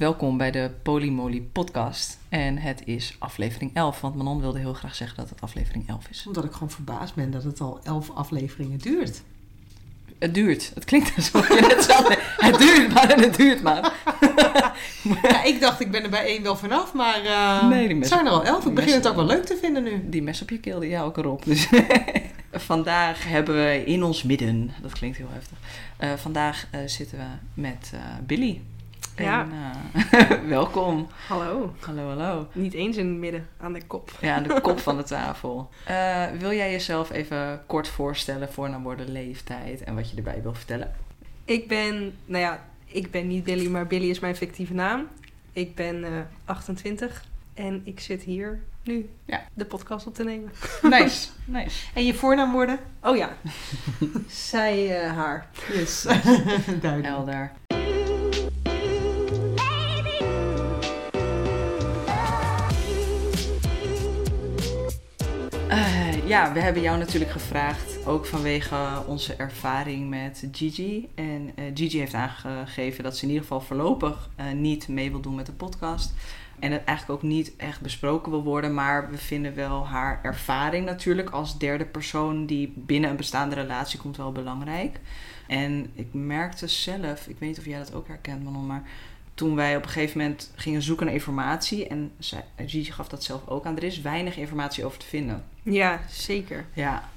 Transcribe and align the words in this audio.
welkom 0.00 0.36
bij 0.36 0.50
de 0.50 0.70
Polymoly 0.82 1.40
podcast. 1.52 2.18
En 2.28 2.58
het 2.58 2.82
is 2.84 3.16
aflevering 3.18 3.70
11, 3.74 4.00
want 4.00 4.14
Manon 4.14 4.40
wilde 4.40 4.58
heel 4.58 4.72
graag 4.74 4.94
zeggen 4.94 5.16
dat 5.16 5.28
het 5.28 5.40
aflevering 5.40 5.88
11 5.88 6.08
is. 6.10 6.24
Omdat 6.26 6.44
ik 6.44 6.52
gewoon 6.52 6.70
verbaasd 6.70 7.14
ben 7.14 7.30
dat 7.30 7.42
het 7.44 7.60
al 7.60 7.80
elf 7.82 8.10
afleveringen 8.10 8.78
duurt. 8.78 9.22
Het 10.18 10.34
duurt. 10.34 10.70
Het 10.74 10.84
klinkt 10.84 11.16
alsof 11.16 11.48
je 11.48 11.60
net 11.60 11.84
zei, 11.90 12.16
het 12.36 12.58
duurt 12.58 12.94
maar 12.94 13.10
en 13.10 13.20
het 13.22 13.36
duurt 13.36 13.62
maar. 13.62 13.92
Ja, 15.22 15.44
ik 15.44 15.60
dacht, 15.60 15.80
ik 15.80 15.90
ben 15.90 16.02
er 16.02 16.10
bij 16.10 16.24
één 16.24 16.42
wel 16.42 16.56
vanaf, 16.56 16.94
maar 16.94 17.20
Nee, 17.68 17.78
die 17.78 17.88
het 17.88 17.98
messen- 17.98 18.16
zijn 18.16 18.26
er 18.26 18.32
al 18.32 18.44
elf. 18.44 18.58
Ik 18.58 18.64
die 18.64 18.72
begin 18.72 18.92
het 18.94 19.08
ook 19.08 19.14
wel 19.14 19.26
leuk 19.26 19.44
te 19.44 19.58
vinden 19.62 19.82
nu. 19.82 20.08
Die 20.08 20.22
mes 20.22 20.42
op 20.42 20.50
je 20.50 20.58
keel, 20.58 20.80
die 20.80 20.98
ook 21.00 21.16
erop. 21.16 21.44
Dus 21.44 21.68
vandaag 22.52 23.28
hebben 23.28 23.54
we 23.54 23.84
in 23.84 24.02
ons 24.02 24.22
midden, 24.22 24.70
dat 24.82 24.92
klinkt 24.92 25.16
heel 25.16 25.30
heftig. 25.30 25.58
Eh, 25.96 26.12
vandaag 26.12 26.66
eh, 26.70 26.80
zitten 26.86 27.18
we 27.18 27.24
met 27.60 27.92
Billy. 28.26 28.60
Ja. 29.16 29.40
En, 29.42 29.52
eh, 30.10 30.30
welkom. 30.48 31.08
Hallo. 31.28 31.74
Hallo, 31.80 32.08
hallo. 32.08 32.48
Niet 32.52 32.72
eens 32.74 32.96
in 32.96 33.06
het 33.08 33.16
midden, 33.16 33.48
aan 33.60 33.72
de 33.72 33.82
kop. 33.86 34.10
Ja, 34.20 34.34
aan 34.34 34.42
de 34.42 34.60
kop 34.70 34.78
van 34.80 34.96
de 34.96 35.02
tafel. 35.02 35.68
Eh, 35.84 36.26
wil 36.38 36.52
jij 36.52 36.70
jezelf 36.70 37.10
even 37.10 37.62
kort 37.66 37.88
voorstellen, 37.88 38.52
voornaamwoorden, 38.52 39.12
leeftijd 39.12 39.84
en 39.84 39.94
wat 39.94 40.10
je 40.10 40.16
erbij 40.16 40.42
wil 40.42 40.54
vertellen? 40.54 40.94
Ik 41.44 41.68
ben, 41.68 42.14
nou 42.26 42.42
ja, 42.42 42.64
ik 42.84 43.10
ben 43.10 43.26
niet 43.26 43.44
Billy, 43.44 43.66
maar 43.68 43.86
Billy 43.86 44.10
is 44.10 44.20
mijn 44.20 44.36
fictieve 44.36 44.74
naam. 44.74 45.06
Ik 45.52 45.74
ben 45.74 46.04
eh, 46.04 46.10
28 46.44 47.24
en 47.54 47.80
ik 47.84 48.00
zit 48.00 48.22
hier 48.22 48.60
nu 48.84 49.10
Ja. 49.24 49.42
de 49.54 49.64
podcast 49.64 50.06
op 50.06 50.14
te 50.14 50.24
nemen. 50.24 50.50
Nice, 50.82 51.28
nice. 51.44 51.86
En 51.94 52.04
je 52.04 52.14
voornaamwoorden? 52.14 52.78
Oh 53.02 53.16
ja, 53.16 53.30
zij, 54.28 55.00
eh, 55.02 55.12
haar. 55.16 55.46
Yes. 55.72 56.02
Duidelijk. 56.80 57.06
Elder. 57.14 57.52
Ja, 66.30 66.52
we 66.52 66.60
hebben 66.60 66.82
jou 66.82 66.98
natuurlijk 66.98 67.30
gevraagd, 67.30 68.06
ook 68.06 68.26
vanwege 68.26 68.76
onze 69.06 69.34
ervaring 69.34 70.08
met 70.08 70.48
Gigi. 70.52 71.08
En 71.14 71.52
eh, 71.54 71.64
Gigi 71.74 71.98
heeft 71.98 72.14
aangegeven 72.14 73.04
dat 73.04 73.16
ze 73.16 73.22
in 73.22 73.28
ieder 73.28 73.42
geval 73.42 73.60
voorlopig 73.60 74.30
eh, 74.36 74.50
niet 74.52 74.88
mee 74.88 75.10
wil 75.10 75.20
doen 75.20 75.34
met 75.34 75.46
de 75.46 75.52
podcast. 75.52 76.14
En 76.58 76.72
het 76.72 76.84
eigenlijk 76.84 77.22
ook 77.22 77.30
niet 77.30 77.56
echt 77.56 77.80
besproken 77.80 78.30
wil 78.30 78.42
worden, 78.42 78.74
maar 78.74 79.10
we 79.10 79.18
vinden 79.18 79.54
wel 79.54 79.86
haar 79.86 80.20
ervaring 80.22 80.86
natuurlijk 80.86 81.30
als 81.30 81.58
derde 81.58 81.84
persoon 81.84 82.46
die 82.46 82.72
binnen 82.76 83.10
een 83.10 83.16
bestaande 83.16 83.54
relatie 83.54 83.98
komt 83.98 84.16
wel 84.16 84.32
belangrijk. 84.32 85.00
En 85.46 85.90
ik 85.94 86.08
merkte 86.12 86.68
zelf, 86.68 87.26
ik 87.26 87.36
weet 87.38 87.48
niet 87.48 87.58
of 87.58 87.64
jij 87.64 87.78
dat 87.78 87.94
ook 87.94 88.08
herkent, 88.08 88.44
Manon, 88.44 88.66
maar 88.66 88.82
toen 89.40 89.54
wij 89.54 89.76
op 89.76 89.82
een 89.82 89.88
gegeven 89.88 90.18
moment 90.18 90.50
gingen 90.54 90.82
zoeken 90.82 91.06
naar 91.06 91.14
informatie, 91.14 91.86
en 91.88 92.12
zij, 92.18 92.44
Gigi 92.56 92.92
gaf 92.92 93.08
dat 93.08 93.24
zelf 93.24 93.48
ook 93.48 93.64
aan, 93.66 93.76
er 93.76 93.82
is 93.82 94.00
weinig 94.00 94.36
informatie 94.36 94.84
over 94.84 94.98
te 94.98 95.06
vinden. 95.06 95.44
Ja, 95.62 96.00
zeker. 96.08 96.64
Ja, 96.74 97.08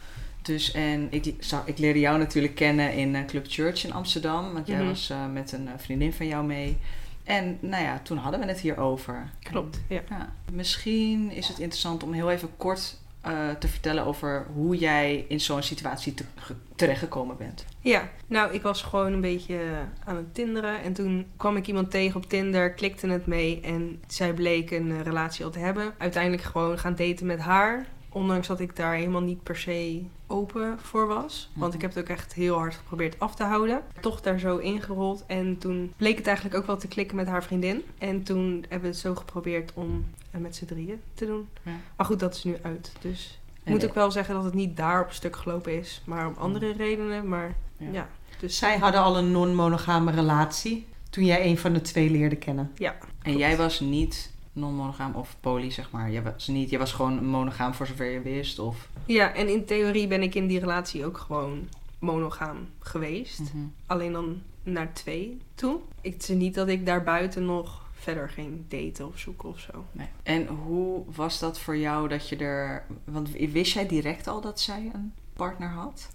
dus 0.41 0.71
en 0.71 1.07
ik, 1.09 1.25
ik 1.66 1.77
leerde 1.77 1.99
jou 1.99 2.17
natuurlijk 2.17 2.55
kennen 2.55 2.94
in 2.94 3.16
eh, 3.16 3.25
Club 3.25 3.45
Church 3.49 3.83
in 3.83 3.94
Amsterdam, 3.94 4.53
want 4.53 4.67
jij 4.67 4.77
Mhm. 4.77 4.88
was 4.88 5.09
eh, 5.09 5.25
met 5.31 5.51
een 5.51 5.67
eh, 5.67 5.73
vriendin 5.77 6.13
van 6.13 6.27
jou 6.27 6.45
mee. 6.45 6.77
En 7.23 7.57
nou 7.61 7.83
ja, 7.83 7.99
toen 8.03 8.17
hadden 8.17 8.39
we 8.39 8.45
het 8.45 8.59
hierover. 8.59 9.29
Klopt, 9.44 9.79
ja. 9.89 10.01
Ja, 10.09 10.33
misschien 10.51 11.31
is 11.31 11.47
het 11.47 11.59
interessant 11.59 12.03
om 12.03 12.13
heel 12.13 12.31
even 12.31 12.49
kort 12.57 12.97
eh, 13.23 13.49
te 13.59 13.67
vertellen 13.67 14.05
over 14.05 14.45
hoe 14.53 14.75
jij 14.77 15.25
in 15.27 15.39
zo'n 15.39 15.61
situatie 15.63 16.13
te, 16.13 16.23
ge- 16.35 16.55
terechtgekomen 16.75 17.38
bent. 17.38 17.66
Ja, 17.79 18.09
nou, 18.27 18.53
ik 18.53 18.61
was 18.61 18.81
gewoon 18.81 19.13
een 19.13 19.21
beetje 19.21 19.59
aan 20.05 20.16
het 20.16 20.33
tinderen. 20.33 20.81
En 20.81 20.93
toen 20.93 21.25
kwam 21.38 21.57
ik 21.57 21.67
iemand 21.67 21.91
tegen 21.91 22.16
op 22.16 22.29
Tinder, 22.29 22.73
klikte 22.73 23.07
het 23.07 23.25
mee. 23.25 23.59
En 23.61 24.01
zij 24.07 24.33
bleek 24.33 24.71
een 24.71 24.91
eh, 24.91 25.01
relatie 25.01 25.45
al 25.45 25.51
te 25.51 25.59
hebben. 25.59 25.94
Uiteindelijk 25.97 26.44
gewoon 26.44 26.79
gaan 26.79 26.95
daten 26.95 27.25
met 27.25 27.39
haar. 27.39 27.85
Ondanks 28.14 28.47
dat 28.47 28.59
ik 28.59 28.75
daar 28.75 28.94
helemaal 28.94 29.22
niet 29.22 29.44
per 29.44 29.58
se 29.58 30.02
open 30.28 30.79
voor 30.79 31.07
was. 31.07 31.50
Want 31.53 31.66
Mhm. 31.68 31.75
ik 31.75 31.81
heb 31.81 31.94
het 31.94 32.03
ook 32.03 32.09
echt 32.18 32.34
heel 32.34 32.57
hard 32.57 32.75
geprobeerd 32.75 33.19
af 33.19 33.35
te 33.35 33.44
houden. 33.44 33.81
Toch 34.01 34.22
daar 34.22 34.40
zo 34.40 34.57
ingerold. 34.57 35.24
En 35.28 35.57
toen 35.57 35.94
bleek 35.97 36.18
het 36.18 36.28
eigenlijk 36.28 36.57
ook 36.57 36.66
wel 36.66 36.78
te 36.78 36.88
klikken 36.88 37.16
met 37.16 37.28
haar 37.28 37.44
vriendin. 37.44 37.81
En 37.97 38.24
toen 38.24 38.51
hebben 38.62 38.81
we 38.81 38.88
het 38.88 38.97
zo 38.97 39.16
geprobeerd 39.16 39.72
om 39.74 40.06
het 40.31 40.41
met 40.41 40.56
z'n 40.56 40.66
drieën 40.66 41.01
te 41.13 41.25
doen. 41.25 41.47
Ja. 41.63 41.72
Maar 41.97 42.06
goed, 42.06 42.19
dat 42.19 42.35
is 42.35 42.44
nu 42.44 42.56
uit. 42.62 42.91
Dus 43.01 43.40
ik 43.63 43.69
moet 43.72 43.85
ook 43.85 43.94
wel 43.94 44.12
zeggen 44.12 44.35
dat 44.35 44.44
het 44.44 44.53
niet 44.53 44.78
daar 44.78 45.01
op 45.03 45.12
stuk 45.12 45.35
gelopen 45.35 45.80
is. 45.80 46.01
Maar 46.06 46.28
om 46.28 46.34
andere 46.38 46.72
redenen. 46.74 47.28
Maar 47.28 47.56
Ja. 47.78 47.88
ja. 47.91 48.09
Dus 48.40 48.57
Zij 48.57 48.78
hadden 48.78 49.01
al 49.01 49.18
een 49.18 49.31
non-monogame 49.31 50.12
relatie 50.12 50.88
toen 51.09 51.25
jij 51.25 51.45
een 51.45 51.57
van 51.57 51.74
de 51.74 51.81
twee 51.81 52.09
leerde 52.09 52.35
kennen. 52.35 52.72
Ja. 52.75 52.95
En 53.22 53.38
jij 53.38 53.57
was 53.57 53.80
niet 53.80 54.31
non-monogaam 54.53 55.16
of 55.16 55.36
poly, 55.40 55.69
zeg 55.69 55.91
maar. 55.91 56.12
Jij 56.12 56.24
was, 56.24 56.47
niet, 56.47 56.69
jij 56.69 56.80
was 56.80 56.91
gewoon 56.91 57.25
monogaam 57.25 57.74
voor 57.74 57.88
zover 57.88 58.09
je 58.09 58.22
wist. 58.22 58.59
Of... 58.59 58.90
Ja, 59.06 59.34
en 59.34 59.50
in 59.50 59.66
theorie 59.66 60.08
ben 60.08 60.22
ik 60.22 60.36
in 60.36 60.47
die 60.47 60.59
relatie 60.59 61.06
ook 61.06 61.18
gewoon 61.18 61.68
monogaam 62.00 62.68
geweest. 62.80 63.40
Mhm. 63.40 63.66
Alleen 63.86 64.12
dan 64.12 64.42
naar 64.63 64.94
twee 64.94 65.42
toe. 65.56 65.80
Ik, 66.02 66.13
het 66.13 66.30
is 66.30 66.36
niet 66.36 66.56
dat 66.56 66.68
ik 66.68 66.86
daarbuiten 66.86 67.46
nog 67.46 67.81
verder 67.94 68.30
ging 68.30 68.68
daten 68.68 69.08
of 69.08 69.19
zoeken 69.19 69.50
of 69.50 69.59
zo. 69.59 69.86
Nee. 69.92 70.08
En 70.24 70.47
hoe 70.47 71.03
was 71.16 71.40
dat 71.40 71.59
voor 71.59 71.78
jou 71.78 72.08
dat 72.08 72.30
je 72.30 72.36
er... 72.36 72.86
Want 73.03 73.30
wist 73.30 73.74
jij 73.74 73.88
direct 73.88 74.28
al 74.28 74.42
dat 74.42 74.59
zij 74.59 74.92
een 74.94 75.13
partner 75.34 75.69
had? 75.69 76.09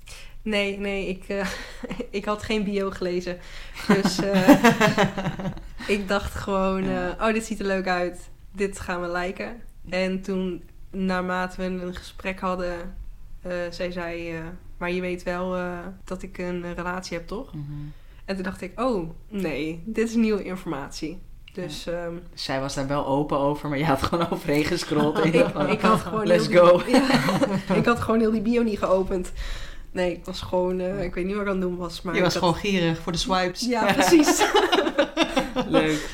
Nee, 0.49 0.79
nee, 0.79 1.09
ik, 1.09 1.25
eh, 1.29 1.47
ik 2.11 2.25
had 2.25 2.43
geen 2.43 2.65
bio 2.65 2.91
gelezen. 2.91 3.39
Dus 3.87 4.21
eh, 4.21 4.65
ik 5.97 6.09
dacht 6.09 6.35
gewoon, 6.35 6.83
eh, 6.83 7.11
oh, 7.21 7.33
dit 7.33 7.45
ziet 7.45 7.61
er 7.61 7.67
leuk 7.67 7.87
uit. 7.87 8.31
Dit 8.53 8.81
gaan 8.81 9.01
we 9.01 9.11
liken. 9.11 9.63
En 9.89 10.23
toen, 10.23 10.63
naarmate 10.91 11.57
we 11.57 11.65
een 11.65 11.95
gesprek 11.95 12.41
hadden, 12.41 12.95
zij 13.71 13.91
zei... 13.91 14.43
maar 14.79 14.91
je 14.91 15.01
weet 15.01 15.23
wel 15.23 15.57
dat 16.05 16.23
ik 16.23 16.39
een 16.39 16.75
relatie 16.75 17.17
heb, 17.17 17.27
toch? 17.27 17.55
Mhm. 17.55 17.65
En 18.25 18.35
toen 18.35 18.45
dacht 18.45 18.61
ik, 18.61 18.81
oh, 18.81 19.11
nee, 19.29 19.83
dit 19.85 20.09
is 20.09 20.15
nieuwe 20.15 20.45
informatie. 20.45 21.19
Dus 21.53 21.87
ehm, 21.87 22.15
Zij 22.35 22.61
was 22.61 22.75
daar 22.75 22.87
wel 22.87 23.07
open 23.07 23.39
over, 23.39 23.69
maar 23.69 23.79
je 23.79 23.85
had 23.85 24.03
gewoon 24.03 24.31
overheen 24.33 24.65
gescrolld. 24.65 25.19
en 25.19 25.33
je 25.33 25.45
ik, 25.69 25.81
had 25.81 26.01
gewoon 26.01 26.27
Let's 26.27 26.47
go. 26.47 26.83
Ja, 26.87 27.75
ik 27.75 27.85
had 27.85 28.01
gewoon 28.01 28.21
heel 28.21 28.31
die 28.31 28.41
bio 28.41 28.63
niet 28.63 28.79
geopend. 28.79 29.33
Nee, 29.99 30.13
ik 30.13 30.25
was 30.25 30.41
gewoon, 30.41 30.81
eh, 30.81 31.03
ik 31.03 31.15
weet 31.15 31.25
niet 31.25 31.35
wat 31.35 31.43
ik 31.43 31.49
aan 31.49 31.55
het 31.61 31.63
doen 31.69 31.77
was. 31.77 32.03
Maar 32.03 32.15
je 32.15 32.23
was 32.23 32.33
had- 32.35 32.43
gewoon 32.43 32.59
gierig 32.61 32.99
voor 32.99 33.13
de 33.13 33.19
swipes. 33.19 33.61
Ja, 33.61 33.93
precies. 33.93 34.43
Leuk. 35.69 36.11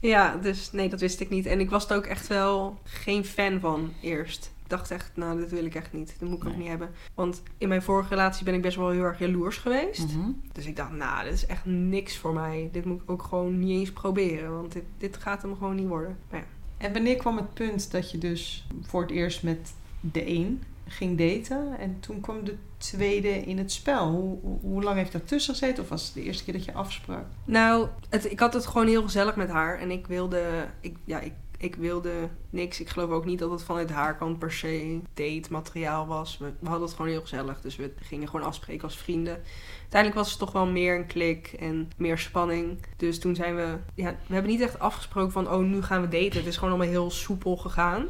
ja, 0.00 0.36
dus 0.36 0.72
nee, 0.72 0.88
dat 0.88 1.00
wist 1.00 1.20
ik 1.20 1.30
niet. 1.30 1.46
En 1.46 1.60
ik 1.60 1.70
was 1.70 1.88
er 1.90 1.96
ook 1.96 2.04
echt 2.06 2.26
wel 2.26 2.78
geen 2.84 3.24
fan 3.24 3.60
van 3.60 3.92
eerst. 4.00 4.50
Ik 4.62 4.70
dacht 4.72 4.90
echt, 4.90 5.10
nou, 5.14 5.38
dit 5.38 5.50
wil 5.50 5.64
ik 5.64 5.74
echt 5.74 5.92
niet. 5.92 6.14
Dat 6.18 6.28
moet 6.28 6.42
ik 6.42 6.48
ook 6.48 6.56
niet 6.56 6.68
hebben. 6.68 6.90
Want 7.14 7.42
in 7.58 7.68
mijn 7.68 7.82
vorige 7.82 8.08
relatie 8.08 8.44
ben 8.44 8.54
ik 8.54 8.62
best 8.62 8.76
wel 8.76 8.90
heel 8.90 9.02
erg 9.02 9.18
jaloers 9.18 9.56
geweest. 9.56 10.06
Mhm. 10.16 10.30
Dus 10.52 10.66
ik 10.66 10.76
dacht, 10.76 10.92
nou, 10.92 11.24
dit 11.24 11.32
is 11.32 11.46
echt 11.46 11.64
niks 11.64 12.16
voor 12.16 12.32
mij. 12.32 12.68
Dit 12.72 12.84
moet 12.84 13.02
ik 13.02 13.10
ook 13.10 13.22
gewoon 13.22 13.58
niet 13.58 13.78
eens 13.78 13.92
proberen. 13.92 14.52
Want 14.56 14.72
dit, 14.72 14.84
dit 14.98 15.16
gaat 15.16 15.42
hem 15.42 15.54
gewoon 15.56 15.74
niet 15.74 15.88
worden. 15.88 16.16
Maar 16.30 16.40
ja. 16.40 16.46
En 16.86 16.92
wanneer 16.92 17.16
kwam 17.16 17.36
het 17.36 17.54
punt 17.54 17.90
dat 17.90 18.10
je 18.10 18.18
dus 18.18 18.66
voor 18.86 19.00
het 19.02 19.10
eerst 19.10 19.42
met 19.42 19.72
de 20.00 20.28
een 20.28 20.62
ging 20.86 21.18
daten 21.18 21.78
en 21.78 22.00
toen 22.00 22.20
kwam 22.20 22.44
de 22.44 22.56
tweede 22.76 23.28
in 23.28 23.58
het 23.58 23.72
spel? 23.72 24.10
Hoe, 24.10 24.58
hoe, 24.60 24.82
lang 24.82 24.96
heeft 24.96 25.12
dat 25.12 25.28
tussen 25.28 25.54
gezeten 25.54 25.82
of 25.82 25.88
was 25.88 26.04
het 26.04 26.14
de 26.14 26.22
eerste 26.22 26.44
keer 26.44 26.52
dat 26.52 26.64
je 26.64 26.72
afsprak? 26.72 27.24
Nou, 27.44 27.88
het, 28.08 28.30
ik 28.30 28.40
had 28.40 28.52
het 28.52 28.66
gewoon 28.66 28.86
heel 28.86 29.02
gezellig 29.02 29.36
met 29.36 29.48
haar. 29.48 29.78
En 29.78 29.90
ik 29.90 30.06
wilde, 30.06 30.66
ik, 30.80 30.96
ja, 31.04 31.20
ik, 31.20 31.32
ik 31.58 31.76
wilde 31.76 32.28
niks. 32.50 32.80
Ik 32.80 32.88
geloof 32.88 33.10
ook 33.10 33.24
niet 33.24 33.38
dat 33.38 33.50
het 33.50 33.62
vanuit 33.62 33.90
haar 33.90 34.16
kant 34.16 34.38
per 34.38 34.52
se 34.52 35.00
date 35.14 35.46
materiaal 35.50 36.06
was. 36.06 36.38
We, 36.38 36.52
we 36.58 36.68
hadden 36.68 36.86
het 36.86 36.96
gewoon 36.96 37.10
heel 37.10 37.20
gezellig. 37.20 37.60
Dus 37.60 37.76
we 37.76 37.92
gingen 38.00 38.28
gewoon 38.28 38.46
afspreken 38.46 38.84
als 38.84 38.98
vrienden. 38.98 39.42
Uiteindelijk 39.80 40.20
was 40.20 40.30
het 40.30 40.38
toch 40.38 40.52
wel 40.52 40.66
meer 40.66 40.96
een 40.96 41.06
klik 41.06 41.56
en 41.58 41.90
meer 41.96 42.18
spanning. 42.18 42.78
Dus 42.96 43.18
toen 43.18 43.34
zijn 43.34 43.56
we... 43.56 43.76
Ja, 43.94 44.16
we 44.26 44.34
hebben 44.34 44.52
niet 44.52 44.60
echt 44.60 44.78
afgesproken 44.78 45.32
van... 45.32 45.50
Oh, 45.50 45.64
nu 45.64 45.82
gaan 45.82 46.00
we 46.00 46.08
daten. 46.08 46.38
Het 46.38 46.46
is 46.46 46.56
gewoon 46.56 46.74
allemaal 46.74 46.92
heel 46.92 47.10
soepel 47.10 47.56
gegaan. 47.56 48.06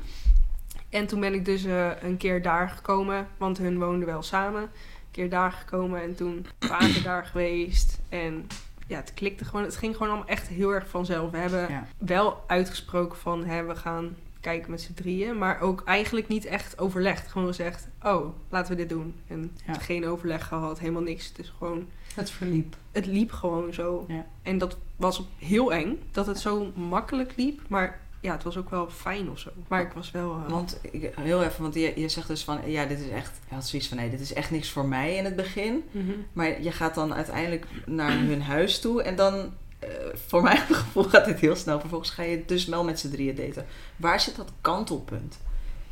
En 0.96 1.06
toen 1.06 1.20
ben 1.20 1.34
ik 1.34 1.44
dus 1.44 1.64
eh, 1.64 1.90
een 2.02 2.16
keer 2.16 2.43
daar 2.43 2.69
gekomen. 2.69 3.26
Want 3.37 3.58
hun 3.58 3.78
woonden 3.78 4.06
wel 4.06 4.22
samen. 4.22 4.62
Een 4.62 4.69
keer 5.10 5.31
daar 5.31 5.52
gekomen 5.52 6.02
en 6.02 6.14
toen 6.14 6.46
vaker 6.60 7.02
daar 7.02 7.25
geweest. 7.26 7.98
En 8.08 8.46
ja, 8.87 8.96
het 8.96 9.14
klikte 9.14 9.44
gewoon. 9.44 9.64
Het 9.64 9.76
ging 9.76 9.93
gewoon 9.96 10.08
allemaal 10.08 10.28
echt 10.28 10.48
heel 10.48 10.70
erg 10.75 10.88
vanzelf. 10.88 11.31
We 11.31 11.37
hebben 11.37 11.69
Ja. 11.70 11.87
wel 11.98 12.44
uitgesproken 12.46 13.19
van... 13.19 13.44
Hè, 13.44 13.64
we 13.64 13.76
gaan 13.76 14.16
kijken 14.40 14.70
met 14.70 14.81
z'n 14.81 14.94
drieën. 14.94 15.38
Maar 15.38 15.60
ook 15.60 15.82
eigenlijk 15.84 16.28
niet 16.28 16.44
echt 16.44 16.78
overlegd. 16.78 17.28
Gewoon 17.31 17.46
gezegd, 17.46 17.88
oh, 18.02 18.26
laten 18.48 18.70
we 18.70 18.76
dit 18.76 18.88
doen. 18.88 19.14
En 19.28 19.56
Ja. 19.66 19.75
geen 19.75 20.06
overleg 20.06 20.46
gehad, 20.46 20.78
helemaal 20.78 21.02
niks. 21.02 21.28
Het 21.28 21.38
is 21.38 21.52
gewoon 21.58 21.87
Het 22.14 22.31
verliep. 22.31 22.76
het 22.93 23.06
liep 23.06 23.32
gewoon 23.32 23.72
zo. 23.72 24.04
Ja. 24.08 24.26
En 24.43 24.58
dat 24.58 24.76
was 24.96 25.22
heel 25.38 25.72
eng, 25.72 25.98
dat 26.10 26.26
het 26.26 26.38
zo 26.38 26.72
makkelijk 26.75 27.32
liep. 27.37 27.60
Maar 27.69 28.00
ja, 28.26 28.32
het 28.34 28.43
was 28.43 28.56
ook 28.56 28.70
wel 28.70 28.90
fijn 28.90 29.31
of 29.31 29.38
zo. 29.38 29.50
Maar 29.69 29.81
ik 29.81 29.93
was 29.93 30.11
wel... 30.11 30.31
eh, 30.44 30.50
Want 30.50 30.78
ik, 30.90 31.12
heel 31.20 31.43
even, 31.43 31.62
want 31.62 31.75
je, 31.75 31.93
je 32.00 32.08
zegt 32.08 32.28
dus 32.28 32.44
van, 32.44 32.58
ja, 32.70 32.84
dit 32.84 33.00
is 33.00 33.08
echt, 33.08 33.32
je 33.49 33.55
had 33.55 33.67
zoiets 33.67 33.88
van, 33.88 33.96
nee, 33.96 34.11
dit 34.11 34.20
is 34.20 34.32
echt 34.32 34.50
niks 34.50 34.70
voor 34.70 34.87
mij 34.87 35.14
in 35.17 35.25
het 35.25 35.37
begin. 35.37 35.84
mhm. 35.90 36.11
Maar 36.32 36.62
je 36.62 36.73
gaat 36.73 36.94
dan 36.94 37.14
uiteindelijk 37.14 37.67
naar 37.87 38.19
hun 38.31 38.43
huis 38.43 38.81
toe 38.81 39.02
en 39.02 39.17
dan 39.17 39.52
eh, 39.78 39.88
voor 40.26 40.43
mijn 40.43 40.58
gevoel 40.81 41.02
gaat 41.05 41.25
dit 41.25 41.38
heel 41.40 41.56
snel. 41.56 41.81
Vervolgens 41.81 42.11
ga 42.11 42.23
je 42.23 42.43
dus 42.46 42.64
wel 42.67 42.84
met 42.84 43.00
z'n 43.00 43.11
drieën 43.11 43.34
daten. 43.34 43.67
Waar 43.96 44.20
zit 44.20 44.37
dat 44.37 44.52
kantelpunt? 44.61 45.38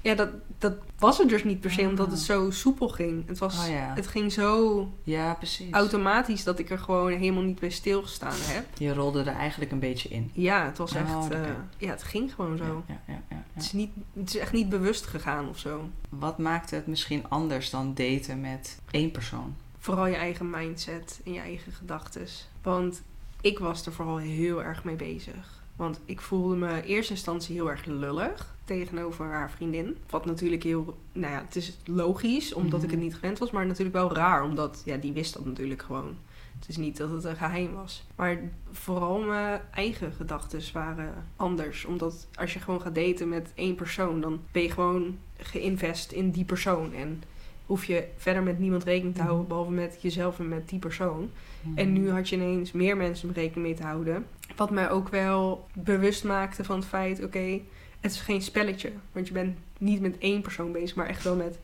Ja, 0.05 0.15
dat, 0.15 0.29
dat 0.59 0.75
was 0.99 1.19
het 1.19 1.29
dus 1.29 1.45
niet 1.45 1.61
per 1.61 1.71
se, 1.71 1.83
Ah. 1.83 1.89
omdat 1.89 2.11
het 2.11 2.19
zo 2.19 2.51
soepel 2.51 2.89
ging. 2.89 3.27
Het, 3.29 3.39
was, 3.39 3.59
Oh 3.59 3.69
ja. 3.71 3.93
het 3.95 4.06
ging 4.06 4.33
zo 4.33 4.89
Ja, 5.03 5.35
precies. 5.35 5.73
automatisch 5.73 6.45
dat 6.45 6.59
ik 6.59 6.71
er 6.71 6.79
gewoon 6.79 7.12
helemaal 7.12 7.43
niet 7.43 7.59
bij 7.61 7.71
stilgestaan 7.71 8.33
heb. 8.37 8.65
Je 8.79 8.95
rolde 8.95 9.21
er 9.21 9.27
eigenlijk 9.37 9.73
een 9.73 9.79
beetje 9.79 10.09
in. 10.09 10.31
Ja, 10.33 10.65
het 10.65 10.79
was 10.79 10.93
Oh, 10.95 10.99
echt... 11.01 11.31
eh, 11.31 11.41
ja, 11.79 11.91
het 11.91 12.03
ging 12.03 12.35
gewoon 12.35 12.56
zo. 12.56 12.85
Ja. 13.06 13.23
Het, 13.53 13.62
is 13.65 13.73
niet, 13.73 13.91
het 14.19 14.29
is 14.29 14.37
echt 14.37 14.53
niet 14.53 14.69
bewust 14.69 15.06
gegaan 15.06 15.49
of 15.49 15.59
zo. 15.59 15.89
Wat 16.09 16.39
maakte 16.39 16.75
het 16.75 16.87
misschien 16.87 17.29
anders 17.29 17.71
dan 17.71 17.95
daten 17.95 18.41
met 18.41 18.79
één 18.91 19.11
persoon? 19.11 19.55
Vooral 19.79 20.06
je 20.06 20.17
eigen 20.17 20.51
mindset 20.51 21.21
en 21.25 21.33
je 21.33 21.41
eigen 21.41 21.73
gedachten. 21.73 22.27
Want 22.62 23.03
ik 23.41 23.59
was 23.59 23.87
er 23.87 23.93
vooral 23.93 24.17
heel 24.17 24.62
erg 24.62 24.85
mee 24.85 24.97
bezig. 24.97 25.62
Want 25.77 26.01
ik 26.05 26.21
voelde 26.21 26.56
me 26.56 26.69
in 26.77 26.83
eerste 26.83 27.12
instantie 27.12 27.55
heel 27.55 27.71
erg 27.71 27.85
lullig 27.85 28.54
tegenover 28.65 29.27
haar 29.27 29.51
vriendin. 29.51 29.97
Wat 30.11 30.27
natuurlijk 30.27 30.63
heel, 30.63 30.99
nou 31.13 31.33
ja, 31.33 31.43
het 31.45 31.57
is 31.57 31.79
logisch 31.85 32.53
omdat 32.55 32.83
ik 32.83 32.91
het 32.91 33.01
niet 33.01 33.15
gewend 33.15 33.39
was, 33.39 33.51
maar 33.51 33.67
natuurlijk 33.67 33.97
wel 33.97 34.15
raar 34.15 34.43
omdat, 34.43 34.83
ja, 34.85 34.97
die 34.97 35.13
wist 35.13 35.35
dat 35.35 35.45
natuurlijk 35.45 35.83
gewoon. 35.83 36.17
Het 36.59 36.69
is 36.69 36.77
niet 36.77 36.97
dat 36.97 37.11
het 37.11 37.25
een 37.25 37.37
geheim 37.37 37.75
was. 37.75 38.07
Maar 38.17 38.39
vooral 38.73 39.21
mijn 39.21 39.61
eigen 39.71 40.13
gedachten 40.13 40.61
waren 40.73 41.27
anders. 41.37 41.85
Omdat 41.85 42.27
als 42.35 42.53
je 42.53 42.59
gewoon 42.59 42.81
gaat 42.81 42.95
daten 42.95 43.29
met 43.29 43.53
één 43.55 43.75
persoon, 43.75 44.21
dan 44.21 44.41
ben 44.53 44.63
je 44.63 44.71
gewoon 44.71 45.19
geïnvest 45.37 46.13
in 46.13 46.31
die 46.31 46.45
persoon. 46.45 46.93
En 46.93 47.23
hoef 47.67 47.85
je 47.85 48.09
verder 48.17 48.43
met 48.43 48.59
niemand 48.59 48.85
rekening 48.85 49.15
te 49.15 49.23
houden, 49.23 49.49
behalve 49.49 49.71
met 49.71 49.99
jezelf 50.01 50.39
en 50.39 50.49
met 50.49 50.69
die 50.69 50.79
persoon. 50.79 51.31
En 51.75 51.93
nu 51.93 52.11
had 52.11 52.29
je 52.29 52.37
ineens 52.37 52.73
meer 52.73 52.97
mensen 52.97 53.29
om 53.29 53.35
rekening 53.35 53.67
mee 53.67 53.75
te 53.75 53.83
houden. 53.83 54.27
Wat 54.57 54.71
mij 54.71 54.91
ook 54.91 55.09
wel 55.09 55.69
bewust 55.73 56.25
maakte 56.25 56.65
van 56.65 56.77
het 56.77 56.87
feit, 56.87 57.25
oké, 57.25 57.61
het 58.05 58.12
is 58.12 58.21
geen 58.21 58.43
spelletje. 58.43 58.93
Want 59.12 59.27
je 59.27 59.33
bent 59.33 59.59
niet 59.79 60.01
met 60.01 60.19
één 60.19 60.43
persoon 60.43 60.73
bezig, 60.73 60.97
maar 60.97 61.06
echt 61.06 61.23
wel 61.23 61.37
met... 61.37 61.59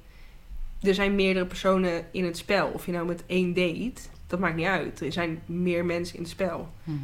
Er 0.83 0.95
zijn 0.95 1.15
meerdere 1.15 1.47
personen 1.47 2.07
in 2.11 2.25
het 2.25 2.37
spel. 2.37 2.69
Of 2.69 2.87
je 2.87 2.93
nou 2.93 3.07
met 3.07 3.23
één 3.27 3.55
date, 3.55 4.01
dat 4.27 4.39
maakt 4.39 4.57
niet 4.57 4.67
uit. 4.67 5.01
Er 5.01 5.13
zijn 5.13 5.43
meer 5.47 5.85
mensen 5.85 6.17
in 6.17 6.23
het 6.23 6.31
spel. 6.31 6.69
Mhm. 6.85 6.99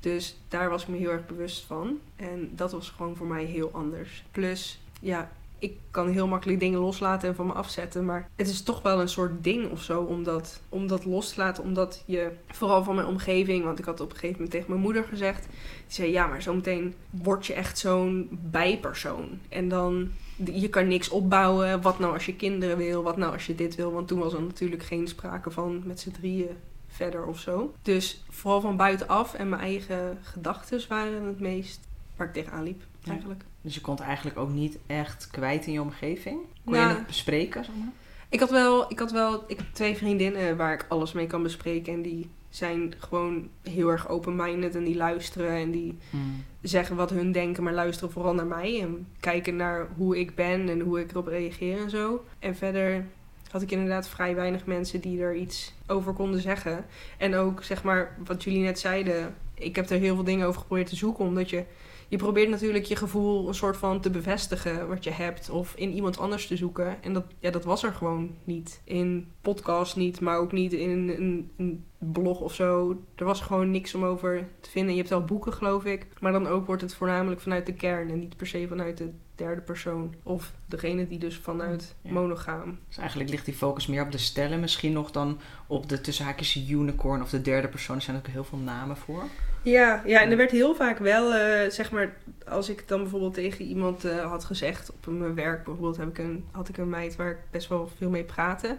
Dus 0.00 0.36
daar 0.48 0.70
was 0.70 0.82
ik 0.82 0.88
me 0.88 0.96
heel 0.96 1.10
erg 1.10 1.26
bewust 1.26 1.64
van. 1.64 1.98
En 2.16 2.50
dat 2.52 2.72
was 2.72 2.88
gewoon 2.88 3.16
voor 3.16 3.26
mij 3.26 3.44
heel 3.44 3.70
anders. 3.72 4.24
Plus, 4.30 4.80
ja, 5.00 5.30
ik 5.58 5.76
kan 5.90 6.08
heel 6.08 6.26
makkelijk 6.26 6.60
dingen 6.60 6.80
loslaten 6.80 7.28
en 7.28 7.34
van 7.34 7.46
me 7.46 7.52
afzetten. 7.52 8.04
Maar 8.04 8.28
het 8.36 8.48
is 8.48 8.62
toch 8.62 8.82
wel 8.82 9.00
een 9.00 9.08
soort 9.08 9.44
ding 9.44 9.70
of 9.70 9.82
zo 9.82 10.02
om 10.02 10.24
dat, 10.24 10.60
om 10.68 10.86
dat 10.86 11.04
los 11.04 11.32
te 11.32 11.40
laten. 11.40 11.64
Omdat 11.64 12.02
je, 12.06 12.32
vooral 12.48 12.84
van 12.84 12.94
mijn 12.94 13.06
omgeving, 13.06 13.64
want 13.64 13.78
ik 13.78 13.84
had 13.84 14.00
op 14.00 14.10
een 14.10 14.16
gegeven 14.16 14.34
moment 14.34 14.50
tegen 14.50 14.70
mijn 14.70 14.82
moeder 14.82 15.04
gezegd. 15.04 15.46
Die 15.86 15.94
zei, 15.94 16.10
ja, 16.10 16.26
maar 16.26 16.42
zometeen 16.42 16.94
word 17.10 17.46
je 17.46 17.52
echt 17.52 17.78
zo'n 17.78 18.28
bijpersoon. 18.30 19.38
En 19.48 19.68
dan, 19.68 20.10
je 20.44 20.68
kan 20.68 20.88
niks 20.88 21.08
opbouwen. 21.08 21.82
Wat 21.82 21.98
nou 21.98 22.12
als 22.12 22.26
je 22.26 22.36
kinderen 22.36 22.76
wil? 22.76 23.02
Wat 23.02 23.16
nou 23.16 23.32
als 23.32 23.46
je 23.46 23.54
dit 23.54 23.74
wil? 23.74 23.92
Want 23.92 24.08
toen 24.08 24.18
was 24.18 24.32
er 24.32 24.42
natuurlijk 24.42 24.82
geen 24.82 25.08
sprake 25.08 25.50
van 25.50 25.82
met 25.84 26.00
z'n 26.00 26.10
drieën 26.10 26.56
verder 26.88 27.26
of 27.26 27.38
zo. 27.38 27.74
Dus 27.82 28.24
vooral 28.28 28.60
van 28.60 28.76
buitenaf 28.76 29.34
en 29.34 29.48
mijn 29.48 29.62
eigen 29.62 30.18
gedachten 30.22 30.80
waren 30.88 31.22
het 31.22 31.40
meest 31.40 31.80
waar 32.16 32.26
ik 32.26 32.32
tegenaan 32.32 32.62
liep, 32.62 32.82
Ja. 33.02 33.18
Dus 33.68 33.76
je 33.76 33.82
kon 33.82 33.94
het 33.94 34.04
eigenlijk 34.04 34.38
ook 34.38 34.50
niet 34.50 34.78
echt 34.86 35.28
kwijt 35.30 35.66
in 35.66 35.72
je 35.72 35.80
omgeving? 35.82 36.38
Kon 36.64 36.74
Nou, 36.74 36.88
je 36.88 36.94
het 36.94 37.06
bespreken? 37.06 37.64
Zeg 37.64 37.74
maar? 37.74 37.92
Ik 38.28 38.40
had 38.40 38.50
wel, 38.50 38.90
ik 38.90 38.98
had 38.98 39.12
wel, 39.12 39.44
ik 39.46 39.56
heb 39.56 39.66
twee 39.72 39.96
vriendinnen 39.96 40.56
waar 40.56 40.72
ik 40.72 40.86
alles 40.88 41.12
mee 41.12 41.26
kan 41.26 41.42
bespreken 41.42 41.92
en 41.92 42.02
die 42.02 42.30
zijn 42.48 42.94
gewoon 42.98 43.48
heel 43.62 43.88
erg 43.88 44.08
open-minded 44.08 44.74
en 44.74 44.84
die 44.84 44.96
luisteren 44.96 45.50
en 45.50 45.70
die 45.70 45.98
Hmm. 46.10 46.44
zeggen 46.62 46.96
wat 46.96 47.10
hun 47.10 47.32
denken, 47.32 47.62
maar 47.62 47.72
luisteren 47.72 48.12
vooral 48.12 48.34
naar 48.34 48.46
mij 48.46 48.80
en 48.80 49.06
kijken 49.20 49.56
naar 49.56 49.88
hoe 49.96 50.18
ik 50.18 50.34
ben 50.34 50.68
en 50.68 50.80
hoe 50.80 51.00
ik 51.00 51.10
erop 51.10 51.26
reageer 51.26 51.78
en 51.78 51.90
zo. 51.90 52.24
En 52.38 52.56
verder 52.56 53.06
had 53.50 53.62
ik 53.62 53.70
inderdaad 53.70 54.08
vrij 54.08 54.34
weinig 54.34 54.66
mensen 54.66 55.00
die 55.00 55.22
er 55.22 55.34
iets 55.34 55.74
over 55.88 56.12
konden 56.12 56.40
zeggen. 56.40 56.84
En 57.18 57.34
ook, 57.34 57.62
zeg 57.62 57.82
maar, 57.82 58.16
wat 58.24 58.44
jullie 58.44 58.62
net 58.62 58.78
zeiden, 58.78 59.34
ik 59.54 59.76
heb 59.76 59.90
er 59.90 59.98
heel 59.98 60.14
veel 60.14 60.24
dingen 60.24 60.46
over 60.46 60.60
geprobeerd 60.60 60.88
te 60.88 60.96
zoeken, 60.96 61.24
omdat 61.24 61.50
je, 61.50 61.64
je 62.08 62.16
probeert 62.16 62.48
natuurlijk 62.48 62.84
je 62.84 62.96
gevoel 62.96 63.48
een 63.48 63.54
soort 63.54 63.76
van 63.76 64.00
te 64.00 64.10
bevestigen 64.10 64.88
wat 64.88 65.04
je 65.04 65.10
hebt, 65.10 65.50
of 65.50 65.74
in 65.74 65.92
iemand 65.92 66.18
anders 66.18 66.46
te 66.46 66.56
zoeken. 66.56 67.02
En 67.02 67.12
dat, 67.12 67.24
ja, 67.38 67.50
dat 67.50 67.64
was 67.64 67.82
er 67.82 67.92
gewoon 67.92 68.34
niet. 68.44 68.80
In 68.84 69.32
podcast 69.40 69.96
niet, 69.96 70.20
maar 70.20 70.38
ook 70.38 70.52
niet 70.52 70.72
in 70.72 70.90
een, 70.90 71.50
een 71.56 71.84
blog 71.98 72.40
of 72.40 72.54
zo. 72.54 73.00
Er 73.14 73.24
was 73.24 73.40
gewoon 73.40 73.70
niks 73.70 73.94
om 73.94 74.04
over 74.04 74.48
te 74.60 74.70
vinden. 74.70 74.92
Je 74.92 74.98
hebt 74.98 75.10
wel 75.10 75.24
boeken, 75.24 75.52
geloof 75.52 75.84
ik, 75.84 76.06
maar 76.20 76.32
dan 76.32 76.46
ook 76.46 76.66
wordt 76.66 76.82
het 76.82 76.94
voornamelijk 76.94 77.40
vanuit 77.40 77.66
de 77.66 77.74
kern 77.74 78.10
en 78.10 78.18
niet 78.18 78.36
per 78.36 78.46
se 78.46 78.68
vanuit 78.68 78.98
de 78.98 79.10
derde 79.38 79.60
persoon. 79.60 80.14
Of 80.22 80.52
degene 80.66 81.08
die 81.08 81.18
dus 81.18 81.36
vanuit 81.36 81.94
Ja. 82.02 82.12
monogaam. 82.12 82.78
Dus 82.88 82.98
eigenlijk 82.98 83.30
ligt 83.30 83.44
die 83.44 83.54
focus 83.54 83.86
meer 83.86 84.02
op 84.02 84.12
de 84.12 84.18
stellen 84.18 84.60
misschien 84.60 84.92
nog 84.92 85.10
dan 85.10 85.40
op 85.66 85.88
de 85.88 86.00
tussen 86.00 86.24
haakjes 86.24 86.56
unicorn 86.70 87.22
of 87.22 87.30
de 87.30 87.42
derde 87.42 87.68
persoon. 87.68 87.96
Er 87.96 88.02
zijn 88.02 88.16
ook 88.16 88.26
heel 88.26 88.44
veel 88.44 88.58
namen 88.58 88.96
voor. 88.96 89.22
Ja, 89.62 90.02
ja, 90.06 90.20
en 90.20 90.30
er 90.30 90.36
werd 90.36 90.50
heel 90.50 90.74
vaak 90.74 90.98
wel, 90.98 91.34
eh, 91.34 91.70
zeg 91.70 91.90
maar, 91.90 92.16
als 92.48 92.68
ik 92.68 92.88
dan 92.88 93.00
bijvoorbeeld 93.00 93.34
tegen 93.34 93.64
iemand 93.64 94.04
eh, 94.04 94.30
had 94.30 94.44
gezegd, 94.44 94.90
op 94.90 95.06
mijn 95.06 95.34
werk 95.34 95.64
bijvoorbeeld, 95.64 95.96
heb 95.96 96.08
ik 96.08 96.18
een, 96.18 96.44
had 96.50 96.68
ik 96.68 96.76
een 96.76 96.88
meid 96.88 97.16
waar 97.16 97.30
ik 97.30 97.38
best 97.50 97.68
wel 97.68 97.90
veel 97.96 98.10
mee 98.10 98.24
praatte. 98.24 98.78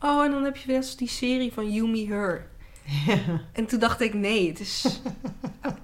Oh, 0.00 0.24
en 0.24 0.30
dan 0.30 0.44
heb 0.44 0.56
je 0.56 0.72
wel 0.72 0.82
die 0.96 1.08
serie 1.08 1.52
van 1.52 1.72
You, 1.72 1.88
Me, 1.88 2.06
Her. 2.06 2.46
En 3.52 3.66
toen 3.66 3.78
dacht 3.78 4.00
ik, 4.00 4.14
nee, 4.14 4.48
het 4.48 4.60
is 4.60 5.00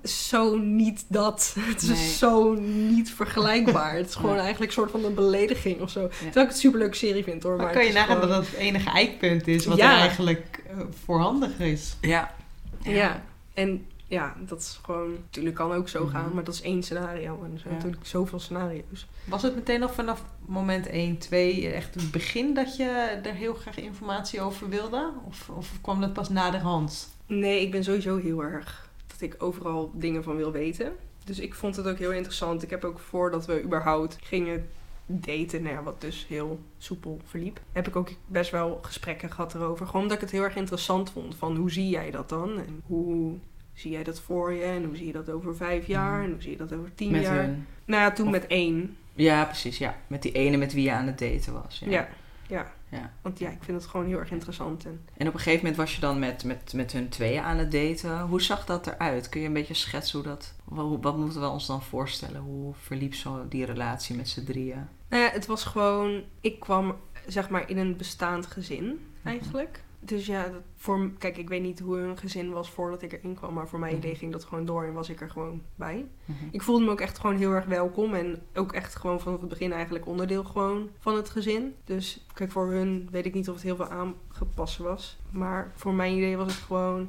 zo 0.29 0.57
niet 0.57 1.05
dat. 1.09 1.55
Het 1.59 1.83
is 1.83 1.89
Nee. 1.89 2.09
zo 2.13 2.55
niet 2.89 3.11
vergelijkbaar. 3.15 3.95
Het 3.97 4.09
is 4.09 4.15
gewoon 4.15 4.35
Ja. 4.35 4.41
eigenlijk 4.41 4.71
een 4.71 4.79
soort 4.79 4.91
van 4.91 5.05
een 5.05 5.15
belediging 5.15 5.81
of 5.81 5.91
zo. 5.91 6.01
Terwijl 6.09 6.29
ik 6.29 6.35
het 6.35 6.49
een 6.49 6.55
superleuke 6.55 6.97
serie 6.97 7.25
vind 7.25 7.43
hoor. 7.43 7.57
Maar, 7.57 7.65
Maar 7.65 7.75
kan 7.75 7.85
je 7.85 7.93
nagaan 7.93 8.07
gewoon- 8.17 8.29
dat 8.29 8.43
dat 8.43 8.47
het 8.51 8.57
enige 8.61 8.91
eikpunt 8.91 9.47
is 9.49 9.67
wat 9.67 9.77
Ja. 9.77 9.93
er 9.93 9.99
eigenlijk 9.99 10.63
eh, 10.71 10.77
voorhandig 11.05 11.59
is. 11.59 11.97
Ja. 12.01 12.35
Ja. 12.83 13.23
en 13.55 13.87
ja, 14.11 14.37
dat 14.47 14.61
is 14.61 14.81
gewoon... 14.85 15.11
Natuurlijk 15.13 15.55
kan 15.57 15.73
ook 15.73 15.89
zo 15.89 16.03
Mhm. 16.05 16.11
gaan, 16.13 16.35
maar 16.35 16.45
dat 16.45 16.55
is 16.55 16.63
één 16.63 16.83
scenario. 16.83 17.43
En 17.45 17.53
er 17.53 17.59
zijn 17.59 17.71
Ja. 17.75 17.77
natuurlijk 17.81 18.07
zoveel 18.07 18.39
scenario's. 18.39 19.07
Was 19.25 19.43
het 19.43 19.55
meteen 19.55 19.83
al 19.83 19.89
vanaf 19.89 20.25
moment 20.47 20.87
1, 20.87 21.19
2 21.19 21.69
echt 21.73 21.95
het 21.95 22.11
begin 22.11 22.55
dat 22.55 22.77
je 22.77 22.85
er 23.23 23.35
heel 23.35 23.55
graag 23.55 23.79
informatie 23.79 24.41
over 24.41 24.69
wilde? 24.69 25.13
Of, 25.27 25.49
of 25.49 25.79
kwam 25.81 26.01
dat 26.01 26.13
pas 26.13 26.29
naderhand? 26.29 27.09
Nee, 27.27 27.61
ik 27.61 27.71
ben 27.71 27.85
sowieso 27.85 28.17
heel 28.17 28.43
erg 28.43 28.91
dat 29.07 29.21
ik 29.21 29.35
overal 29.39 29.91
dingen 29.95 30.23
van 30.23 30.37
wil 30.37 30.53
weten. 30.53 30.93
Dus 31.25 31.39
ik 31.39 31.55
vond 31.55 31.77
het 31.77 31.87
ook 31.87 31.99
heel 31.99 32.13
interessant. 32.13 32.63
Ik 32.63 32.71
heb 32.71 32.85
ook 32.85 32.99
voordat 32.99 33.47
we 33.47 33.63
überhaupt 33.63 34.17
gingen 34.21 34.69
daten, 35.07 35.63
nou 35.63 35.75
ja, 35.75 35.83
wat 35.83 36.01
dus 36.01 36.27
heel 36.29 36.61
soepel 36.79 37.21
verliep, 37.25 37.61
heb 37.73 37.89
ik 37.89 37.97
ook 37.97 38.11
best 38.27 38.51
wel 38.51 38.79
gesprekken 38.83 39.31
gehad 39.31 39.55
erover. 39.55 39.87
Gewoon 39.87 40.03
omdat 40.03 40.17
ik 40.17 40.23
het 40.23 40.31
heel 40.33 40.43
erg 40.43 40.57
interessant 40.57 41.11
vond. 41.11 41.35
Van 41.35 41.57
hoe 41.57 41.71
zie 41.71 41.89
jij 41.89 42.11
dat 42.11 42.29
dan? 42.29 42.59
En 42.59 42.83
hoe 42.87 43.35
zie 43.81 43.91
jij 43.91 44.03
dat 44.05 44.21
voor 44.21 44.53
je? 44.53 44.63
En 44.63 44.85
hoe 44.85 44.97
zie 44.97 45.07
je 45.07 45.13
dat 45.13 45.31
over 45.31 45.57
vijf 45.57 45.87
jaar? 45.87 46.23
En 46.25 46.31
hoe 46.31 46.43
zie 46.43 46.51
je 46.51 46.57
dat 46.57 46.73
over 46.73 46.95
tien 46.95 47.11
Met 47.11 47.23
jaar? 47.23 47.37
hun. 47.37 47.67
Nou 47.85 48.03
ja, 48.03 48.11
toen 48.11 48.27
Of- 48.27 48.33
met 48.33 48.47
één. 48.47 48.97
Ja, 49.15 49.45
precies. 49.45 49.79
Ja. 49.79 49.97
Met 50.07 50.23
die 50.23 50.33
ene 50.33 50.57
met 50.57 50.73
wie 50.73 50.85
je 50.85 50.93
aan 50.93 51.07
het 51.07 51.19
daten 51.19 51.53
was. 51.53 51.79
Ja. 51.85 51.91
Ja. 51.91 52.09
ja. 52.49 52.73
Ja. 52.89 53.13
Want 53.23 53.39
ja, 53.39 53.49
ik 53.51 53.63
vind 53.63 53.77
het 53.83 53.91
gewoon 53.91 54.07
heel 54.07 54.19
erg 54.19 54.31
interessant. 54.31 54.85
En 54.85 55.01
En 55.17 55.29
op 55.29 55.35
een 55.35 55.39
gegeven 55.41 55.59
moment 55.61 55.77
was 55.77 55.95
je 55.95 56.01
dan 56.01 56.19
met, 56.19 56.45
met, 56.45 56.73
met 56.75 56.93
hun 56.93 57.09
tweeën 57.09 57.43
aan 57.43 57.57
het 57.59 57.73
daten. 57.73 58.21
Hoe 58.21 58.43
zag 58.43 58.65
dat 58.67 58.87
eruit? 58.87 59.29
Kun 59.29 59.41
je 59.41 59.47
een 59.47 59.53
beetje 59.53 59.75
schetsen 59.75 60.19
hoe 60.19 60.29
dat... 60.29 60.55
Wat, 60.65 60.99
wat 61.01 61.17
moeten 61.17 61.41
we 61.41 61.47
ons 61.49 61.67
dan 61.67 61.83
voorstellen? 61.83 62.41
Hoe 62.41 62.75
verliep 62.75 63.15
zo 63.15 63.47
die 63.49 63.65
relatie 63.65 64.17
met 64.17 64.29
z'n 64.29 64.45
drieën? 64.45 64.89
Nou 65.09 65.23
ja, 65.23 65.31
het 65.31 65.47
was 65.47 65.65
gewoon... 65.65 66.23
Ik 66.41 66.61
kwam 66.61 66.97
zeg 67.27 67.49
maar 67.49 67.71
in 67.71 67.79
een 67.79 67.97
bestaand 67.97 68.47
gezin 68.47 69.07
eigenlijk. 69.25 69.83
Dus 70.03 70.27
ja, 70.27 70.43
dat 70.49 70.61
voor, 70.77 71.11
kijk, 71.19 71.37
ik 71.37 71.49
weet 71.49 71.63
niet 71.63 71.81
hoe 71.81 71.97
hun 71.97 72.19
gezin 72.19 72.51
was 72.51 72.71
voordat 72.71 73.03
ik 73.03 73.13
erin 73.13 73.35
kwam. 73.35 73.55
Maar 73.55 73.69
voor 73.69 73.79
mijn 73.79 73.95
Mhm. 73.97 74.03
idee 74.05 74.15
ging 74.17 74.33
dat 74.33 74.45
gewoon 74.45 74.65
door 74.67 74.85
en 74.85 74.93
was 74.93 75.09
ik 75.09 75.21
er 75.21 75.31
gewoon 75.31 75.63
bij. 75.75 76.07
Mhm. 76.25 76.39
Ik 76.51 76.63
voelde 76.63 76.85
me 76.85 76.91
ook 76.91 77.01
echt 77.01 77.19
gewoon 77.19 77.37
heel 77.37 77.53
erg 77.53 77.65
welkom. 77.65 78.15
En 78.15 78.43
ook 78.55 78.73
echt 78.73 78.97
gewoon 78.97 79.21
vanaf 79.21 79.41
het 79.41 79.49
begin 79.49 79.73
eigenlijk 79.73 80.07
onderdeel 80.07 80.45
gewoon 80.45 80.89
van 80.99 81.17
het 81.17 81.31
gezin. 81.31 81.75
Dus 81.85 82.27
kijk, 82.35 82.51
voor 82.53 82.71
hun 82.71 83.09
weet 83.11 83.27
ik 83.27 83.35
niet 83.35 83.49
of 83.49 83.55
het 83.55 83.65
heel 83.65 83.77
veel 83.77 83.89
aangepast 83.89 84.79
was. 84.79 85.19
Maar 85.31 85.73
voor 85.77 85.95
mijn 85.95 86.17
idee 86.17 86.37
was 86.37 86.53
het 86.53 86.63
gewoon... 86.63 87.09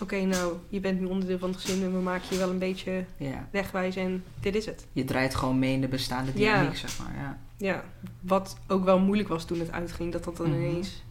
Oké, 0.00 0.20
nou, 0.20 0.52
je 0.68 0.80
bent 0.80 1.00
nu 1.00 1.06
onderdeel 1.06 1.38
van 1.38 1.50
het 1.50 1.60
gezin 1.60 1.82
en 1.82 1.92
we 1.92 2.00
maken 2.02 2.26
je 2.30 2.38
wel 2.38 2.50
een 2.50 2.58
beetje 2.58 3.04
Ja. 3.16 3.48
wegwijs 3.52 3.96
en 3.96 4.24
dit 4.40 4.54
is 4.54 4.66
het. 4.66 4.86
Je 4.92 5.04
draait 5.04 5.34
gewoon 5.34 5.58
mee 5.58 5.72
in 5.72 5.80
de 5.80 5.88
bestaande 5.88 6.30
Ja. 6.34 6.54
dynamiek, 6.56 6.76
zeg 6.76 6.98
maar. 6.98 7.14
Ja. 7.16 7.38
Ja, 7.60 7.84
wat 8.20 8.56
ook 8.68 8.84
wel 8.84 8.98
moeilijk 8.98 9.28
was 9.28 9.44
toen 9.44 9.58
het 9.58 9.72
uitging, 9.72 10.12
dat 10.12 10.24
dat 10.24 10.36
dan 10.36 10.50
Mhm. 10.50 10.56
ineens 10.60 11.04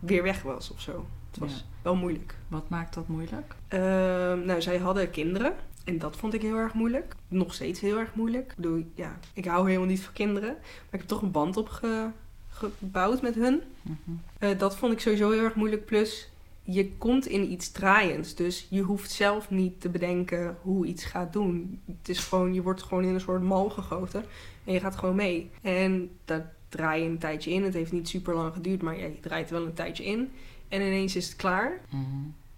weer 0.00 0.22
weg 0.22 0.42
was 0.42 0.70
of 0.70 0.80
zo. 0.80 1.06
Het 1.30 1.38
was 1.38 1.52
Ja. 1.52 1.62
wel 1.82 1.96
moeilijk. 1.96 2.34
Wat 2.48 2.68
maakt 2.68 2.94
dat 2.94 3.08
moeilijk? 3.08 3.54
Ehm, 3.68 4.44
nou, 4.44 4.62
zij 4.62 4.78
hadden 4.78 5.10
kinderen. 5.10 5.54
En 5.84 5.98
dat 5.98 6.16
vond 6.16 6.34
ik 6.34 6.42
heel 6.42 6.56
erg 6.56 6.74
moeilijk. 6.74 7.14
Nog 7.28 7.54
steeds 7.54 7.80
heel 7.80 7.98
erg 7.98 8.14
moeilijk. 8.14 8.50
Ik 8.50 8.56
bedoel, 8.56 8.84
ja, 8.94 9.18
ik 9.32 9.44
hou 9.44 9.66
helemaal 9.66 9.88
niet 9.88 10.02
van 10.02 10.12
kinderen. 10.12 10.52
Maar 10.60 10.90
ik 10.90 10.98
heb 10.98 11.08
toch 11.08 11.22
een 11.22 11.30
band 11.30 11.56
opgebouwd 11.56 13.22
met 13.22 13.34
hun. 13.34 13.62
Mhm. 13.82 13.96
Eh, 14.38 14.58
dat 14.58 14.76
vond 14.76 14.92
ik 14.92 15.00
sowieso 15.00 15.30
heel 15.30 15.42
erg 15.42 15.54
moeilijk. 15.54 15.84
Plus, 15.84 16.30
je 16.62 16.92
komt 16.96 17.26
in 17.26 17.50
iets 17.52 17.70
draaiends. 17.70 18.34
Dus 18.34 18.66
je 18.70 18.82
hoeft 18.82 19.10
zelf 19.10 19.50
niet 19.50 19.80
te 19.80 19.88
bedenken 19.88 20.56
hoe 20.62 20.86
iets 20.86 21.04
gaat 21.04 21.32
doen. 21.32 21.80
Het 21.86 22.08
is 22.08 22.18
gewoon, 22.18 22.54
je 22.54 22.62
wordt 22.62 22.82
gewoon 22.82 23.04
in 23.04 23.14
een 23.14 23.20
soort 23.20 23.42
mal 23.42 23.68
gegoten. 23.70 24.24
En 24.64 24.72
je 24.72 24.80
gaat 24.80 24.96
gewoon 24.96 25.16
mee. 25.16 25.50
En 25.62 26.10
daar 26.24 26.52
draai 26.70 27.02
je 27.02 27.08
een 27.08 27.18
tijdje 27.18 27.50
in. 27.50 27.62
Het 27.64 27.74
heeft 27.74 27.92
niet 27.92 28.08
super 28.08 28.34
lang 28.34 28.52
geduurd, 28.54 28.82
maar 28.82 28.98
ja, 28.98 29.04
je 29.04 29.20
draait 29.20 29.50
wel 29.50 29.66
een 29.66 29.74
tijdje 29.74 30.04
in. 30.04 30.32
En 30.68 30.80
ineens 30.80 31.16
is 31.16 31.26
het 31.26 31.36
klaar. 31.36 31.80
Mhm. 31.88 32.04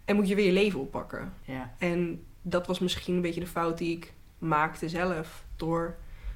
En 0.04 0.16
moet 0.16 0.28
je 0.28 0.34
weer 0.34 0.46
je 0.46 0.52
leven 0.52 0.80
oppakken. 0.80 1.32
Ja. 1.44 1.74
En 1.78 2.22
dat 2.42 2.66
was 2.66 2.78
misschien 2.78 3.14
een 3.14 3.20
beetje 3.20 3.40
de 3.40 3.46
fout 3.46 3.78
die 3.78 3.96
ik 3.96 4.12
maakte 4.38 4.88
zelf. 4.88 5.44
Door 5.56 5.84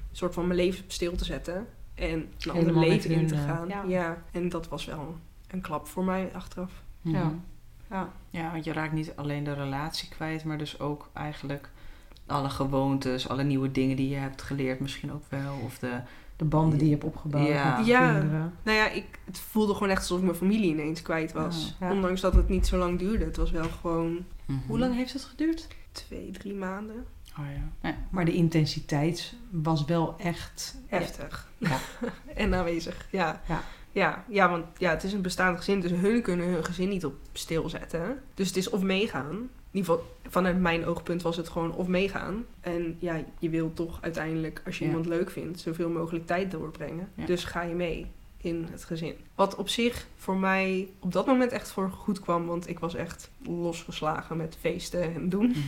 een 0.09 0.15
soort 0.15 0.33
van 0.33 0.47
mijn 0.47 0.59
leven 0.59 0.83
op 0.83 0.91
stil 0.91 1.15
te 1.15 1.25
zetten. 1.25 1.67
En 1.95 2.09
een 2.09 2.29
ander 2.39 2.53
Helemaal 2.53 2.79
met 2.79 2.89
leven 2.89 3.09
in 3.09 3.27
te 3.27 3.35
eh, 3.35 3.45
gaan. 3.45 3.67
ja. 3.67 3.83
ja. 3.87 4.23
en 4.31 4.49
dat 4.49 4.67
was 4.67 4.85
wel 4.85 5.17
een 5.47 5.61
klap 5.61 5.87
voor 5.87 6.03
mij 6.03 6.29
achteraf. 6.33 6.71
Mhm. 7.01 7.15
Ja. 7.15 7.33
Ja. 7.89 8.13
Ja, 8.29 8.51
want 8.51 8.63
je 8.63 8.73
raakt 8.73 8.93
niet 8.93 9.13
alleen 9.15 9.43
de 9.43 9.53
relatie 9.53 10.09
kwijt, 10.09 10.43
maar 10.43 10.57
dus 10.57 10.79
ook 10.79 11.09
eigenlijk 11.13 11.69
alle 12.25 12.49
gewoontes, 12.49 13.29
alle 13.29 13.43
nieuwe 13.43 13.71
dingen 13.71 13.95
die 13.95 14.09
je 14.09 14.15
hebt 14.15 14.41
geleerd 14.41 14.79
misschien 14.79 15.13
ook 15.13 15.23
wel. 15.29 15.55
Of 15.65 15.79
de, 15.79 15.99
De 16.37 16.45
banden 16.45 16.77
die 16.77 16.87
je 16.87 16.93
hebt 16.93 17.05
opgebouwd 17.05 17.47
Ja. 17.47 17.77
met 17.77 17.85
Ja. 17.87 18.11
kinderen. 18.13 18.53
Nou 18.63 18.77
ja, 18.77 18.89
ik, 18.89 19.05
het 19.25 19.39
voelde 19.39 19.73
gewoon 19.73 19.89
echt 19.89 19.99
alsof 19.99 20.17
ik 20.17 20.23
mijn 20.23 20.35
familie 20.37 20.69
ineens 20.71 21.01
kwijt 21.01 21.31
was. 21.31 21.75
Ja. 21.79 21.87
Ja. 21.87 21.93
Ondanks 21.93 22.21
dat 22.21 22.33
het 22.33 22.49
niet 22.49 22.67
zo 22.67 22.77
lang 22.77 22.99
duurde. 22.99 23.25
Het 23.25 23.37
was 23.37 23.51
wel 23.51 23.69
gewoon 23.81 24.25
Mhm. 24.45 24.59
Hoe 24.67 24.79
lang 24.79 24.95
heeft 24.95 25.13
het 25.13 25.23
geduurd? 25.23 25.67
twee, 25.91 26.31
drie 26.31 26.53
maanden. 26.53 27.05
Oh 27.39 27.45
ja. 27.55 27.89
Ja. 27.89 27.95
Maar 28.09 28.25
de 28.25 28.33
intensiteit 28.33 29.33
was 29.49 29.85
wel 29.85 30.15
echt... 30.17 30.77
Heftig. 30.87 31.49
Ja. 31.57 31.77
en 32.35 32.55
aanwezig, 32.55 33.07
ja. 33.11 33.41
Ja. 33.97 34.23
Ja, 34.29 34.49
want 34.49 34.65
ja, 34.77 34.89
het 34.89 35.03
is 35.03 35.13
een 35.13 35.21
bestaand 35.21 35.57
gezin, 35.57 35.79
dus 35.79 35.91
hun 35.91 36.21
kunnen 36.21 36.47
hun 36.47 36.63
gezin 36.65 36.89
niet 36.89 37.05
op 37.05 37.15
stil 37.33 37.69
zetten. 37.69 38.19
Dus 38.33 38.47
het 38.47 38.57
is 38.57 38.69
of 38.69 38.81
meegaan. 38.81 39.35
In 39.71 39.83
ieder 39.83 39.91
geval, 39.93 40.05
vanuit 40.29 40.59
mijn 40.59 40.85
oogpunt 40.85 41.21
was 41.21 41.37
het 41.37 41.49
gewoon 41.49 41.75
of 41.75 41.87
meegaan. 41.87 42.45
En 42.61 42.95
ja, 42.99 43.23
je 43.39 43.49
wilt 43.49 43.75
toch 43.75 43.97
uiteindelijk, 44.01 44.61
als 44.65 44.77
je 44.77 44.83
Ja. 44.83 44.89
iemand 44.89 45.07
leuk 45.09 45.29
vindt, 45.29 45.59
zoveel 45.59 45.89
mogelijk 45.89 46.25
tijd 46.25 46.51
doorbrengen. 46.51 47.09
Ja. 47.13 47.25
Dus 47.25 47.43
ga 47.43 47.61
je 47.61 47.73
mee 47.75 48.05
in 48.37 48.67
het 48.71 48.83
gezin. 48.83 49.15
Wat 49.35 49.55
op 49.55 49.69
zich 49.69 50.07
voor 50.15 50.37
mij 50.37 50.87
op 50.99 51.11
dat 51.13 51.25
moment 51.25 51.51
echt 51.51 51.71
voor 51.71 51.89
goed 51.89 52.19
kwam, 52.19 52.45
want 52.45 52.69
ik 52.69 52.79
was 52.79 52.95
echt 52.95 53.29
losgeslagen 53.45 54.37
met 54.37 54.57
feesten 54.59 55.13
en 55.15 55.29
doen. 55.29 55.47
Mhm. 55.47 55.59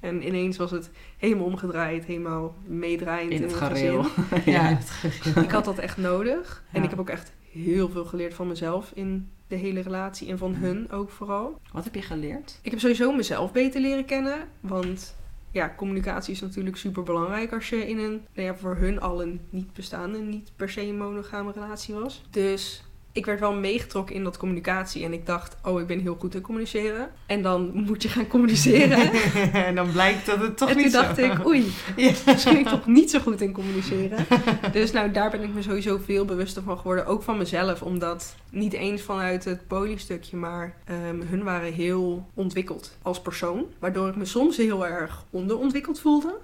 En 0.00 0.26
ineens 0.26 0.56
was 0.56 0.70
het 0.70 0.90
helemaal 1.18 1.44
omgedraaid, 1.44 2.04
helemaal 2.04 2.54
meedraaiend 2.66 3.30
In 3.30 3.36
in, 3.36 3.42
het 3.42 3.50
het 3.50 3.60
gareel. 3.60 4.02
gezin. 4.02 4.42
Ja, 4.52 4.62
Ja. 4.62 4.74
het 4.76 4.90
gegeven. 4.90 5.42
Ik 5.42 5.50
had 5.50 5.64
dat 5.64 5.78
echt 5.78 5.96
nodig. 5.96 6.62
En 6.72 6.82
ik 6.82 6.90
heb 6.90 6.98
ook 7.00 7.08
echt 7.08 7.32
heel 7.54 7.88
veel 7.88 8.04
geleerd 8.04 8.34
van 8.34 8.48
mezelf 8.48 8.90
in 8.94 9.30
de 9.46 9.56
hele 9.56 9.80
relatie. 9.80 10.28
En 10.28 10.38
van 10.38 10.54
hun 10.54 10.90
ook 10.90 11.10
vooral. 11.10 11.60
Wat 11.72 11.84
heb 11.84 11.94
je 11.94 12.02
geleerd? 12.02 12.58
Ik 12.62 12.70
heb 12.70 12.80
sowieso 12.80 13.12
mezelf 13.12 13.52
beter 13.52 13.80
leren 13.80 14.04
kennen. 14.04 14.48
Want 14.60 15.16
ja, 15.50 15.74
communicatie 15.76 16.34
is 16.34 16.40
natuurlijk 16.40 16.76
super 16.76 17.02
belangrijk 17.02 17.52
als 17.52 17.68
je 17.68 17.88
in 17.88 17.98
een, 17.98 18.22
nou 18.34 18.48
ja, 18.48 18.56
voor 18.56 18.76
hun 18.76 19.00
al 19.00 19.22
een 19.22 19.40
niet 19.50 19.72
bestaande, 19.72 20.18
niet 20.18 20.52
per 20.56 20.70
se 20.70 20.80
een 20.80 20.98
monogame 20.98 21.52
relatie 21.52 21.94
was. 21.94 22.22
Dus 22.30 22.84
ik 23.14 23.26
werd 23.26 23.40
wel 23.40 23.54
meegetrokken 23.54 24.14
in 24.14 24.24
dat 24.24 24.36
communicatie. 24.36 25.04
En 25.04 25.12
ik 25.12 25.26
dacht, 25.26 25.56
oh, 25.64 25.80
ik 25.80 25.86
ben 25.86 26.00
heel 26.00 26.16
goed 26.20 26.34
in 26.34 26.40
communiceren. 26.40 27.08
En 27.26 27.42
dan 27.42 27.70
moet 27.74 28.02
je 28.02 28.08
gaan 28.08 28.26
communiceren. 28.26 29.12
en 29.66 29.74
dan 29.74 29.92
blijkt 29.92 30.26
dat 30.26 30.40
het 30.40 30.56
toch 30.56 30.68
en 30.68 30.76
niet 30.76 30.92
toen 30.92 31.02
dacht 31.02 31.16
zo. 31.18 31.24
ik, 31.24 31.46
oei, 31.46 31.72
Ja. 31.96 32.12
misschien 32.26 32.58
ik 32.58 32.68
toch 32.68 32.86
niet 32.86 33.10
zo 33.10 33.18
goed 33.18 33.40
in 33.40 33.52
communiceren. 33.52 34.26
Dus 34.72 34.92
nou, 34.92 35.10
daar 35.10 35.30
ben 35.30 35.42
ik 35.42 35.54
me 35.54 35.62
sowieso 35.62 35.98
veel 35.98 36.24
bewuster 36.24 36.62
van 36.62 36.76
geworden. 36.76 37.06
Ook 37.06 37.22
van 37.22 37.38
mezelf, 37.38 37.82
omdat 37.82 38.34
niet 38.50 38.72
eens 38.72 39.02
vanuit 39.02 39.44
het 39.44 39.66
polystukje, 39.66 40.36
maar 40.36 40.76
ehm, 40.84 41.20
hun 41.20 41.42
waren 41.42 41.72
heel 41.72 42.28
ontwikkeld 42.34 42.96
als 43.02 43.20
persoon. 43.20 43.64
Waardoor 43.78 44.08
ik 44.08 44.16
me 44.16 44.24
soms 44.24 44.56
heel 44.56 44.86
erg 44.86 45.24
onderontwikkeld 45.30 46.00
voelde, 46.00 46.34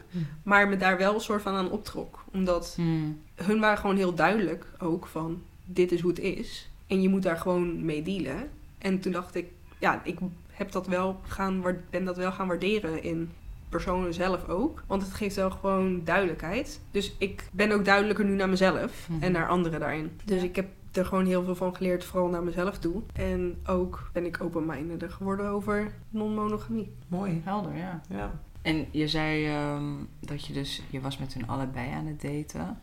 maar 0.43 0.69
me 0.69 0.77
daar 0.77 0.99
wel 0.99 1.15
een 1.15 1.21
soort 1.21 1.43
van 1.43 1.55
aan 1.55 1.71
optrok. 1.71 2.25
Omdat 2.33 2.73
Hmm. 2.77 3.21
hun 3.35 3.61
waren 3.61 3.79
gewoon 3.79 3.97
heel 3.97 4.15
duidelijk 4.15 4.67
ook 4.79 5.07
van, 5.07 5.43
dit 5.73 5.93
is 5.93 6.01
hoe 6.01 6.11
het 6.11 6.21
is. 6.21 6.71
En 6.87 7.03
je 7.03 7.09
moet 7.09 7.23
daar 7.23 7.37
gewoon 7.37 7.85
mee 7.85 8.03
dealen. 8.03 8.49
En 8.79 9.01
toen 9.01 9.13
dacht 9.13 9.35
ik, 9.35 9.47
ja, 9.79 10.01
ik 10.05 10.19
heb 10.51 10.73
dat 10.73 10.87
wel 10.87 11.21
gaan, 11.27 11.61
waar- 11.61 11.81
ben 11.91 12.05
dat 12.05 12.17
wel 12.17 12.33
gaan 12.33 12.47
waarderen 12.49 13.03
in 13.03 13.31
personen 13.69 14.15
zelf 14.15 14.49
ook. 14.49 14.83
Want 14.87 15.03
het 15.03 15.13
geeft 15.13 15.37
wel 15.37 15.51
gewoon 15.51 16.01
duidelijkheid. 16.05 16.81
Dus 16.91 17.15
ik 17.19 17.49
ben 17.53 17.73
ook 17.73 17.85
duidelijker 17.85 18.25
nu 18.25 18.35
naar 18.35 18.49
mezelf 18.49 19.09
Mhm. 19.09 19.23
en 19.23 19.33
naar 19.33 19.49
anderen 19.49 19.81
daarin. 19.81 20.11
Dus 20.25 20.41
Ja. 20.41 20.47
ik 20.47 20.57
heb 20.57 20.67
er 20.93 21.05
gewoon 21.07 21.27
heel 21.27 21.45
veel 21.45 21.55
van 21.55 21.77
geleerd, 21.77 22.05
vooral 22.05 22.29
naar 22.29 22.43
mezelf 22.43 22.79
toe. 22.79 23.03
En 23.13 23.59
ook 23.67 24.11
ben 24.13 24.27
ik 24.27 24.39
open-mindeder 24.43 25.11
geworden 25.11 25.47
over 25.49 25.93
non-monogamie. 26.11 26.93
Mooi. 27.09 27.41
Helder, 27.45 27.77
ja. 27.77 28.01
Ja. 28.09 28.41
En 28.63 28.87
je 28.91 29.09
zei 29.09 29.47
ehm, 29.47 29.85
dat 30.21 30.47
je 30.47 30.53
dus, 30.53 30.83
je 30.91 31.01
was 31.01 31.19
met 31.19 31.35
hun 31.35 31.49
allebei 31.49 31.91
aan 31.93 32.07
het 32.07 32.21
daten. 32.23 32.79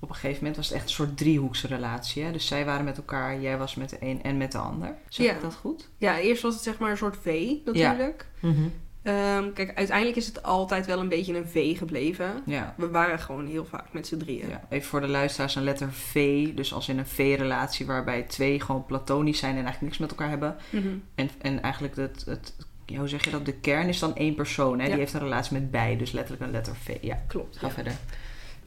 Op 0.00 0.08
een 0.08 0.14
gegeven 0.14 0.38
moment 0.38 0.56
was 0.56 0.66
het 0.66 0.74
echt 0.76 0.84
een 0.84 0.90
soort 0.90 1.16
driehoeksrelatie. 1.16 2.22
Hè? 2.22 2.32
Dus 2.32 2.46
zij 2.46 2.64
waren 2.64 2.84
met 2.84 2.96
elkaar, 2.96 3.40
jij 3.40 3.58
was 3.58 3.74
met 3.74 3.90
de 3.90 3.96
een 4.00 4.22
en 4.22 4.36
met 4.36 4.52
de 4.52 4.58
ander. 4.58 4.94
Zeg 5.08 5.26
Ja. 5.26 5.32
ik 5.34 5.40
dat 5.40 5.54
goed? 5.54 5.88
Ja, 5.98 6.18
eerst 6.18 6.42
was 6.42 6.54
het 6.54 6.62
zeg 6.62 6.78
maar 6.78 6.90
een 6.90 6.96
soort 6.96 7.16
V 7.22 7.52
natuurlijk. 7.64 8.26
Mhm. 8.40 8.54
Ehm, 9.02 9.52
kijk, 9.52 9.72
uiteindelijk 9.76 10.16
is 10.16 10.26
het 10.26 10.42
altijd 10.42 10.86
wel 10.86 11.00
een 11.00 11.08
beetje 11.08 11.36
een 11.36 11.46
V 11.48 11.78
gebleven. 11.78 12.42
Ja. 12.46 12.74
We 12.76 12.88
waren 12.88 13.18
gewoon 13.18 13.46
heel 13.46 13.64
vaak 13.64 13.92
met 13.92 14.06
z'n 14.06 14.16
drieën. 14.16 14.48
ja. 14.48 14.66
Even 14.68 14.88
voor 14.88 15.00
de 15.00 15.08
luisteraars, 15.08 15.54
een 15.54 15.64
letter 15.64 15.92
V. 15.92 16.46
Dus 16.54 16.72
als 16.74 16.88
in 16.88 16.98
een 16.98 17.06
V-relatie 17.06 17.86
waarbij 17.86 18.22
twee 18.22 18.60
gewoon 18.60 18.86
platonisch 18.86 19.38
zijn 19.38 19.56
en 19.56 19.64
eigenlijk 19.64 19.82
niks 19.84 19.98
met 19.98 20.10
elkaar 20.10 20.28
hebben. 20.28 20.56
Mhm. 20.70 20.88
En, 21.14 21.30
en 21.40 21.62
eigenlijk 21.62 21.96
het, 21.96 22.24
het, 22.26 22.56
ja, 22.86 22.98
hoe 22.98 23.08
zeg 23.08 23.24
je 23.24 23.30
dat? 23.30 23.44
De 23.44 23.54
kern 23.54 23.88
is 23.88 23.98
dan 23.98 24.16
één 24.16 24.34
persoon. 24.34 24.78
Hè? 24.78 24.84
Ja. 24.84 24.90
Die 24.90 24.98
heeft 24.98 25.12
een 25.14 25.20
relatie 25.20 25.52
met 25.52 25.70
beide. 25.70 25.96
Dus 25.98 26.12
letterlijk 26.12 26.42
een 26.46 26.50
letter 26.52 26.76
V. 26.76 26.96
Ja, 27.00 27.22
Klopt. 27.26 27.56
ga 27.56 27.66
ja. 27.66 27.72
verder. 27.72 27.92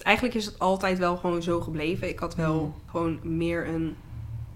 Eigenlijk 0.03 0.35
is 0.35 0.45
het 0.45 0.59
altijd 0.59 0.97
wel 0.97 1.17
gewoon 1.17 1.41
zo 1.41 1.61
gebleven. 1.61 2.09
Ik 2.09 2.19
had 2.19 2.35
wel 2.35 2.63
Mm. 2.63 2.73
gewoon 2.85 3.19
meer 3.23 3.67
een 3.67 3.95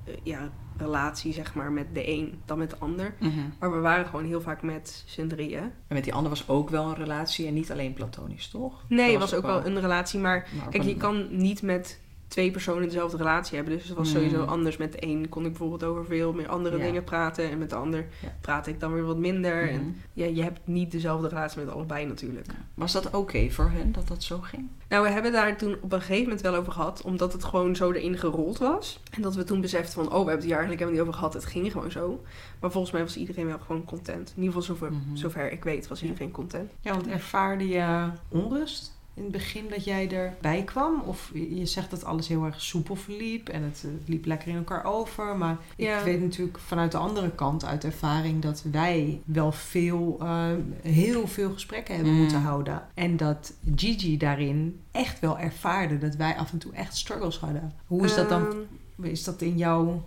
eh, 0.05 0.13
ja, 0.23 0.49
relatie, 0.77 1.33
zeg 1.33 1.53
maar, 1.55 1.71
met 1.71 1.87
de 1.93 2.09
een 2.09 2.41
dan 2.45 2.57
met 2.57 2.69
de 2.69 2.75
ander. 2.79 3.15
Mhm. 3.19 3.31
Maar 3.59 3.71
we 3.71 3.79
waren 3.79 4.05
gewoon 4.05 4.25
heel 4.25 4.41
vaak 4.41 4.61
met 4.61 5.03
z'n 5.07 5.27
drieën. 5.27 5.61
En 5.61 5.71
met 5.95 6.03
die 6.03 6.13
ander 6.13 6.29
was 6.29 6.47
ook 6.47 6.69
wel 6.69 6.85
een 6.87 6.95
relatie 6.95 7.47
en 7.47 7.53
niet 7.53 7.71
alleen 7.71 7.93
platonisch, 7.93 8.47
toch? 8.47 8.83
Nee, 8.87 9.09
het 9.11 9.19
was 9.19 9.33
ook 9.33 9.45
wel 9.45 9.65
een 9.65 9.79
relatie, 9.79 10.19
maar 10.19 10.47
kijk, 10.69 10.83
je 10.83 10.97
kan 10.97 11.27
niet 11.37 11.61
met 11.61 11.99
twee 12.33 12.51
personen 12.51 12.83
dezelfde 12.83 13.17
relatie 13.17 13.55
hebben. 13.55 13.77
Dus 13.77 13.87
het 13.87 13.97
was 13.97 14.07
Mm. 14.07 14.13
sowieso 14.15 14.43
anders. 14.43 14.77
Met 14.77 14.91
de 14.91 14.97
een 15.05 15.29
kon 15.29 15.43
ik 15.43 15.49
bijvoorbeeld 15.49 15.83
over 15.83 16.05
veel 16.05 16.33
meer 16.33 16.47
andere 16.47 16.77
Ja. 16.77 16.83
dingen 16.83 17.03
praten. 17.03 17.49
En 17.49 17.57
met 17.57 17.69
de 17.69 17.75
ander 17.75 18.05
Ja. 18.21 18.35
praat 18.41 18.67
ik 18.67 18.79
dan 18.79 18.93
weer 18.93 19.03
wat 19.03 19.17
minder. 19.17 19.69
En 19.69 19.95
ja, 20.13 20.25
je 20.25 20.43
hebt 20.43 20.59
niet 20.63 20.91
dezelfde 20.91 21.27
relatie 21.27 21.59
met 21.63 21.73
allebei 21.73 22.05
natuurlijk. 22.05 22.45
Ja. 22.47 22.53
Was 22.73 22.91
dat 22.91 23.09
oké 23.15 23.49
voor 23.49 23.69
hen 23.69 23.91
dat 23.91 24.07
dat 24.07 24.23
zo 24.23 24.39
ging? 24.39 24.67
Nou, 24.89 25.03
we 25.03 25.09
hebben 25.09 25.31
daar 25.31 25.57
toen 25.57 25.77
op 25.81 25.91
een 25.93 25.99
gegeven 26.01 26.23
moment 26.23 26.41
wel 26.41 26.55
over 26.55 26.71
gehad, 26.73 27.01
omdat 27.01 27.33
het 27.33 27.43
gewoon 27.43 27.75
zo 27.75 27.91
erin 27.91 28.17
gerold 28.17 28.57
was. 28.57 28.99
En 29.11 29.21
dat 29.21 29.35
we 29.35 29.43
toen 29.43 29.61
beseften 29.61 29.93
van, 29.93 30.03
oh, 30.05 30.09
we 30.11 30.15
hebben 30.15 30.33
het 30.35 30.43
hier 30.43 30.51
eigenlijk 30.57 30.79
helemaal 30.79 30.99
niet 31.01 31.09
over 31.09 31.19
gehad, 31.19 31.33
het 31.33 31.45
ging 31.51 31.71
gewoon 31.71 31.91
zo. 31.91 32.21
Maar 32.59 32.71
volgens 32.71 32.93
mij 32.93 33.01
was 33.01 33.17
iedereen 33.17 33.45
wel 33.47 33.59
gewoon 33.65 33.85
content. 33.85 34.33
In 34.35 34.43
ieder 34.43 34.61
geval 34.61 34.75
zover, 34.75 34.91
Mhm. 34.91 35.15
zover 35.15 35.51
ik 35.51 35.63
weet 35.63 35.87
was 35.87 36.03
iedereen 36.03 36.31
content. 36.31 36.71
Ja, 36.81 36.91
want 36.91 37.07
ervaarde 37.07 37.67
je 37.67 38.09
onrust 38.29 38.92
in 39.15 39.23
het 39.23 39.31
begin 39.31 39.69
dat 39.69 39.83
jij 39.83 40.11
erbij 40.11 40.63
kwam? 40.63 41.01
Of 41.01 41.31
je 41.33 41.65
zegt 41.65 41.89
dat 41.91 42.03
alles 42.05 42.27
heel 42.27 42.43
erg 42.45 42.61
soepel 42.61 42.95
verliep 42.95 43.49
en 43.49 43.63
het, 43.63 43.85
liep 44.05 44.25
lekker 44.25 44.47
in 44.47 44.55
elkaar 44.55 44.83
over. 44.85 45.37
Maar 45.37 45.57
Ja. 45.77 45.97
ik 45.97 46.03
weet 46.03 46.21
natuurlijk 46.21 46.59
vanuit 46.59 46.91
de 46.91 46.97
andere 46.97 47.31
kant 47.31 47.65
uit 47.65 47.83
ervaring 47.83 48.41
dat 48.41 48.63
wij 48.71 49.21
wel 49.25 49.51
veel, 49.51 50.17
eh, 50.21 50.47
heel 50.81 51.27
veel 51.27 51.51
gesprekken 51.51 51.95
hebben 51.95 52.13
Mm. 52.13 52.19
moeten 52.19 52.41
houden. 52.41 52.81
En 52.93 53.17
dat 53.17 53.53
Gigi 53.75 54.17
daarin 54.17 54.79
echt 54.91 55.19
wel 55.19 55.39
ervaarde 55.39 55.97
dat 55.97 56.15
wij 56.15 56.35
af 56.37 56.51
en 56.51 56.57
toe 56.57 56.73
echt 56.73 56.97
struggles 56.97 57.37
hadden. 57.39 57.73
Hoe 57.87 58.05
is 58.05 58.15
dat 58.15 58.29
dan? 58.29 58.41
Ehm, 58.47 58.57
Is 59.05 59.23
dat 59.23 59.41
in 59.41 59.57
jouw... 59.57 60.03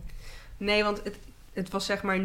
nee, 0.57 0.83
want 0.85 1.01
het, 1.05 1.19
het 1.53 1.71
was 1.71 1.85
zeg 1.87 2.03
maar, 2.03 2.21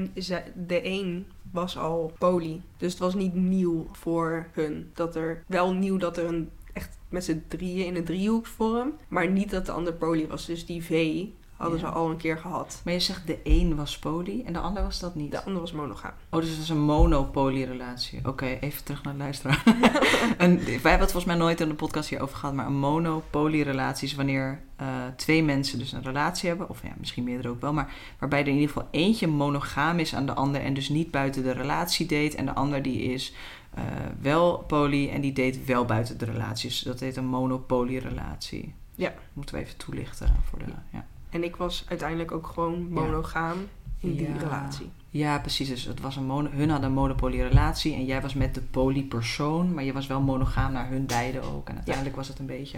de 0.67 0.85
een 0.85 1.25
was 1.51 1.77
al 1.77 2.13
poly. 2.17 2.61
Dus 2.77 2.91
het 2.91 3.00
was 3.01 3.13
niet 3.15 3.33
nieuw 3.33 3.88
voor 3.91 4.47
hun. 4.51 4.91
Dat 4.93 5.15
er, 5.15 5.43
wel 5.47 5.73
nieuw 5.73 5.97
dat 5.97 6.17
er 6.17 6.25
een, 6.25 6.50
echt 6.73 6.97
met 7.09 7.23
z'n 7.23 7.43
drieën 7.47 7.85
in 7.85 7.95
een 7.95 8.03
driehoeksvorm. 8.05 8.93
Maar 9.07 9.29
niet 9.29 9.49
dat 9.49 9.65
de 9.65 9.71
ander 9.71 9.93
poly 9.93 10.27
was. 10.27 10.45
Dus 10.45 10.65
die 10.65 10.83
V 10.83 11.23
hadden 11.57 11.79
Ja. 11.79 11.85
ze 11.87 11.91
al 11.91 12.09
een 12.09 12.17
keer 12.17 12.37
gehad. 12.37 12.81
Maar 12.85 12.93
je 12.93 12.99
zegt 12.99 13.27
de 13.27 13.39
een 13.43 13.75
was 13.75 13.99
poly 13.99 14.41
en 14.45 14.53
de 14.53 14.59
ander 14.59 14.83
was 14.83 14.99
dat 14.99 15.15
niet. 15.15 15.31
De 15.31 15.43
ander 15.43 15.61
was 15.61 15.71
monogaam. 15.71 16.11
Oh, 16.29 16.39
dus 16.39 16.49
het 16.49 16.57
was 16.57 16.69
een 16.69 16.81
monopoly-relatie. 16.81 18.19
Oké, 18.27 18.45
even 18.45 18.83
terug 18.83 19.03
naar 19.03 19.13
de 19.13 19.19
luisteraar. 19.19 19.63
wij 20.37 20.47
hebben 20.67 20.91
het 20.91 20.99
volgens 20.99 21.25
mij 21.25 21.35
nooit 21.35 21.61
in 21.61 21.67
de 21.67 21.73
podcast 21.73 22.09
hierover 22.09 22.35
gehad, 22.37 22.55
maar 22.55 22.65
een 22.65 22.79
monopoly-relatie 22.79 24.07
is 24.07 24.15
wanneer 24.15 24.61
eh, 24.75 24.87
twee 25.15 25.43
mensen 25.43 25.79
dus 25.79 25.91
een 25.91 26.03
relatie 26.03 26.49
hebben, 26.49 26.69
of 26.69 26.83
ja, 26.83 26.93
misschien 26.97 27.23
meerdere 27.23 27.49
ook 27.49 27.61
wel, 27.61 27.73
maar 27.73 27.93
waarbij 28.19 28.41
er 28.41 28.47
in 28.47 28.53
ieder 28.53 28.67
geval 28.69 28.87
eentje 28.91 29.27
monogaam 29.27 29.99
is 29.99 30.15
aan 30.15 30.25
de 30.25 30.33
ander 30.33 30.61
en 30.61 30.73
dus 30.73 30.89
niet 30.89 31.11
buiten 31.11 31.43
de 31.43 31.51
relatie 31.51 32.05
date 32.05 32.37
en 32.37 32.45
de 32.45 32.53
ander 32.53 32.81
die 32.81 33.01
is 33.01 33.33
eh, 33.73 33.83
wel 34.21 34.57
poly 34.57 35.09
en 35.09 35.21
die 35.21 35.33
date 35.33 35.59
wel 35.65 35.85
buiten 35.85 36.17
de 36.17 36.25
relatie. 36.25 36.69
Dus 36.69 36.79
dat 36.81 36.99
heet 36.99 37.15
een 37.15 37.25
monopoly-relatie. 37.25 38.73
Ja. 38.95 39.13
Moeten 39.33 39.55
we 39.55 39.61
even 39.61 39.77
toelichten 39.77 40.35
voor 40.49 40.59
de... 40.59 40.65
Ja. 40.91 41.05
En 41.29 41.43
ik 41.43 41.55
was 41.55 41.85
uiteindelijk 41.87 42.31
ook 42.31 42.47
gewoon 42.47 42.89
monogaam. 42.91 43.57
in 43.99 44.15
die 44.15 44.27
Ja. 44.29 44.37
relatie. 44.39 44.89
Ja, 45.09 45.39
precies. 45.39 45.67
Dus 45.69 45.83
het 45.83 45.99
was 46.01 46.15
een 46.15 46.25
mono, 46.25 46.49
hun 46.51 46.69
hadden 46.69 46.89
een 46.89 46.95
monopolierelatie 46.95 47.93
en 47.93 48.05
jij 48.05 48.21
was 48.21 48.33
met 48.33 48.55
de 48.55 48.61
polypersoon, 48.61 49.73
maar 49.73 49.83
je 49.83 49.93
was 49.93 50.07
wel 50.07 50.21
monogaam 50.21 50.71
naar 50.71 50.89
hun 50.89 51.05
beiden 51.05 51.43
ook. 51.43 51.69
En 51.69 51.75
uiteindelijk 51.75 52.15
was 52.15 52.27
het 52.27 52.39
een 52.39 52.45
beetje. 52.45 52.77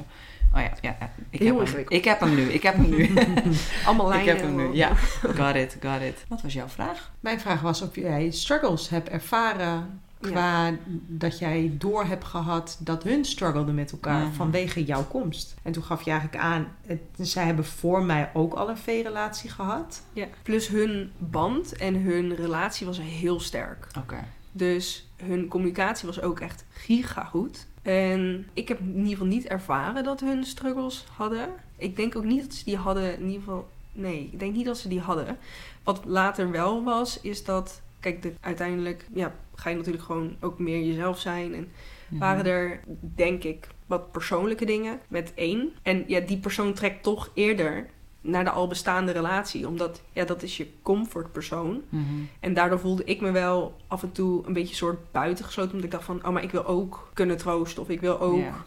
Oh 0.54 0.62
ja, 0.62 0.72
ja 0.82 0.98
ik, 1.30 1.40
Heel 1.40 1.60
heb 1.60 1.68
hem, 1.74 1.86
ik 1.88 2.04
heb 2.04 2.20
hem 2.20 2.36
nu. 2.36 2.42
Ik 2.42 2.64
heb 2.64 2.76
hem 2.76 2.90
nu. 2.90 3.14
Allemaal 3.86 4.08
ik 4.08 4.14
lijnen. 4.14 4.36
heb 4.36 4.44
hem 4.46 4.56
nu. 4.56 4.74
Ja, 4.74 4.94
got 5.22 5.56
it, 5.56 5.78
got 5.82 6.02
it. 6.02 6.26
Wat 6.28 6.42
was 6.42 6.54
jouw 6.54 6.68
vraag? 6.68 7.12
Mijn 7.20 7.40
vraag 7.40 7.62
was 7.62 7.82
of 7.82 7.96
jij 7.96 8.32
struggles 8.32 8.90
hebt 8.90 9.10
ervaren 9.10 10.02
qua 10.32 10.76
dat 11.08 11.40
jij 11.40 11.72
door 11.78 12.06
hebt 12.06 12.24
gehad 12.24 12.78
dat 12.80 13.04
hun 13.04 13.26
struggelden 13.26 13.76
met 13.76 13.92
elkaar 13.92 14.26
Mhm. 14.26 14.34
vanwege 14.34 14.84
jouw 14.84 15.04
komst. 15.06 15.56
En 15.62 15.72
toen 15.72 15.84
gaf 15.84 16.02
je 16.02 16.12
eigenlijk 16.12 16.44
aan, 16.44 16.68
het, 16.86 17.00
zij 17.18 17.46
hebben 17.46 17.66
voor 17.66 18.04
mij 18.04 18.30
ook 18.34 18.54
al 18.54 18.70
een 18.70 18.78
V-relatie 18.78 19.50
gehad. 19.50 20.04
Ja. 20.14 20.26
Plus 20.44 20.68
hun 20.68 21.12
band 21.18 21.76
en 21.78 21.96
hun 21.96 22.36
relatie 22.36 22.86
was 22.86 23.00
heel 23.02 23.40
sterk. 23.40 23.88
Oké. 23.98 24.24
Dus 24.52 25.08
hun 25.18 25.48
communicatie 25.48 26.08
was 26.08 26.22
ook 26.22 26.40
echt 26.40 26.66
giga 26.70 27.24
goed. 27.24 27.68
En 27.82 28.48
ik 28.54 28.68
heb 28.68 28.80
in 28.80 28.96
ieder 28.96 29.10
geval 29.10 29.26
niet 29.28 29.46
ervaren 29.46 30.04
dat 30.04 30.20
hun 30.20 30.44
struggles 30.44 31.06
hadden. 31.16 31.50
Ik 31.78 31.96
denk 31.96 32.16
ook 32.16 32.24
niet 32.24 32.42
dat 32.44 32.54
ze 32.54 32.64
die 32.64 32.78
hadden. 32.78 33.18
In 33.18 33.26
ieder 33.26 33.40
geval, 33.40 33.68
nee, 33.92 34.30
ik 34.32 34.40
denk 34.40 34.56
niet 34.56 34.66
dat 34.66 34.78
ze 34.78 34.88
die 34.88 35.00
hadden. 35.00 35.38
Wat 35.84 36.02
later 36.06 36.52
wel 36.52 36.84
was, 36.84 37.22
is 37.22 37.44
dat. 37.44 37.82
Kijk, 38.04 38.22
de, 38.22 38.34
uiteindelijk 38.42 39.06
ja, 39.14 39.34
ga 39.56 39.70
je 39.70 39.76
natuurlijk 39.76 40.04
gewoon 40.04 40.36
ook 40.40 40.60
meer 40.60 40.82
jezelf 40.86 41.20
zijn. 41.20 41.54
En 41.54 41.68
Mhm. 42.08 42.20
waren 42.22 42.46
er, 42.46 42.80
denk 43.16 43.44
ik, 43.44 43.68
wat 43.86 44.12
persoonlijke 44.12 44.66
dingen 44.66 45.00
met 45.08 45.32
één. 45.36 45.70
En 45.82 46.04
ja, 46.08 46.20
die 46.20 46.38
persoon 46.38 46.74
trekt 46.74 47.04
toch 47.04 47.30
eerder 47.34 47.86
naar 48.22 48.44
de 48.44 48.50
al 48.50 48.68
bestaande 48.68 49.12
relatie. 49.12 49.68
Omdat, 49.68 50.02
ja, 50.14 50.26
dat 50.26 50.44
is 50.44 50.58
je 50.58 50.68
comfortpersoon. 50.82 51.82
Mhm. 51.90 52.04
En 52.40 52.54
daardoor 52.54 52.80
voelde 52.80 53.04
ik 53.04 53.22
me 53.22 53.32
wel 53.32 53.76
af 53.88 54.04
en 54.04 54.12
toe 54.12 54.46
een 54.48 54.54
beetje 54.54 54.76
soort 54.76 55.12
buitengesloten. 55.12 55.72
Omdat 55.72 55.86
ik 55.86 55.92
dacht 55.92 56.04
van, 56.06 56.26
oh, 56.26 56.34
maar 56.34 56.44
ik 56.44 56.52
wil 56.52 56.66
ook 56.66 57.10
kunnen 57.14 57.38
troosten. 57.38 57.82
Of 57.82 57.90
ik 57.90 58.02
wil 58.02 58.20
ook 58.20 58.40
Ja. 58.40 58.64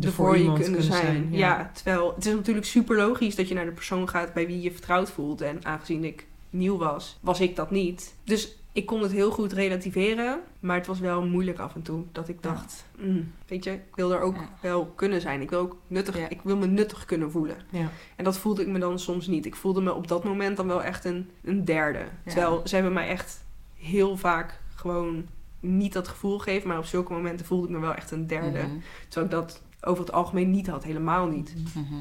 er 0.00 0.12
voor 0.12 0.38
je 0.38 0.52
kunnen 0.52 0.82
zijn. 0.82 1.28
Ja. 1.30 1.70
terwijl 1.74 2.14
het 2.14 2.26
is 2.26 2.34
natuurlijk 2.34 2.66
super 2.66 2.96
logisch 2.96 3.36
dat 3.36 3.48
je 3.48 3.54
naar 3.54 3.64
de 3.64 3.70
persoon 3.72 4.08
gaat 4.08 4.32
bij 4.34 4.46
wie 4.46 4.60
je 4.60 4.72
vertrouwd 4.72 5.10
voelt. 5.10 5.40
En 5.40 5.64
aangezien 5.64 6.04
ik 6.04 6.26
nieuw 6.50 6.76
was, 6.76 7.18
was 7.20 7.40
ik 7.40 7.56
dat 7.56 7.70
niet. 7.70 8.14
Dus 8.24 8.56
ik 8.76 8.86
kon 8.86 9.02
het 9.02 9.12
heel 9.12 9.30
goed 9.30 9.52
relativeren. 9.52 10.40
Maar 10.60 10.76
het 10.76 10.86
was 10.86 10.98
wel 11.00 11.26
moeilijk 11.26 11.58
af 11.58 11.74
en 11.74 11.82
toe. 11.82 12.02
Dat 12.12 12.28
ik 12.28 12.36
Ja. 12.42 12.48
dacht, 12.52 12.84
mm, 12.98 13.32
weet 13.46 13.64
je, 13.64 13.70
ik 13.72 13.94
wil 13.94 14.12
er 14.12 14.20
ook 14.20 14.34
Ja. 14.36 14.48
wel 14.60 14.86
kunnen 14.86 15.20
zijn. 15.20 15.40
Ik 15.40 15.50
wil 15.50 15.60
ook 15.60 15.76
nuttig, 15.86 16.18
Ja. 16.18 16.28
ik 16.28 16.40
wil 16.42 16.56
me 16.56 16.66
nuttig 16.66 17.04
kunnen 17.04 17.30
voelen. 17.30 17.56
Ja. 17.70 17.88
En 18.16 18.24
dat 18.24 18.38
voelde 18.38 18.62
ik 18.62 18.68
me 18.68 18.78
dan 18.78 18.98
soms 18.98 19.26
niet. 19.26 19.46
Ik 19.46 19.56
voelde 19.56 19.80
me 19.80 19.94
op 19.94 20.08
dat 20.08 20.24
moment 20.24 20.56
dan 20.56 20.66
wel 20.66 20.82
echt 20.82 21.04
een, 21.04 21.30
een 21.42 21.64
derde. 21.64 22.04
Terwijl 22.24 22.60
ze 22.64 22.74
hebben 22.74 22.92
mij 22.92 23.08
echt 23.08 23.44
heel 23.74 24.16
vaak 24.16 24.60
gewoon 24.74 25.26
niet 25.60 25.92
dat 25.92 26.08
gevoel 26.08 26.38
gegeven. 26.38 26.68
Maar 26.68 26.78
op 26.78 26.84
zulke 26.84 27.12
momenten 27.12 27.46
voelde 27.46 27.66
ik 27.66 27.72
me 27.72 27.78
wel 27.80 27.94
echt 27.94 28.10
een 28.10 28.26
derde. 28.26 28.58
Mhm. 28.62 28.76
Terwijl 29.08 29.26
ik 29.26 29.30
dat 29.46 29.62
over 29.80 30.04
het 30.04 30.12
algemeen 30.12 30.50
niet 30.50 30.66
had. 30.66 30.84
Helemaal 30.84 31.26
niet. 31.26 31.54
Mhm. 31.74 31.94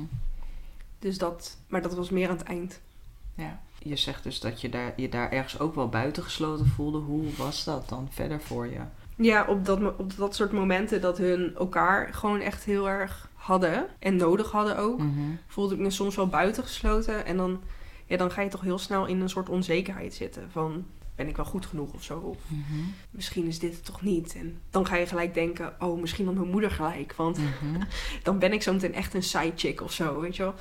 Dus 1.00 1.18
dat, 1.18 1.58
maar 1.68 1.82
dat 1.82 1.96
was 1.96 2.10
meer 2.10 2.30
aan 2.30 2.38
het 2.38 2.48
eind. 2.48 2.82
Ja. 3.36 3.62
Je 3.88 3.96
zegt 3.96 4.24
dus 4.24 4.40
dat 4.40 4.62
je 4.62 4.70
daar, 4.70 4.94
je 4.96 5.10
daar 5.10 5.32
ergens 5.32 5.60
ook 5.60 5.76
wel 5.76 5.90
buitengesloten 5.90 6.66
voelde. 6.68 6.98
Hoe 6.98 7.36
was 7.38 7.64
dat 7.64 7.90
dan 7.90 8.08
verder 8.12 8.42
voor 8.42 8.68
je? 8.68 8.80
Ja, 9.18 9.46
op 9.48 9.66
dat, 9.66 9.80
op 9.98 10.16
dat 10.18 10.36
soort 10.36 10.52
momenten 10.52 11.02
dat 11.02 11.18
hun 11.18 11.56
elkaar 11.58 12.14
gewoon 12.14 12.40
echt 12.40 12.64
heel 12.64 12.90
erg 12.90 13.30
hadden. 13.34 13.86
En 14.00 14.16
nodig 14.16 14.52
hadden 14.52 14.78
ook. 14.78 15.00
Mhm. 15.00 15.10
Voelde 15.48 15.74
ik 15.76 15.80
me 15.82 15.90
soms 15.90 16.16
wel 16.16 16.28
buitengesloten. 16.28 17.26
En 17.26 17.38
dan, 17.38 17.62
ja, 18.06 18.18
dan 18.18 18.32
ga 18.32 18.42
je 18.42 18.50
toch 18.50 18.62
heel 18.62 18.78
snel 18.80 19.06
in 19.06 19.22
een 19.22 19.30
soort 19.30 19.50
onzekerheid 19.50 20.14
zitten. 20.14 20.48
Van, 20.52 20.86
ben 21.16 21.28
ik 21.28 21.36
wel 21.36 21.46
goed 21.46 21.66
genoeg 21.66 21.94
of 21.94 22.04
zo? 22.04 22.18
Of 22.20 22.38
Mhm. 22.48 22.80
misschien 23.10 23.46
is 23.48 23.60
dit 23.60 23.76
het 23.76 23.86
toch 23.86 24.02
niet. 24.02 24.36
En 24.36 24.60
dan 24.70 24.86
ga 24.86 24.96
je 24.96 25.06
gelijk 25.06 25.34
denken, 25.34 25.74
oh, 25.80 26.02
misschien 26.02 26.26
had 26.26 26.36
mijn 26.36 26.50
moeder 26.50 26.72
gelijk. 26.72 27.14
Want 27.16 27.38
Mhm. 27.38 27.82
dan 28.24 28.40
ben 28.40 28.54
ik 28.54 28.62
zo 28.62 28.74
meteen 28.74 28.94
echt 28.94 29.14
een 29.14 29.24
side 29.24 29.54
chick 29.56 29.82
of 29.82 29.92
zo, 29.92 30.20
weet 30.20 30.36
je 30.36 30.44
wel. 30.44 30.54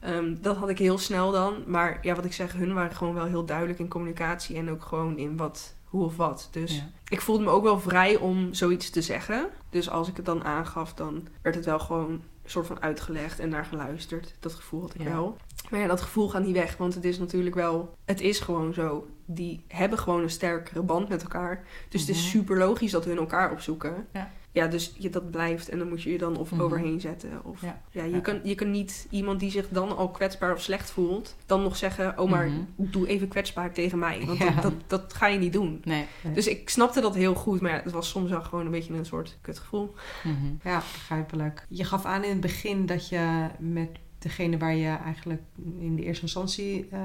Ehm, 0.00 0.34
dat 0.40 0.56
had 0.56 0.68
ik 0.68 0.78
heel 0.78 0.98
snel 0.98 1.30
dan. 1.30 1.54
Maar 1.66 1.98
ja, 2.02 2.14
wat 2.14 2.24
ik 2.24 2.32
zeg, 2.32 2.52
hun 2.52 2.74
waren 2.74 2.96
gewoon 2.96 3.14
wel 3.14 3.24
heel 3.24 3.44
duidelijk 3.44 3.78
in 3.78 3.88
communicatie. 3.88 4.56
En 4.56 4.70
ook 4.70 4.82
gewoon 4.84 5.18
in 5.18 5.36
wat, 5.36 5.74
hoe 5.84 6.04
of 6.04 6.16
wat. 6.16 6.48
Dus 6.50 6.76
Ja. 6.76 6.90
ik 7.08 7.20
voelde 7.20 7.44
me 7.44 7.50
ook 7.50 7.62
wel 7.62 7.80
vrij 7.80 8.16
om 8.16 8.54
zoiets 8.54 8.90
te 8.90 9.02
zeggen. 9.02 9.48
Dus 9.70 9.90
als 9.90 10.08
ik 10.08 10.16
het 10.16 10.26
dan 10.26 10.44
aangaf, 10.44 10.94
dan 10.94 11.28
werd 11.42 11.54
het 11.56 11.64
wel 11.64 11.78
gewoon 11.78 12.10
een 12.10 12.50
soort 12.54 12.66
van 12.66 12.82
uitgelegd 12.82 13.38
en 13.38 13.48
naar 13.48 13.64
geluisterd. 13.64 14.34
Dat 14.40 14.54
gevoel 14.54 14.80
had 14.80 14.94
ik 14.94 15.02
Ja. 15.02 15.10
wel. 15.10 15.36
Maar 15.70 15.80
ja, 15.80 15.86
dat 15.86 16.00
gevoel 16.00 16.28
gaat 16.28 16.44
niet 16.44 16.54
weg, 16.56 16.76
want 16.76 16.94
het 16.94 17.04
is 17.04 17.18
natuurlijk 17.18 17.54
wel... 17.54 17.94
Het 18.04 18.20
is 18.20 18.38
gewoon 18.40 18.74
zo. 18.74 19.06
Die 19.24 19.64
hebben 19.68 19.98
gewoon 19.98 20.22
een 20.22 20.30
sterkere 20.30 20.82
band 20.82 21.08
met 21.08 21.22
elkaar. 21.22 21.64
Dus 21.88 22.00
het 22.00 22.10
is 22.10 22.18
Mhm. 22.20 22.26
super 22.28 22.58
logisch 22.58 22.90
dat 22.90 23.04
hun 23.04 23.16
elkaar 23.16 23.52
opzoeken. 23.52 24.06
Ja. 24.12 24.30
Ja, 24.58 24.66
dus 24.66 24.94
je, 24.98 25.10
dat 25.10 25.30
blijft 25.30 25.68
en 25.68 25.78
dan 25.78 25.88
moet 25.88 26.02
je 26.02 26.10
je 26.12 26.18
dan 26.18 26.36
of 26.36 26.50
Mhm. 26.50 26.60
overheen 26.62 27.00
zetten. 27.00 27.30
Of, 27.44 27.60
Ja. 27.60 27.80
ja. 27.90 28.04
je, 28.04 28.10
Ja. 28.10 28.20
Kan, 28.20 28.40
je 28.42 28.54
kan 28.54 28.70
niet 28.70 29.06
iemand 29.10 29.40
die 29.40 29.50
zich 29.50 29.68
dan 29.68 29.96
al 29.96 30.08
kwetsbaar 30.10 30.52
of 30.54 30.62
slecht 30.62 30.90
voelt... 30.90 31.36
dan 31.46 31.62
nog 31.62 31.76
zeggen, 31.76 32.18
oh 32.18 32.30
maar 32.30 32.46
Mhm. 32.46 32.60
doe 32.76 33.06
even 33.08 33.28
kwetsbaar 33.28 33.72
tegen 33.72 33.98
mij. 33.98 34.22
Want 34.26 34.38
Ja. 34.48 34.50
dat, 34.50 34.62
dat, 34.62 34.72
dat 34.86 35.12
ga 35.14 35.26
je 35.26 35.38
niet 35.38 35.52
doen. 35.52 35.80
Nee. 35.84 36.04
Dus 36.34 36.46
ik 36.46 36.68
snapte 36.70 37.00
dat 37.00 37.14
heel 37.14 37.34
goed, 37.34 37.60
maar 37.60 37.70
ja, 37.70 37.80
het 37.82 37.92
was 37.92 38.08
soms 38.08 38.30
wel 38.30 38.42
gewoon 38.42 38.64
een 38.64 38.70
beetje 38.70 38.94
een 38.94 39.04
soort 39.06 39.38
kutgevoel. 39.40 39.94
Mhm. 40.24 40.68
Ja, 40.68 40.76
begrijpelijk. 40.76 41.66
Je 41.68 41.84
gaf 41.84 42.04
aan 42.04 42.24
in 42.24 42.30
het 42.30 42.40
begin 42.40 42.86
dat 42.86 43.08
je 43.08 43.46
met 43.58 43.88
degene 44.18 44.58
waar 44.58 44.74
je 44.74 44.88
eigenlijk 45.04 45.42
in 45.78 45.96
de 45.96 46.02
eerste 46.02 46.22
instantie 46.22 46.88
eh, 46.90 46.98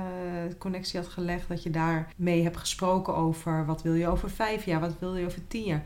connectie 0.57 0.99
had 0.99 1.09
gelegd, 1.09 1.47
dat 1.47 1.63
je 1.63 1.69
daar 1.69 2.13
mee 2.17 2.43
hebt 2.43 2.57
gesproken 2.57 3.15
over 3.15 3.65
wat 3.65 3.81
wil 3.81 3.93
je 3.93 4.07
over 4.07 4.29
vijf 4.29 4.65
jaar, 4.65 4.79
wat 4.79 4.95
wil 4.99 5.15
je 5.15 5.25
over 5.25 5.47
tien 5.47 5.63
jaar. 5.63 5.83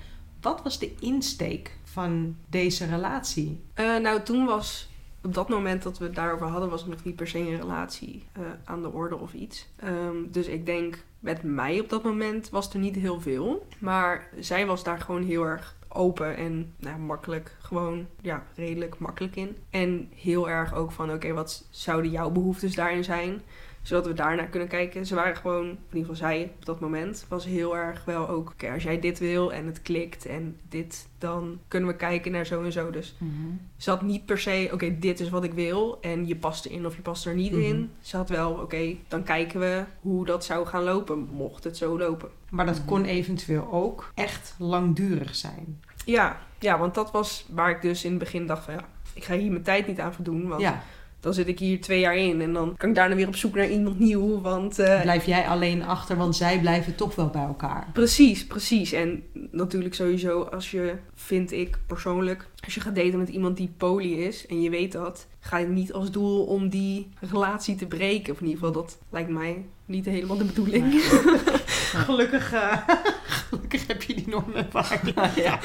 Wat 0.47 0.63
was 0.63 0.79
de 0.79 0.95
insteek 0.99 1.77
van 1.83 2.36
deze 2.49 2.86
relatie? 2.86 3.60
Eh, 3.73 3.97
nou, 3.97 4.21
toen 4.21 4.45
was 4.45 4.89
op 5.23 5.33
dat 5.33 5.49
moment 5.49 5.83
dat 5.83 5.97
we 5.97 6.05
het 6.05 6.15
daarover 6.15 6.47
hadden, 6.47 6.69
was 6.69 6.86
nog 6.86 7.03
niet 7.03 7.15
per 7.15 7.27
se 7.27 7.38
een 7.38 7.60
relatie 7.60 8.23
eh, 8.31 8.41
aan 8.63 8.81
de 8.81 8.91
orde 8.91 9.17
of 9.17 9.33
iets. 9.33 9.67
Ehm, 9.75 10.15
dus 10.31 10.47
ik 10.47 10.65
denk 10.65 11.03
met 11.19 11.43
mij 11.43 11.79
op 11.79 11.89
dat 11.89 12.03
moment 12.03 12.49
was 12.49 12.73
er 12.73 12.79
niet 12.79 12.95
heel 12.95 13.21
veel. 13.21 13.67
Maar 13.79 14.29
zij 14.39 14.65
was 14.65 14.83
daar 14.83 14.99
gewoon 14.99 15.23
heel 15.23 15.43
erg 15.43 15.75
open 15.88 16.36
en 16.36 16.73
nou, 16.79 16.99
makkelijk, 16.99 17.55
gewoon 17.60 18.07
ja, 18.21 18.43
redelijk 18.55 18.99
makkelijk 18.99 19.36
in. 19.36 19.57
En 19.69 20.10
heel 20.15 20.49
erg 20.49 20.73
ook 20.73 20.91
van, 20.91 21.12
oké, 21.12 21.33
wat 21.33 21.67
zouden 21.69 22.12
jouw 22.12 22.29
behoeftes 22.29 22.75
daarin 22.75 23.03
zijn? 23.03 23.41
Zodat 23.88 24.06
we 24.08 24.13
daarnaar 24.13 24.47
kunnen 24.47 24.67
kijken. 24.67 25.06
Ze 25.06 25.15
waren 25.15 25.36
gewoon, 25.36 25.65
in 25.65 25.78
ieder 25.91 26.00
geval 26.00 26.15
zij 26.15 26.52
op 26.60 26.65
dat 26.65 26.80
moment, 26.80 27.26
was 27.30 27.45
heel 27.45 27.78
erg 27.78 28.06
wel 28.06 28.30
ook... 28.30 28.50
Oké, 28.50 28.71
als 28.71 28.84
jij 28.84 29.00
dit 29.00 29.19
wil 29.19 29.54
en 29.54 29.65
het 29.65 29.82
klikt 29.82 30.26
en 30.26 30.58
dit, 30.69 31.08
dan 31.17 31.60
kunnen 31.67 31.89
we 31.89 31.95
kijken 31.95 32.32
naar 32.32 32.45
zo 32.45 32.63
en 32.63 32.71
zo. 32.71 32.89
Dus 32.89 33.15
Mhm. 33.17 33.32
ze 33.78 33.89
had 33.89 34.02
niet 34.02 34.26
per 34.26 34.39
se, 34.39 34.69
oké, 34.73 35.00
dit 35.00 35.19
is 35.19 35.30
wat 35.30 35.43
ik 35.43 35.54
wil 35.54 35.97
en 36.02 36.28
je 36.28 36.36
past 36.36 36.65
erin 36.65 36.86
of 36.86 36.95
je 36.95 37.02
past 37.02 37.26
er 37.26 37.36
niet 37.36 37.52
Mhm. 37.52 37.62
in. 37.62 37.91
Ze 38.02 38.17
had 38.17 38.30
wel, 38.30 38.52
oké, 38.54 38.95
dan 39.08 39.23
kijken 39.23 39.60
we 39.60 39.84
hoe 40.02 40.26
dat 40.26 40.45
zou 40.45 40.65
gaan 40.67 40.84
lopen, 40.84 41.28
mocht 41.32 41.63
het 41.63 41.78
zo 41.78 41.97
lopen. 41.97 42.30
Maar 42.50 42.65
dat 42.65 42.78
Mhm. 42.78 42.86
kon 42.86 43.06
eventueel 43.06 43.71
ook 43.71 44.12
echt 44.15 44.56
langdurig 44.60 45.36
zijn. 45.36 45.82
Ja, 46.06 46.38
ja, 46.60 46.78
want 46.80 46.95
dat 46.95 47.12
was 47.12 47.45
waar 47.50 47.69
ik 47.69 47.82
dus 47.82 48.04
in 48.04 48.10
het 48.10 48.19
begin 48.19 48.45
dacht 48.47 48.63
van, 48.65 48.73
ja, 48.73 48.86
ik 49.13 49.23
ga 49.23 49.36
hier 49.36 49.52
mijn 49.52 49.63
tijd 49.63 49.88
niet 49.88 50.00
aan 50.00 50.13
verdoen, 50.13 50.47
want 50.47 50.62
Ja, 50.62 50.84
dan 51.19 51.34
zit 51.34 51.47
ik 51.47 51.60
hier 51.60 51.82
twee 51.82 51.99
jaar 51.99 52.17
in 52.17 52.41
en 52.41 52.53
dan 52.53 52.75
kan 52.77 52.89
ik 52.89 52.95
daarna 52.95 53.15
weer 53.15 53.27
op 53.27 53.36
zoek 53.36 53.56
naar 53.56 53.69
iemand 53.69 53.99
nieuw, 53.99 54.41
want... 54.41 54.80
eh, 54.80 55.01
blijf 55.01 55.25
jij 55.25 55.47
alleen 55.47 55.84
achter, 55.84 56.17
want 56.17 56.36
zij 56.36 56.60
blijven 56.60 56.95
toch 56.95 57.15
wel 57.15 57.27
bij 57.27 57.41
elkaar. 57.43 57.88
Precies, 57.93 58.45
precies. 58.45 58.91
En 58.91 59.23
natuurlijk 59.51 59.95
sowieso 59.95 60.41
als 60.41 60.71
je, 60.71 60.95
vind 61.15 61.51
ik 61.51 61.77
persoonlijk, 61.88 62.47
als 62.65 62.73
je 62.73 62.82
gaat 62.82 62.95
daten 62.95 63.19
met 63.19 63.30
iemand 63.30 63.58
die 63.58 63.73
poly 63.77 64.13
is 64.13 64.45
en 64.47 64.62
je 64.62 64.69
weet 64.69 64.91
dat, 64.91 65.27
ga 65.39 65.58
je 65.58 65.67
niet 65.67 65.93
als 65.93 66.12
doel 66.12 66.43
om 66.45 66.69
die 66.69 67.10
relatie 67.19 67.75
te 67.75 67.86
breken. 67.86 68.34
Of 68.34 68.39
in 68.39 68.47
ieder 68.47 68.60
geval, 68.60 68.82
dat 68.82 68.97
lijkt 69.10 69.30
mij 69.30 69.65
niet 69.86 70.06
helemaal 70.06 70.38
de 70.38 70.43
bedoeling. 70.43 70.93
Gelukkig, 71.95 72.54
eh, 72.54 72.78
gelukkig 73.47 73.88
heb 73.88 74.02
je 74.02 74.13
die 74.13 74.28
normen 74.30 74.56
ervaring. 74.65 75.15
ja. 75.36 75.60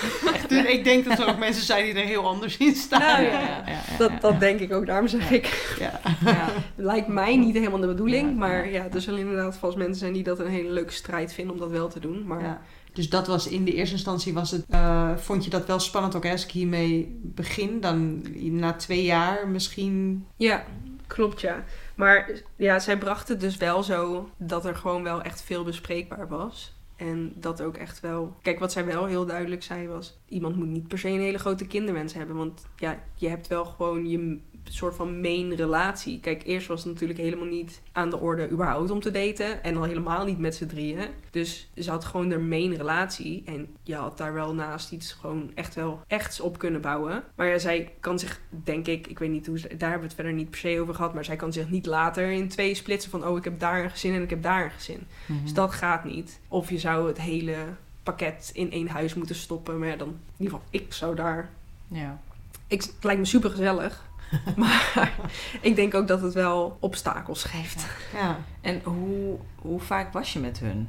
Dus 0.49 0.65
ik 0.65 0.85
denk 0.85 1.05
dat 1.05 1.19
er 1.19 1.29
ook 1.29 1.39
mensen 1.39 1.65
zijn 1.65 1.85
die 1.85 1.95
er 1.95 2.07
heel 2.07 2.27
anders 2.27 2.57
in 2.57 2.75
staan. 2.75 3.01
Nou, 3.01 3.23
Ja, 3.23 3.31
ja. 3.31 3.41
ja, 3.41 3.63
ja, 3.67 3.73
ja, 3.73 3.97
Dat, 3.99 4.11
dat 4.21 4.33
ja. 4.33 4.39
denk 4.39 4.61
ik 4.61 4.73
ook, 4.73 4.87
daarom 4.87 5.09
zeg 5.09 5.31
ik. 5.31 5.77
Ja. 5.79 6.01
Ja. 6.25 6.49
Lijkt 6.77 7.09
mij 7.09 7.37
niet 7.37 7.55
helemaal 7.55 7.81
de 7.81 7.87
bedoeling, 7.87 8.29
Ja, 8.31 8.37
maar 8.37 8.67
ja. 8.71 8.83
ja, 8.85 8.89
er 8.95 9.01
zullen 9.01 9.21
inderdaad 9.21 9.57
vast 9.57 9.77
mensen 9.77 9.97
zijn 9.97 10.13
die 10.13 10.23
dat 10.23 10.39
een 10.39 10.47
hele 10.51 10.71
leuke 10.71 10.93
strijd 10.93 11.33
vinden 11.33 11.55
om 11.55 11.61
dat 11.61 11.71
wel 11.71 11.89
te 11.89 12.01
doen. 12.01 12.27
Maar 12.27 12.43
Ja. 12.43 12.61
Dus 12.93 13.09
dat 13.09 13.27
was 13.27 13.49
in 13.49 13.65
de 13.65 13.75
eerste 13.75 13.95
instantie 13.95 14.35
was 14.35 14.51
het, 14.51 14.65
eh, 14.71 15.11
vond 15.17 15.45
je 15.45 15.51
dat 15.51 15.67
wel 15.67 15.79
spannend 15.81 16.15
ook 16.17 16.27
als 16.27 16.45
ik 16.45 16.51
hiermee 16.51 17.21
begin, 17.23 17.81
dan 17.81 18.23
na 18.37 18.73
twee 18.73 19.05
jaar 19.05 19.49
misschien. 19.49 20.25
Ja, 20.37 20.65
klopt 21.07 21.41
ja. 21.41 21.65
Maar 21.95 22.31
ja, 22.57 22.79
zij 22.79 22.99
bracht 22.99 23.29
het 23.29 23.41
dus 23.41 23.57
wel 23.57 23.83
zo 23.83 24.31
dat 24.37 24.65
er 24.65 24.77
gewoon 24.77 25.03
wel 25.03 25.23
echt 25.23 25.43
veel 25.43 25.65
bespreekbaar 25.65 26.29
was. 26.29 26.75
En 26.97 27.33
dat 27.37 27.63
ook 27.63 27.77
echt 27.77 28.01
wel... 28.01 28.37
Kijk, 28.43 28.59
wat 28.59 28.73
zij 28.73 28.85
wel 28.85 29.05
heel 29.05 29.27
duidelijk 29.27 29.63
zei 29.63 29.89
was... 29.89 30.21
Iemand 30.29 30.57
moet 30.57 30.69
niet 30.69 30.89
per 30.89 30.99
se 30.99 31.09
een 31.09 31.21
hele 31.21 31.39
grote 31.39 31.67
kinderwens 31.67 32.15
hebben. 32.15 32.37
Want 32.37 32.67
ja, 32.77 33.03
je 33.15 33.29
hebt 33.29 33.47
wel 33.47 33.65
gewoon 33.65 34.09
je 34.09 34.41
soort 34.65 34.95
van 34.95 35.21
main 35.21 35.55
relatie. 35.55 36.21
Kijk, 36.21 36.43
eerst 36.47 36.67
was 36.67 36.85
het 36.85 36.93
natuurlijk 36.93 37.19
helemaal 37.19 37.47
niet 37.47 37.81
aan 37.93 38.11
de 38.11 38.19
orde 38.19 38.51
überhaupt 38.51 38.91
om 38.91 39.01
te 39.01 39.11
daten. 39.11 39.63
En 39.65 39.77
al 39.77 39.83
helemaal 39.83 40.25
niet 40.25 40.39
met 40.39 40.55
z'n 40.55 40.67
drieën. 40.67 40.99
Dus 41.31 41.71
ze 41.77 41.91
had 41.91 42.05
gewoon 42.05 42.29
de 42.29 42.39
main 42.39 42.75
relatie. 42.75 43.43
En 43.47 43.67
je 43.83 43.95
had 43.95 44.19
daar 44.19 44.33
wel 44.33 44.55
naast 44.55 44.93
iets 44.93 45.13
gewoon 45.13 45.51
echt 45.55 45.75
wel 45.75 46.01
echts 46.07 46.41
op 46.41 46.59
kunnen 46.59 46.81
bouwen. 46.81 47.23
Maar 47.35 47.47
ja, 47.47 47.59
zij 47.59 47.93
kan 48.01 48.19
zich, 48.19 48.41
denk 48.51 48.87
ik, 48.87 49.07
ik 49.07 49.19
weet 49.19 49.31
niet 49.31 49.47
hoe 49.47 49.59
ze, 49.59 49.69
daar 49.69 49.91
hebben 49.91 49.99
we 50.01 50.05
het 50.05 50.15
verder 50.15 50.33
niet 50.33 50.51
per 50.51 50.59
se 50.59 50.81
over 50.81 50.95
gehad. 50.95 51.15
Maar 51.15 51.25
zij 51.25 51.37
kan 51.37 51.53
zich 51.53 51.71
niet 51.71 51.87
later 51.87 52.31
in 52.31 52.49
twee 52.49 52.75
splitsen 52.75 53.11
van, 53.11 53.27
oh, 53.27 53.37
ik 53.37 53.45
heb 53.45 53.61
daar 53.61 53.85
een 53.85 53.91
gezin 53.91 54.15
en 54.15 54.23
ik 54.23 54.31
heb 54.31 54.43
daar 54.43 54.65
een 54.65 54.71
gezin. 54.71 55.07
Mhm. 55.27 55.43
Dus 55.43 55.55
dat 55.55 55.73
gaat 55.73 56.05
niet. 56.05 56.41
Of 56.49 56.71
je 56.71 56.79
zou 56.79 57.09
het 57.09 57.21
hele 57.21 57.57
pakket 58.03 58.51
in 58.53 58.73
één 58.73 58.89
huis 58.89 59.15
moeten 59.15 59.35
stoppen. 59.35 59.79
Maar 59.79 59.89
ja, 59.89 59.97
dan, 59.97 60.09
in 60.09 60.15
ieder 60.45 60.55
geval, 60.55 60.69
ik 60.71 60.93
zou 60.93 61.15
daar 61.15 61.51
Ja. 61.89 62.21
ik, 62.67 62.83
het 62.83 62.95
lijkt 63.01 63.21
me 63.21 63.27
super 63.27 63.51
gezellig. 63.51 64.11
maar 64.57 65.13
ik 65.61 65.77
denk 65.77 65.95
ook 65.95 66.09
dat 66.09 66.21
het 66.21 66.35
wel 66.35 66.77
obstakels 66.81 67.45
geeft. 67.45 67.87
Ja. 68.15 68.39
En 68.61 68.81
hoe, 68.85 69.39
hoe 69.57 69.81
vaak 69.81 70.13
was 70.13 70.33
je 70.33 70.39
met 70.39 70.59
hun? 70.59 70.89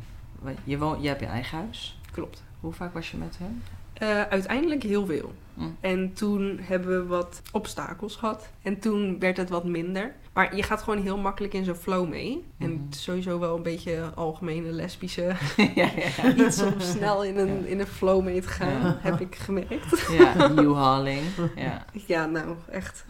Je, 0.64 0.78
woon, 0.78 1.02
je 1.02 1.08
hebt 1.08 1.20
je 1.20 1.26
eigen 1.26 1.58
huis. 1.58 2.00
Klopt. 2.12 2.44
Hoe 2.60 2.74
vaak 2.74 2.94
was 2.94 3.12
je 3.12 3.18
met 3.18 3.38
hun? 3.38 3.64
Eh, 3.94 4.22
uiteindelijk 4.22 4.84
heel 4.84 5.06
veel. 5.06 5.34
Mm. 5.54 5.78
En 5.80 6.14
toen 6.14 6.60
hebben 6.62 7.00
we 7.00 7.06
wat 7.06 7.42
obstakels 7.52 8.16
gehad. 8.16 8.50
En 8.62 8.80
toen 8.80 9.20
werd 9.20 9.38
het 9.38 9.50
wat 9.50 9.64
minder. 9.64 10.14
Maar 10.34 10.56
je 10.56 10.64
gaat 10.64 10.82
gewoon 10.82 11.02
heel 11.02 11.18
makkelijk 11.18 11.54
in 11.54 11.64
zo'n 11.64 11.76
flow 11.76 12.10
mee. 12.10 12.46
En 12.60 12.72
Mhm. 12.72 12.82
sowieso 12.90 13.40
wel 13.40 13.56
een 13.56 13.64
beetje 13.64 14.12
algemene 14.16 14.72
lesbische. 14.72 15.22
ja, 15.76 15.90
ja. 16.22 16.34
Iets 16.36 16.62
om 16.62 16.80
snel 16.80 17.24
in 17.24 17.38
een, 17.38 17.66
in 17.68 17.80
een 17.80 17.88
flow 17.88 18.24
mee 18.24 18.42
te 18.42 18.48
gaan, 18.48 18.82
Ja. 18.82 18.98
heb 19.02 19.20
ik 19.22 19.36
gemerkt. 19.36 20.08
Ja, 20.12 20.48
Newhaling. 20.48 21.22
Ja. 21.56 21.86
Ja, 22.08 22.26
nou, 22.26 22.56
echt. 22.72 23.06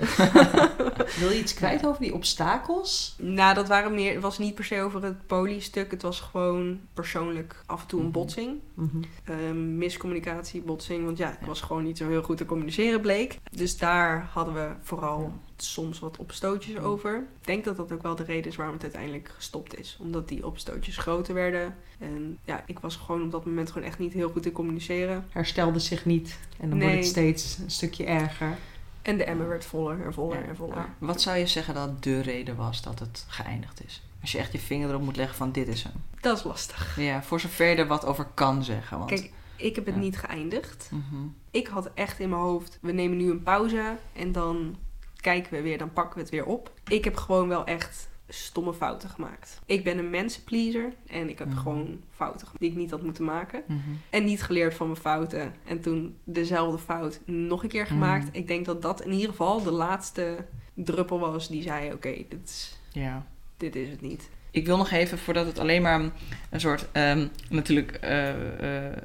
Wil 1.20 1.30
je 1.30 1.40
iets 1.40 1.54
kwijt 1.54 1.86
over 1.86 2.02
die 2.02 2.14
obstakels? 2.14 3.16
Nou, 3.20 3.54
dat 3.56 3.68
waren 3.68 3.94
meer, 3.94 4.14
het 4.14 4.22
was 4.22 4.38
niet 4.38 4.56
per 4.56 4.64
se 4.66 4.82
over 4.82 5.04
het 5.04 5.28
poliestuk. 5.28 5.92
Het 5.92 6.02
was 6.02 6.20
gewoon 6.20 6.80
persoonlijk 6.94 7.64
af 7.66 7.82
en 7.82 7.88
toe 7.88 8.00
een 8.00 8.06
Mhm. 8.06 8.14
botsing. 8.14 8.60
Mhm. 8.74 8.98
Ehm, 9.24 9.78
miscommunicatie, 9.78 10.62
botsing. 10.62 11.06
Want 11.06 11.18
ja, 11.18 11.30
ik 11.40 11.46
was 11.46 11.62
gewoon 11.62 11.84
niet 11.84 11.98
zo 11.98 12.08
heel 12.10 12.24
goed 12.24 12.38
te 12.38 12.46
communiceren, 12.46 13.02
bleek. 13.02 13.40
Dus 13.52 13.78
daar 13.78 14.30
hadden 14.34 14.54
we 14.54 14.70
vooral 14.82 15.34
soms 15.64 16.00
wat 16.00 16.18
opstootjes 16.18 16.78
over. 16.78 17.16
Ik 17.18 17.46
denk 17.48 17.64
dat 17.66 17.78
dat 17.78 17.92
ook 17.92 18.02
wel 18.02 18.16
de 18.16 18.24
reden 18.24 18.52
is 18.52 18.56
waarom 18.56 18.76
het 18.76 18.84
uiteindelijk 18.84 19.32
gestopt 19.36 19.80
is. 19.80 19.98
Omdat 20.02 20.28
die 20.28 20.46
opstootjes 20.46 20.98
groter 20.98 21.34
werden. 21.34 21.76
En 22.00 22.38
ja, 22.46 22.64
ik 22.68 22.80
was 22.80 22.96
gewoon 22.96 23.24
op 23.24 23.32
dat 23.32 23.46
moment 23.46 23.72
gewoon 23.72 23.88
echt 23.88 24.00
niet 24.00 24.14
heel 24.14 24.30
goed 24.30 24.46
in 24.46 24.52
communiceren. 24.52 25.26
Herstelde 25.30 25.80
zich 25.80 26.06
niet. 26.06 26.38
En 26.60 26.70
dan 26.70 26.78
Nee. 26.78 26.88
wordt 26.88 27.02
het 27.04 27.12
steeds 27.12 27.58
een 27.58 27.72
stukje 27.72 28.06
erger. 28.06 28.58
En 29.02 29.18
de 29.18 29.24
emmer 29.24 29.48
werd 29.48 29.66
voller 29.66 30.06
en 30.06 30.14
voller 30.14 30.40
Ja. 30.40 30.48
en 30.48 30.56
voller. 30.56 30.76
Ja. 30.76 30.94
Wat 30.98 31.22
zou 31.22 31.38
je 31.38 31.48
zeggen 31.48 31.74
dat 31.74 32.04
de 32.04 32.20
reden 32.22 32.56
was 32.56 32.82
dat 32.82 33.00
het 33.00 33.26
geëindigd 33.28 33.84
is? 33.86 34.02
Als 34.22 34.32
je 34.32 34.38
echt 34.38 34.52
je 34.52 34.60
vinger 34.60 34.90
erop 34.90 35.02
moet 35.02 35.16
leggen 35.16 35.36
van 35.38 35.52
dit 35.52 35.68
is 35.68 35.84
hem. 35.84 35.94
Dat 36.22 36.38
is 36.38 36.44
lastig. 36.44 36.96
Ja, 37.00 37.24
voor 37.24 37.40
zover 37.40 37.68
je 37.70 37.76
er 37.76 37.88
wat 37.88 38.06
over 38.06 38.26
kan 38.34 38.64
zeggen. 38.64 38.98
Want, 38.98 39.10
Kijk, 39.10 39.32
ik 39.56 39.76
heb 39.76 39.86
het 39.86 39.96
Ja. 39.96 40.02
niet 40.02 40.18
geëindigd. 40.18 40.90
Mhm. 40.92 41.22
Ik 41.52 41.68
had 41.68 41.90
echt 41.94 42.20
in 42.20 42.30
mijn 42.30 42.42
hoofd, 42.42 42.78
we 42.82 42.92
nemen 42.92 43.18
nu 43.18 43.30
een 43.30 43.44
pauze 43.44 43.98
en 44.14 44.32
dan 44.32 44.76
kijken 45.24 45.54
we 45.54 45.62
weer, 45.62 45.78
dan 45.78 45.94
pakken 45.94 46.16
we 46.16 46.22
het 46.22 46.30
weer 46.30 46.46
op. 46.46 46.72
Ik 46.88 47.04
heb 47.04 47.16
gewoon 47.16 47.48
wel 47.48 47.66
echt 47.66 48.10
stomme 48.28 48.74
fouten 48.74 49.10
gemaakt. 49.10 49.60
Ik 49.66 49.84
ben 49.84 49.98
een 49.98 50.10
mensenpleaser 50.10 50.94
en 51.08 51.30
ik 51.30 51.40
heb 51.40 51.48
Mhm. 51.48 51.58
gewoon 51.58 52.02
fouten 52.12 52.40
gemaakt 52.42 52.60
die 52.62 52.70
ik 52.72 52.76
niet 52.78 52.92
had 52.92 53.02
moeten 53.02 53.24
maken. 53.24 53.64
Mhm. 53.68 53.80
En 54.10 54.24
niet 54.24 54.44
geleerd 54.44 54.74
van 54.74 54.88
mijn 54.88 55.00
fouten. 55.00 55.54
En 55.66 55.82
toen 55.82 56.18
dezelfde 56.24 56.78
fout 56.78 57.20
nog 57.26 57.64
een 57.64 57.70
keer 57.70 57.86
gemaakt. 57.88 58.26
Mhm. 58.26 58.36
Ik 58.36 58.48
denk 58.48 58.66
dat 58.66 58.82
dat 58.82 59.02
in 59.02 59.12
ieder 59.12 59.30
geval 59.30 59.64
de 59.64 59.72
laatste 59.72 60.46
druppel 60.74 61.20
was 61.20 61.48
die 61.48 61.62
zei, 61.62 61.94
oké, 61.94 62.14
dit, 62.30 62.40
is- 62.44 62.80
Ja. 62.92 63.26
dit 63.58 63.76
is 63.76 63.90
het 63.90 64.02
niet. 64.02 64.30
Ik 64.52 64.66
wil 64.66 64.78
nog 64.78 64.92
even, 64.92 65.18
voordat 65.18 65.46
het 65.46 65.60
alleen 65.60 65.82
maar 65.82 66.02
een 66.50 66.60
soort, 66.60 66.86
ehm, 66.92 67.28
natuurlijk, 67.50 67.92
eh, 67.92 68.90
eh, 68.92 68.98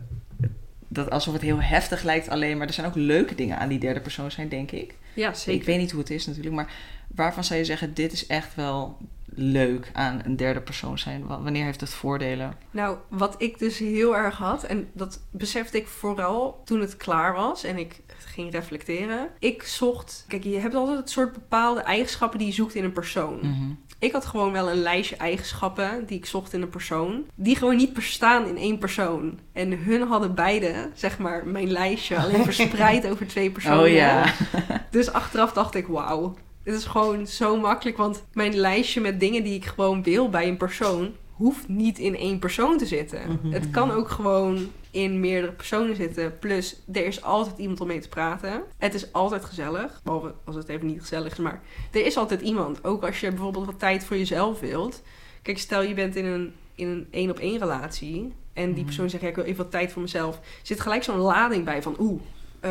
dat 0.89 1.11
alsof 1.11 1.33
het 1.33 1.43
heel 1.43 1.61
heftig 1.61 2.03
lijkt 2.03 2.29
alleen, 2.29 2.59
maar 2.59 2.67
er 2.67 2.73
zijn 2.73 2.87
ook 2.87 2.95
leuke 2.95 3.35
dingen 3.35 3.59
aan 3.59 3.69
die 3.69 3.79
derde 3.79 4.01
persoon 4.01 4.31
zijn, 4.31 4.49
denk 4.49 4.71
ik. 4.71 4.95
Ja, 5.15 5.29
Ik 5.29 5.35
zeker. 5.35 5.67
weet 5.67 5.79
niet 5.79 5.91
hoe 5.91 6.01
het 6.01 6.11
is 6.11 6.27
natuurlijk, 6.27 6.55
maar 6.55 6.73
waarvan 7.15 7.45
zou 7.45 7.59
je 7.59 7.65
zeggen, 7.65 7.95
dit 7.95 8.13
is 8.13 8.27
echt 8.27 8.55
wel 8.55 8.97
leuk 9.35 9.91
aan 9.93 10.21
een 10.25 10.37
derde 10.37 10.61
persoon 10.61 10.99
zijn? 10.99 11.27
Wa- 11.27 11.41
Wanneer 11.43 11.65
heeft 11.65 11.81
het 11.81 11.91
voordelen? 11.91 12.55
Nou, 12.71 12.97
wat 13.09 13.35
ik 13.43 13.59
dus 13.59 13.79
heel 13.79 14.17
erg 14.17 14.37
had, 14.37 14.63
en 14.65 14.89
dat 14.93 15.21
besefte 15.31 15.77
ik 15.79 15.87
vooral 15.87 16.61
toen 16.65 16.81
het 16.81 16.97
klaar 16.97 17.35
was 17.35 17.65
en 17.65 17.79
ik 17.79 18.01
ging 18.25 18.53
reflecteren. 18.53 19.29
Ik 19.39 19.63
zocht, 19.63 20.25
kijk, 20.29 20.45
je 20.45 20.59
hebt 20.59 20.75
altijd 20.75 20.99
het 20.99 21.11
soort 21.11 21.33
bepaalde 21.33 21.81
eigenschappen 21.81 22.39
die 22.39 22.49
je 22.49 22.55
zoekt 22.55 22.75
in 22.75 22.85
een 22.85 22.93
persoon. 22.93 23.39
Mhm. 23.43 23.71
Ik 24.01 24.13
had 24.13 24.27
gewoon 24.27 24.53
wel 24.53 24.71
een 24.71 24.83
lijstje 24.83 25.17
eigenschappen 25.17 26.07
die 26.07 26.19
ik 26.19 26.27
zocht 26.27 26.53
in 26.53 26.63
een 26.63 26.69
persoon, 26.69 27.25
die 27.35 27.57
gewoon 27.57 27.77
niet 27.77 27.93
bestaan 27.93 28.47
in 28.47 28.57
één 28.57 28.79
persoon. 28.79 29.39
En 29.53 29.79
hun 29.79 30.03
hadden 30.03 30.35
beide, 30.35 30.91
zeg 30.95 31.19
maar, 31.19 31.47
mijn 31.47 31.71
lijstje 31.71 32.19
alleen 32.19 32.45
verspreid 32.45 33.11
over 33.11 33.27
twee 33.27 33.51
personen. 33.59 33.81
Oh 33.81 33.89
ja. 33.89 34.35
Dus 34.91 35.13
achteraf 35.13 35.53
dacht 35.53 35.75
ik, 35.75 35.87
wauw, 35.87 36.35
dit 36.63 36.75
is 36.75 36.85
gewoon 36.85 37.27
zo 37.27 37.57
makkelijk. 37.57 37.97
Want 37.97 38.25
mijn 38.33 38.57
lijstje 38.57 39.01
met 39.01 39.21
dingen 39.21 39.43
die 39.43 39.55
ik 39.55 39.65
gewoon 39.65 40.03
wil 40.03 40.29
bij 40.29 40.49
een 40.49 40.57
persoon, 40.57 41.13
hoeft 41.39 41.69
niet 41.69 41.99
in 41.99 42.17
één 42.17 42.39
persoon 42.39 42.79
te 42.79 42.87
zitten. 42.87 43.21
Mhm. 43.43 43.53
Het 43.53 43.71
kan 43.71 43.91
ook 43.91 44.09
gewoon 44.09 44.71
in 44.91 45.21
meerdere 45.21 45.53
personen 45.53 45.97
zitten. 45.97 46.39
Plus, 46.39 46.77
er 46.93 47.07
is 47.07 47.23
altijd 47.23 47.59
iemand 47.59 47.81
om 47.81 47.87
mee 47.87 48.01
te 48.01 48.09
praten. 48.09 48.63
Het 48.79 48.95
is 48.95 49.13
altijd 49.13 49.45
gezellig. 49.45 50.01
Behalve 50.05 50.35
als 50.45 50.57
het 50.57 50.69
even 50.69 50.87
niet 50.87 51.01
gezellig 51.01 51.33
is. 51.33 51.39
Maar 51.39 51.63
er 51.93 52.07
is 52.07 52.17
altijd 52.17 52.41
iemand. 52.41 52.85
Ook 52.85 53.05
als 53.05 53.21
je 53.21 53.29
bijvoorbeeld 53.29 53.67
wat 53.67 53.79
tijd 53.79 54.05
voor 54.05 54.17
jezelf 54.17 54.61
wilt. 54.61 55.03
Kijk, 55.43 55.59
stel 55.59 55.83
je 55.83 55.95
bent 55.95 56.17
in 56.17 56.25
een 56.25 56.53
in 56.75 56.89
een 56.89 57.07
één 57.11 57.31
op 57.31 57.39
één 57.39 57.59
relatie. 57.59 58.33
En 58.53 58.65
die 58.67 58.75
Mhm. 58.75 58.85
persoon 58.85 59.11
zegt, 59.11 59.23
ja, 59.23 59.29
ik 59.29 59.35
wil 59.35 59.45
even 59.45 59.63
wat 59.63 59.71
tijd 59.71 59.93
voor 59.93 60.03
mezelf. 60.03 60.37
Er 60.37 60.43
zit 60.63 60.81
gelijk 60.81 61.03
zo'n 61.03 61.17
lading 61.19 61.65
bij 61.65 61.83
van, 61.83 61.97
oeh, 61.99 62.21
eh, 62.61 62.71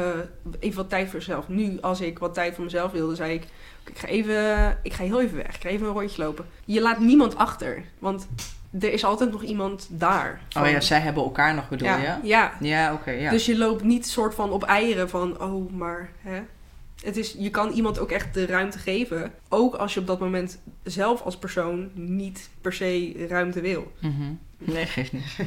even 0.60 0.78
wat 0.78 0.90
tijd 0.90 1.10
voor 1.10 1.20
mezelf. 1.20 1.48
Nu, 1.48 1.82
als 1.82 2.02
ik 2.02 2.20
wat 2.20 2.34
tijd 2.34 2.56
voor 2.56 2.64
mezelf 2.64 2.92
wilde, 2.92 3.16
zei 3.16 3.34
ik, 3.34 3.44
ik 3.86 3.98
ga 3.98 4.08
even, 4.08 4.78
ik 4.84 4.94
ga 4.94 5.04
heel 5.04 5.22
even 5.22 5.38
weg. 5.38 5.56
Ik 5.56 5.62
ga 5.62 5.70
even 5.70 5.88
een 5.88 5.94
rondje 5.94 6.24
lopen. 6.24 6.46
Je 6.66 6.82
laat 6.82 7.00
niemand 7.00 7.36
achter. 7.36 7.84
Want 8.00 8.28
er 8.80 8.94
is 8.94 9.04
altijd 9.04 9.32
nog 9.32 9.44
iemand 9.44 9.88
daar. 9.90 10.42
Oh 10.58 10.70
ja, 10.70 10.80
zij 10.80 11.00
hebben 11.00 11.24
elkaar 11.24 11.56
nog 11.56 11.70
bedoel 11.70 11.88
ja, 11.88 11.98
je? 11.98 12.28
ja. 12.28 12.54
Ja, 12.60 12.94
oké, 12.94 13.12
ja. 13.12 13.30
Dus 13.30 13.46
je 13.46 13.58
loopt 13.58 13.84
niet 13.84 14.08
soort 14.08 14.36
van 14.36 14.52
op 14.52 14.64
eieren 14.64 15.10
van, 15.10 15.42
oh, 15.42 15.72
maar 15.72 16.10
hè. 16.22 16.42
Het 17.04 17.18
is, 17.18 17.36
je 17.38 17.50
kan 17.50 17.72
iemand 17.72 18.00
ook 18.00 18.12
echt 18.12 18.34
de 18.34 18.46
ruimte 18.46 18.80
geven. 18.80 19.34
Ook 19.50 19.76
als 19.76 19.94
je 19.94 20.00
op 20.00 20.08
dat 20.08 20.20
moment 20.20 20.60
zelf 20.84 21.22
als 21.22 21.38
persoon 21.38 21.90
niet 21.94 22.50
per 22.62 22.74
se 22.74 23.26
ruimte 23.30 23.62
wil. 23.62 23.92
Mhm. 24.00 24.34
Nee, 24.58 24.86
geeft 24.86 25.12
niet. 25.12 25.38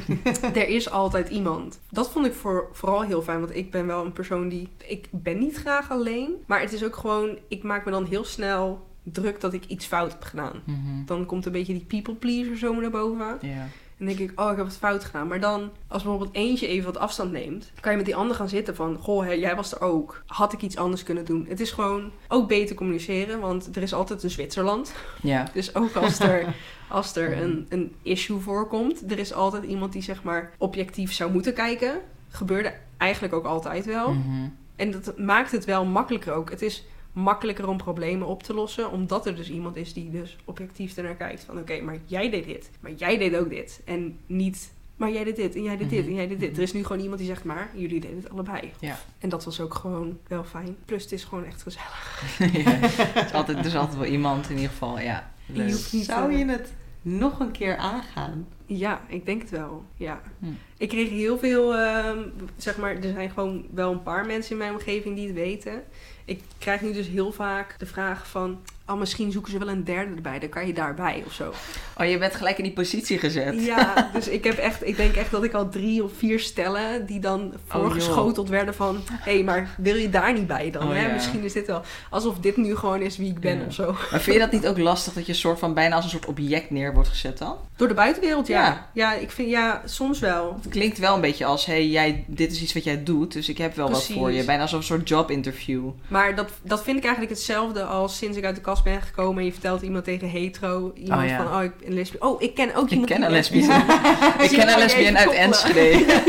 er 0.55 0.67
is 0.67 0.89
altijd 0.89 1.29
iemand. 1.29 1.79
Dat 1.89 2.11
vond 2.11 2.25
ik 2.25 2.33
voor, 2.33 2.69
vooral 2.71 3.01
heel 3.01 3.21
fijn. 3.21 3.39
Want 3.39 3.55
ik 3.55 3.71
ben 3.71 3.87
wel 3.87 4.05
een 4.05 4.13
persoon 4.13 4.49
die... 4.49 4.69
Ik 4.87 5.07
ben 5.11 5.37
niet 5.37 5.55
graag 5.55 5.91
alleen. 5.91 6.35
Maar 6.47 6.61
het 6.61 6.73
is 6.73 6.83
ook 6.83 6.95
gewoon... 6.95 7.37
Ik 7.47 7.63
maak 7.63 7.85
me 7.85 7.91
dan 7.91 8.05
heel 8.05 8.23
snel 8.23 8.87
druk 9.03 9.41
dat 9.41 9.53
ik 9.53 9.65
iets 9.65 9.85
fout 9.85 10.11
heb 10.11 10.23
gedaan. 10.23 10.61
Mhm. 10.65 11.05
Dan 11.05 11.25
komt 11.25 11.45
een 11.45 11.51
beetje 11.51 11.73
die 11.73 11.85
people 11.85 12.13
pleaser 12.13 12.57
zo 12.57 12.73
naar 12.73 12.89
boven. 12.89 13.37
Ja. 13.41 13.67
Dan 14.01 14.15
denk 14.15 14.29
ik, 14.29 14.39
oh, 14.39 14.51
ik 14.51 14.57
heb 14.57 14.65
wat 14.65 14.77
fout 14.77 15.03
gedaan. 15.03 15.27
Maar 15.27 15.39
dan, 15.39 15.69
als 15.87 16.03
bijvoorbeeld 16.03 16.35
eentje 16.35 16.67
even 16.67 16.85
wat 16.85 17.01
afstand 17.01 17.31
neemt, 17.31 17.71
kan 17.79 17.91
je 17.91 17.97
met 17.97 18.05
die 18.05 18.15
ander 18.15 18.35
gaan 18.35 18.49
zitten 18.49 18.75
van, 18.75 18.97
goh, 18.97 19.23
hè, 19.23 19.31
jij 19.31 19.55
was 19.55 19.73
er 19.73 19.81
ook. 19.81 20.23
Had 20.25 20.53
ik 20.53 20.61
iets 20.61 20.77
anders 20.77 21.03
kunnen 21.03 21.25
doen? 21.25 21.45
Het 21.49 21.59
is 21.59 21.71
gewoon 21.71 22.11
ook 22.27 22.47
beter 22.47 22.75
communiceren, 22.75 23.39
want 23.39 23.75
er 23.75 23.81
is 23.81 23.93
altijd 23.93 24.23
een 24.23 24.29
Zwitserland. 24.29 24.93
Ja. 25.21 25.47
Dus 25.53 25.75
ook 25.75 25.95
als 25.95 26.19
er, 26.19 26.55
als 26.89 27.15
er 27.15 27.41
een, 27.41 27.65
een 27.69 27.95
issue 28.01 28.39
voorkomt, 28.39 29.11
er 29.11 29.19
is 29.19 29.33
altijd 29.33 29.63
iemand 29.63 29.93
die 29.93 30.01
zeg 30.01 30.23
maar 30.23 30.51
objectief 30.57 31.13
zou 31.13 31.31
moeten 31.31 31.53
kijken. 31.53 31.99
Gebeurde 32.29 32.73
eigenlijk 32.97 33.33
ook 33.33 33.45
altijd 33.45 33.85
wel. 33.85 34.13
Mhm. 34.13 34.47
En 34.75 34.91
dat 34.91 35.17
maakt 35.17 35.51
het 35.51 35.65
wel 35.65 35.85
makkelijker 35.85 36.33
ook. 36.33 36.49
Het 36.49 36.61
is 36.61 36.85
makkelijker 37.13 37.67
om 37.67 37.77
problemen 37.77 38.27
op 38.27 38.43
te 38.43 38.53
lossen, 38.53 38.91
omdat 38.91 39.25
er 39.25 39.35
dus 39.35 39.49
iemand 39.49 39.75
is 39.75 39.93
die 39.93 40.11
dus 40.11 40.37
objectief 40.45 40.97
ernaar 40.97 41.15
kijkt. 41.15 41.43
Van 41.43 41.57
oké, 41.57 41.81
maar 41.81 41.97
jij 42.05 42.29
deed 42.29 42.45
dit, 42.45 42.69
maar 42.79 42.91
jij 42.91 43.17
deed 43.17 43.35
ook 43.35 43.49
dit. 43.49 43.81
En 43.85 44.17
niet, 44.25 44.73
maar 44.95 45.11
jij 45.11 45.23
deed 45.23 45.35
dit 45.35 45.55
en 45.55 45.63
jij 45.63 45.77
deed 45.77 45.89
dit 45.89 46.05
en 46.05 46.13
jij 46.13 46.27
deed 46.27 46.39
dit. 46.39 46.57
Er 46.57 46.63
is 46.63 46.73
nu 46.73 46.83
gewoon 46.83 47.01
iemand 47.01 47.19
die 47.19 47.27
zegt, 47.27 47.43
maar 47.43 47.71
jullie 47.75 47.99
deden 47.99 48.17
het 48.17 48.29
allebei. 48.29 48.71
Ja. 48.79 48.99
En 49.19 49.29
dat 49.29 49.43
was 49.45 49.59
ook 49.59 49.73
gewoon 49.73 50.17
wel 50.27 50.43
fijn. 50.43 50.75
Plus 50.85 51.03
het 51.03 51.11
is 51.11 51.23
gewoon 51.23 51.45
echt 51.45 51.61
gezellig. 51.61 52.29
ja. 52.63 52.71
Er, 53.15 53.25
is 53.25 53.33
altijd, 53.33 53.57
er 53.57 53.65
is 53.65 53.75
altijd 53.75 53.97
wel 53.97 54.07
iemand 54.07 54.49
in 54.49 54.55
ieder 54.55 54.69
geval, 54.69 54.99
ja. 54.99 55.31
Je 55.45 55.53
Leuk. 55.53 55.71
hoeft 55.71 55.93
niet, 55.93 56.05
Zou 56.05 56.33
je 56.33 56.45
het 56.45 56.73
nog 57.01 57.39
een 57.39 57.51
keer 57.51 57.77
aangaan? 57.77 58.47
Ja, 58.77 59.01
ik 59.07 59.25
denk 59.25 59.41
het 59.41 59.49
wel. 59.49 59.83
Ja. 59.97 60.21
Hm. 60.39 60.45
Ik 60.77 60.89
kreeg 60.89 61.09
heel 61.09 61.37
veel, 61.37 61.75
ehm, 61.75 62.19
zeg 62.57 62.77
maar, 62.77 62.95
er 62.95 63.11
zijn 63.13 63.29
gewoon 63.29 63.65
wel 63.73 63.91
een 63.91 64.03
paar 64.03 64.25
mensen 64.25 64.51
in 64.51 64.57
mijn 64.57 64.71
omgeving 64.73 65.15
die 65.15 65.27
het 65.27 65.35
weten. 65.35 65.83
Ik 66.25 66.41
krijg 66.57 66.81
nu 66.81 66.93
dus 66.93 67.07
heel 67.07 67.31
vaak 67.31 67.75
de 67.79 67.85
vraag 67.85 68.27
van, 68.27 68.59
oh, 68.87 68.99
misschien 68.99 69.31
zoeken 69.31 69.51
ze 69.51 69.57
wel 69.57 69.69
een 69.69 69.83
derde 69.83 70.15
erbij, 70.15 70.39
dan 70.39 70.49
kan 70.49 70.67
je 70.67 70.73
daarbij 70.73 71.23
of 71.25 71.33
zo. 71.33 71.53
Oh, 71.97 72.09
je 72.09 72.17
bent 72.17 72.35
gelijk 72.35 72.57
in 72.57 72.63
die 72.63 72.73
positie 72.73 73.17
gezet. 73.19 73.65
Ja, 73.65 74.09
dus 74.13 74.27
ik 74.27 74.43
heb 74.43 74.57
echt, 74.57 74.87
ik 74.87 74.95
denk 74.95 75.15
echt 75.15 75.31
dat 75.31 75.43
ik 75.43 75.53
al 75.53 75.69
drie 75.69 76.03
of 76.03 76.11
vier 76.17 76.39
stellen 76.39 77.05
die 77.05 77.19
dan 77.19 77.41
Oh, 77.41 77.57
voorgeschoteld 77.67 78.49
werden 78.49 78.73
van, 78.73 79.03
hé, 79.11 79.33
hey, 79.33 79.43
maar 79.43 79.75
wil 79.77 79.95
je 79.95 80.09
daar 80.09 80.33
niet 80.33 80.47
bij 80.47 80.71
dan? 80.71 80.87
Oh, 80.87 80.93
hè? 80.93 81.05
ja. 81.07 81.13
Misschien 81.13 81.43
is 81.43 81.53
dit 81.53 81.67
wel, 81.67 81.81
alsof 82.09 82.39
dit 82.39 82.57
nu 82.57 82.75
gewoon 82.75 83.01
is 83.01 83.17
wie 83.17 83.29
ik 83.29 83.39
ben 83.39 83.59
Ja. 83.59 83.65
of 83.65 83.73
zo. 83.73 83.91
Maar 83.91 84.21
vind 84.21 84.35
je 84.35 84.41
dat 84.41 84.51
niet 84.51 84.67
ook 84.67 84.77
lastig 84.77 85.13
dat 85.13 85.25
je 85.25 85.33
soort 85.33 85.59
van 85.59 85.73
bijna 85.73 85.95
als 85.95 86.03
een 86.03 86.09
soort 86.11 86.25
object 86.25 86.69
neer 86.69 86.93
wordt 86.93 87.09
gezet 87.09 87.37
dan? 87.37 87.55
Door 87.75 87.87
de 87.87 87.93
buitenwereld, 87.93 88.47
ja. 88.47 88.60
Ja. 88.61 88.89
Ja, 88.93 89.13
ik 89.13 89.31
vind, 89.31 89.49
ja, 89.49 89.81
soms 89.85 90.19
wel. 90.19 90.57
Het 90.61 90.71
klinkt 90.71 90.97
wel 90.97 91.15
een 91.15 91.21
beetje 91.21 91.45
als, 91.45 91.65
hey, 91.65 91.87
jij, 91.87 92.23
dit 92.27 92.51
is 92.51 92.61
iets 92.61 92.73
wat 92.73 92.83
jij 92.83 93.03
doet, 93.03 93.33
dus 93.33 93.49
ik 93.49 93.57
heb 93.57 93.75
wel 93.75 93.87
Precies. 93.87 94.07
wat 94.07 94.17
voor 94.17 94.31
je. 94.31 94.43
Bijna 94.43 94.61
als 94.61 94.71
een 94.71 94.83
soort 94.83 95.09
jobinterview. 95.09 95.89
Maar 96.07 96.35
dat, 96.35 96.49
dat 96.61 96.83
vind 96.83 96.97
ik 96.97 97.03
eigenlijk 97.03 97.33
hetzelfde 97.33 97.83
als 97.83 98.17
sinds 98.17 98.37
ik 98.37 98.45
uit 98.45 98.55
de 98.55 98.61
kast 98.61 98.83
ben 98.83 99.01
gekomen 99.01 99.39
en 99.39 99.45
je 99.45 99.51
vertelt 99.51 99.81
iemand 99.81 100.03
tegen 100.03 100.29
hetero. 100.29 100.91
Iemand 100.95 101.21
Oh, 101.21 101.27
ja. 101.27 101.37
van, 101.37 101.55
oh, 101.57 101.63
ik 101.63 101.77
ben 101.77 101.93
lesbisch. 101.93 102.19
Oh, 102.19 102.41
ik 102.41 102.55
ken 102.55 102.75
ook 102.75 102.85
Ik 102.85 102.91
iemand 102.91 103.09
ken 103.09 103.17
die 103.17 103.25
een 103.25 103.31
lesbisch. 103.31 103.67
Ik 104.45 104.49
ken 104.57 104.71
een 104.71 104.79
lesbien 104.79 105.17
uit. 105.17 105.31
Enschede. 105.31 106.21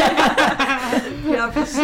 ja, 1.37 1.49
precies. 1.53 1.79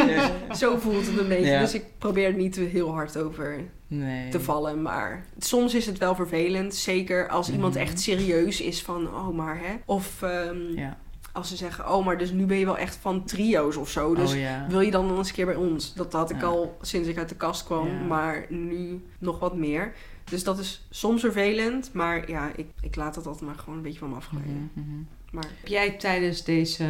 Ja. 0.48 0.54
Zo 0.54 0.78
voelt 0.78 1.06
het 1.06 1.18
een 1.18 1.28
beetje. 1.28 1.58
Dus 1.58 1.74
ik 1.74 1.84
probeer 1.98 2.26
er 2.26 2.34
niet 2.34 2.56
heel 2.56 2.92
hard 2.92 3.18
over 3.18 3.61
Nee. 3.88 4.29
te 4.31 4.40
vallen. 4.40 4.83
Maar 4.83 5.24
soms 5.38 5.74
is 5.74 5.87
het 5.87 5.98
wel 5.98 6.14
vervelend. 6.14 6.74
Zeker 6.74 7.29
als 7.29 7.51
iemand 7.51 7.74
Mhm. 7.74 7.83
echt 7.83 8.01
serieus 8.01 8.61
is 8.61 8.83
van, 8.83 9.07
oh 9.07 9.29
maar 9.37 9.59
hè. 9.59 9.74
Of 9.85 10.22
ehm, 10.22 10.79
Ja. 10.79 10.96
als 11.33 11.48
ze 11.48 11.57
zeggen, 11.57 11.92
oh 11.94 12.05
maar 12.07 12.18
dus 12.18 12.31
nu 12.31 12.46
ben 12.46 12.59
je 12.59 12.64
wel 12.64 12.79
echt 12.79 12.96
van 12.96 13.24
trio's 13.24 13.77
of 13.77 13.90
zo. 13.90 14.14
Dus 14.14 14.33
oh 14.33 14.38
ja. 14.38 14.66
wil 14.68 14.81
je 14.81 14.90
dan 14.90 15.07
nog 15.07 15.18
eens 15.18 15.29
een 15.29 15.35
keer 15.35 15.46
bij 15.46 15.55
ons? 15.55 15.94
Dat 15.94 16.12
had 16.12 16.31
ik 16.31 16.40
Ja. 16.40 16.46
al 16.46 16.77
sinds 16.81 17.09
ik 17.09 17.18
uit 17.18 17.29
de 17.29 17.35
kast 17.37 17.64
kwam, 17.64 18.07
maar 18.07 18.46
nu 18.48 19.05
nog 19.18 19.38
wat 19.38 19.57
meer. 19.57 19.92
Dus 20.24 20.44
dat 20.44 20.59
is 20.59 20.87
soms 20.90 21.20
vervelend, 21.20 21.90
maar 21.92 22.31
ja, 22.31 22.51
ik, 22.57 22.66
ik 22.81 22.96
laat 22.96 23.14
dat 23.14 23.27
altijd 23.27 23.44
maar 23.44 23.59
gewoon 23.59 23.77
een 23.77 23.83
beetje 23.83 23.98
van 23.98 24.09
me 24.11 24.16
afglijden. 24.16 24.70
Mhm, 24.74 24.87
mhm. 24.88 24.98
Maar 25.33 25.44
Heb 25.59 25.66
jij 25.68 25.90
tijdens 25.90 26.44
deze 26.44 26.87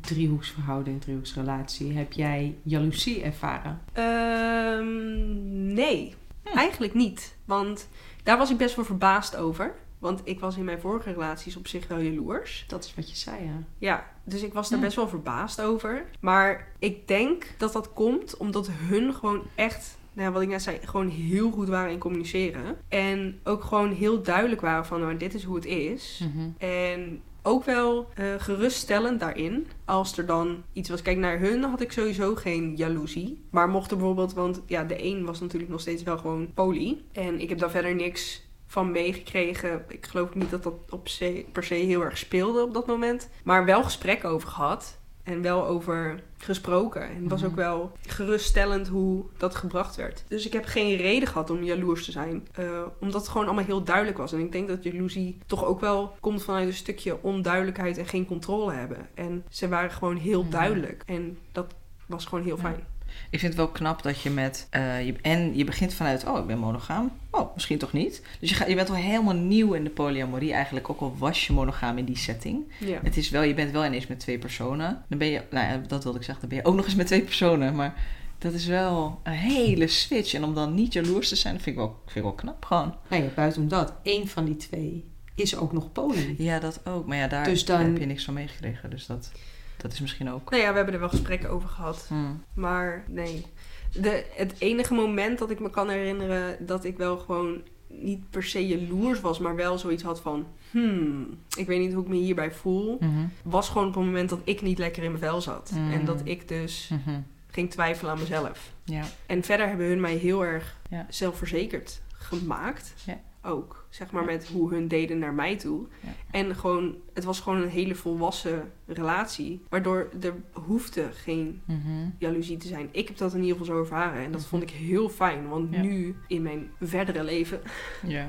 driehoeksverhouding, 0.00 1.00
driehoeksrelatie, 1.00 1.92
heb 1.96 2.12
jij 2.12 2.54
jaloezie 2.62 3.22
ervaren? 3.22 3.80
ehm, 3.92 5.72
nee, 5.74 6.14
Hm. 6.52 6.58
eigenlijk 6.58 6.94
niet. 6.94 7.34
Want 7.44 7.88
daar 8.22 8.38
was 8.38 8.50
ik 8.50 8.56
best 8.56 8.76
wel 8.76 8.84
verbaasd 8.84 9.36
over. 9.36 9.74
Want 9.98 10.20
ik 10.24 10.40
was 10.40 10.56
in 10.56 10.64
mijn 10.64 10.80
vorige 10.80 11.12
relaties 11.12 11.56
op 11.56 11.66
zich 11.68 11.86
wel 11.88 11.98
jaloers. 12.00 12.64
Dat 12.68 12.84
is 12.84 12.94
wat 12.94 13.10
je 13.10 13.16
zei, 13.16 13.44
ja. 13.44 13.62
Ja, 13.78 14.06
dus 14.24 14.42
ik 14.42 14.52
was 14.52 14.68
daar 14.68 14.78
Ja. 14.78 14.84
best 14.84 14.96
wel 14.96 15.08
verbaasd 15.08 15.60
over. 15.60 16.04
Maar 16.20 16.68
ik 16.78 17.08
denk 17.08 17.46
dat 17.56 17.72
dat 17.72 17.92
komt 17.92 18.36
omdat 18.36 18.68
hun 18.72 19.14
gewoon 19.14 19.42
echt, 19.54 19.98
nou 20.12 20.32
wat 20.32 20.42
ik 20.42 20.48
net 20.48 20.62
zei, 20.62 20.78
gewoon 20.84 21.08
heel 21.08 21.50
goed 21.50 21.68
waren 21.68 21.92
in 21.92 21.98
communiceren. 21.98 22.76
En 22.88 23.40
ook 23.44 23.64
gewoon 23.64 23.92
heel 23.92 24.22
duidelijk 24.22 24.60
waren 24.60 24.86
van, 24.86 25.00
nou, 25.00 25.16
dit 25.16 25.34
is 25.34 25.44
hoe 25.44 25.56
het 25.56 25.64
is. 25.66 26.24
Mhm. 26.34 26.48
En 26.58 27.22
ook 27.48 27.64
wel 27.64 28.08
eh, 28.14 28.26
geruststellend 28.38 29.20
daarin. 29.20 29.66
Als 29.84 30.18
er 30.18 30.26
dan 30.26 30.62
iets 30.72 30.88
was. 30.88 31.02
Kijk, 31.02 31.18
naar 31.18 31.38
hun 31.38 31.62
had 31.62 31.80
ik 31.80 31.92
sowieso 31.92 32.34
geen 32.34 32.76
jaloezie. 32.76 33.44
Maar 33.50 33.68
mocht 33.68 33.90
er 33.90 33.96
bijvoorbeeld, 33.96 34.34
want 34.34 34.62
ja, 34.66 34.84
de 34.84 35.04
een 35.04 35.24
was 35.24 35.40
natuurlijk 35.40 35.70
nog 35.70 35.80
steeds 35.80 36.02
wel 36.02 36.18
gewoon 36.18 36.52
poly. 36.54 37.02
En 37.12 37.40
ik 37.40 37.48
heb 37.48 37.58
daar 37.58 37.70
verder 37.70 37.94
niks 37.94 38.46
van 38.66 38.90
meegekregen. 38.90 39.84
Ik 39.88 40.06
geloof 40.06 40.34
niet 40.34 40.50
dat 40.50 40.62
dat 40.62 40.74
op 40.90 41.08
per 41.52 41.64
se 41.64 41.74
heel 41.74 42.02
erg 42.02 42.18
speelde 42.18 42.62
op 42.62 42.74
dat 42.74 42.86
moment. 42.86 43.30
Maar 43.44 43.64
wel 43.64 43.84
gesprek 43.84 44.24
over 44.24 44.48
gehad. 44.48 44.98
En 45.28 45.42
wel 45.42 45.66
over 45.66 46.20
gesproken. 46.38 47.02
En 47.02 47.20
het 47.20 47.30
was 47.30 47.40
Mhm. 47.40 47.50
ook 47.50 47.56
wel 47.56 47.92
geruststellend 48.06 48.88
hoe 48.88 49.24
dat 49.36 49.54
gebracht 49.54 49.96
werd. 49.96 50.24
Dus 50.28 50.46
ik 50.46 50.52
heb 50.52 50.64
geen 50.64 50.96
reden 50.96 51.28
gehad 51.28 51.50
om 51.50 51.62
jaloers 51.62 52.04
te 52.04 52.10
zijn. 52.10 52.46
eh, 52.54 52.82
omdat 53.00 53.20
het 53.20 53.30
gewoon 53.30 53.46
allemaal 53.46 53.64
heel 53.64 53.82
duidelijk 53.82 54.18
was. 54.18 54.32
En 54.32 54.38
ik 54.38 54.52
denk 54.52 54.68
dat 54.68 54.82
jaloezie 54.82 55.38
toch 55.46 55.64
ook 55.64 55.80
wel 55.80 56.16
komt 56.20 56.42
vanuit 56.42 56.66
een 56.66 56.74
stukje 56.74 57.22
onduidelijkheid 57.22 57.98
en 57.98 58.06
geen 58.06 58.26
controle 58.26 58.72
hebben. 58.72 59.08
En 59.14 59.44
ze 59.48 59.68
waren 59.68 59.90
gewoon 59.90 60.16
heel 60.16 60.42
Mhm. 60.42 60.50
duidelijk. 60.50 61.02
En 61.06 61.38
dat 61.52 61.74
was 62.06 62.24
gewoon 62.24 62.44
heel 62.44 62.56
fijn. 62.56 62.84
Ik 63.30 63.38
vind 63.38 63.52
het 63.52 63.60
wel 63.62 63.68
knap 63.70 64.02
dat 64.02 64.20
je 64.20 64.30
met... 64.30 64.66
eh, 64.70 65.06
je, 65.06 65.14
en 65.22 65.56
je 65.56 65.64
begint 65.64 65.94
vanuit, 65.94 66.26
oh, 66.26 66.38
ik 66.38 66.46
ben 66.46 66.58
monogaam. 66.58 67.10
Oh, 67.30 67.54
misschien 67.54 67.78
toch 67.78 67.92
niet. 67.92 68.22
Dus 68.40 68.48
je, 68.48 68.54
gaat, 68.54 68.68
je 68.68 68.74
bent 68.74 68.88
wel 68.88 68.96
helemaal 68.96 69.34
nieuw 69.34 69.72
in 69.72 69.84
de 69.84 69.90
polyamorie 69.90 70.52
eigenlijk. 70.52 70.90
Ook 70.90 71.00
al 71.00 71.14
was 71.18 71.46
je 71.46 71.52
monogaam 71.52 71.98
in 71.98 72.04
die 72.04 72.16
setting. 72.18 72.72
Ja. 72.80 72.98
Het 73.02 73.16
is 73.16 73.30
wel, 73.30 73.42
je 73.42 73.54
bent 73.54 73.70
wel 73.72 73.84
ineens 73.84 74.06
met 74.06 74.20
twee 74.20 74.38
personen. 74.38 75.02
Dan 75.08 75.18
ben 75.18 75.28
je, 75.28 75.42
nou 75.50 75.66
ja, 75.66 75.76
dat 75.86 76.02
wilde 76.02 76.18
ik 76.18 76.24
zeggen. 76.24 76.40
Dan 76.48 76.54
ben 76.54 76.64
je 76.64 76.70
ook 76.70 76.76
nog 76.76 76.84
eens 76.84 76.94
met 76.94 77.06
twee 77.06 77.22
personen. 77.22 77.74
Maar 77.74 77.94
dat 78.38 78.52
is 78.52 78.66
wel 78.66 79.20
een 79.22 79.32
hele 79.32 79.86
switch. 79.86 80.34
En 80.34 80.44
om 80.44 80.54
dan 80.54 80.74
niet 80.74 80.92
jaloers 80.92 81.28
te 81.28 81.36
zijn, 81.36 81.54
vind 81.54 81.66
ik 81.66 81.74
wel, 81.76 81.96
vind 82.04 82.16
ik 82.16 82.22
wel 82.22 82.32
knap 82.32 82.64
gewoon. 82.64 82.94
Nou 83.08 83.22
ja, 83.22 83.28
buiten 83.34 83.68
dat, 83.68 83.92
één 84.02 84.28
van 84.28 84.44
die 84.44 84.56
twee 84.56 85.04
is 85.34 85.56
ook 85.56 85.72
nog 85.72 85.92
poly. 85.92 86.34
Ja, 86.38 86.58
dat 86.58 86.80
ook. 86.86 87.06
Maar 87.06 87.16
ja, 87.16 87.28
daar 87.28 87.44
Dus 87.44 87.64
dan- 87.64 87.80
heb 87.80 87.98
je 87.98 88.06
niks 88.06 88.24
van 88.24 88.34
meegekregen. 88.34 88.90
Dus 88.90 89.06
dat, 89.06 89.32
dat 89.78 89.92
is 89.92 90.00
misschien 90.00 90.30
ook. 90.30 90.50
Nou 90.50 90.62
ja, 90.62 90.68
we 90.70 90.76
hebben 90.76 90.94
er 90.94 91.00
wel 91.00 91.08
gesprekken 91.08 91.50
over 91.50 91.68
gehad. 91.68 92.04
Hmm. 92.08 92.42
Maar 92.54 93.04
nee. 93.08 93.46
De, 93.92 94.24
het 94.34 94.54
enige 94.58 94.94
moment 94.94 95.38
dat 95.38 95.50
ik 95.50 95.60
me 95.60 95.70
kan 95.70 95.88
herinneren 95.88 96.66
dat 96.66 96.84
ik 96.84 96.96
wel 96.96 97.18
gewoon 97.18 97.62
niet 97.88 98.30
per 98.30 98.42
se 98.42 98.66
jaloers 98.66 99.20
was, 99.20 99.38
maar 99.38 99.56
wel 99.56 99.78
zoiets 99.78 100.02
had 100.02 100.20
van, 100.20 100.46
hmm, 100.70 101.38
ik 101.56 101.66
weet 101.66 101.78
niet 101.80 101.92
hoe 101.92 102.02
ik 102.02 102.08
me 102.08 102.16
hierbij 102.16 102.52
voel, 102.52 102.96
Mhm. 103.00 103.26
was 103.42 103.68
gewoon 103.68 103.88
op 103.88 103.94
het 103.94 104.04
moment 104.04 104.28
dat 104.28 104.40
ik 104.44 104.62
niet 104.62 104.78
lekker 104.78 105.02
in 105.02 105.10
mijn 105.10 105.22
vel 105.22 105.40
zat. 105.40 105.70
Mm. 105.74 105.92
En 105.92 106.04
dat 106.04 106.20
ik 106.24 106.48
dus 106.48 106.88
Mhm. 106.92 107.20
ging 107.50 107.70
twijfelen 107.70 108.12
aan 108.12 108.18
mezelf. 108.18 108.72
Ja. 108.84 109.04
En 109.26 109.42
verder 109.42 109.68
hebben 109.68 109.86
hun 109.86 110.00
mij 110.00 110.14
heel 110.14 110.44
erg 110.44 110.76
Ja. 110.90 111.06
zelfverzekerd 111.08 112.00
gemaakt. 112.12 112.94
Ja. 113.06 113.20
Ook, 113.42 113.86
zeg 113.90 114.10
maar, 114.10 114.22
Ja. 114.24 114.30
met 114.30 114.48
hoe 114.48 114.70
hun 114.74 114.88
deden 114.88 115.18
naar 115.18 115.34
mij 115.34 115.56
toe. 115.56 115.86
Ja. 116.00 116.08
En 116.30 116.54
gewoon, 116.56 116.96
het 117.14 117.24
was 117.24 117.40
gewoon 117.40 117.62
een 117.62 117.68
hele 117.68 117.94
volwassen 117.94 118.72
relatie. 118.86 119.62
Waardoor 119.68 120.08
er 120.20 120.34
hoefde 120.52 121.08
geen 121.12 121.62
Mhm. 121.64 122.08
jaloezie 122.18 122.56
te 122.56 122.66
zijn. 122.68 122.88
Ik 122.92 123.08
heb 123.08 123.16
dat 123.16 123.34
in 123.34 123.40
ieder 123.42 123.56
geval 123.58 123.74
zo 123.74 123.80
ervaren. 123.80 124.24
En 124.24 124.30
dat 124.32 124.40
Mhm. 124.40 124.48
vond 124.50 124.62
ik 124.62 124.70
heel 124.70 125.08
fijn. 125.08 125.48
Want 125.48 125.74
Ja. 125.74 125.82
nu, 125.82 126.16
in 126.26 126.42
mijn 126.42 126.70
verdere 126.80 127.24
leven, 127.24 127.60
Ja. 128.06 128.28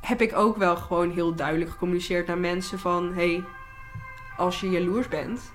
heb 0.00 0.20
ik 0.20 0.36
ook 0.36 0.56
wel 0.56 0.76
gewoon 0.76 1.10
heel 1.10 1.34
duidelijk 1.34 1.70
gecommuniceerd 1.70 2.26
naar 2.26 2.38
mensen 2.38 2.78
van... 2.78 3.14
hey, 3.14 3.44
als 4.36 4.60
je 4.60 4.70
jaloers 4.70 5.08
bent, 5.08 5.52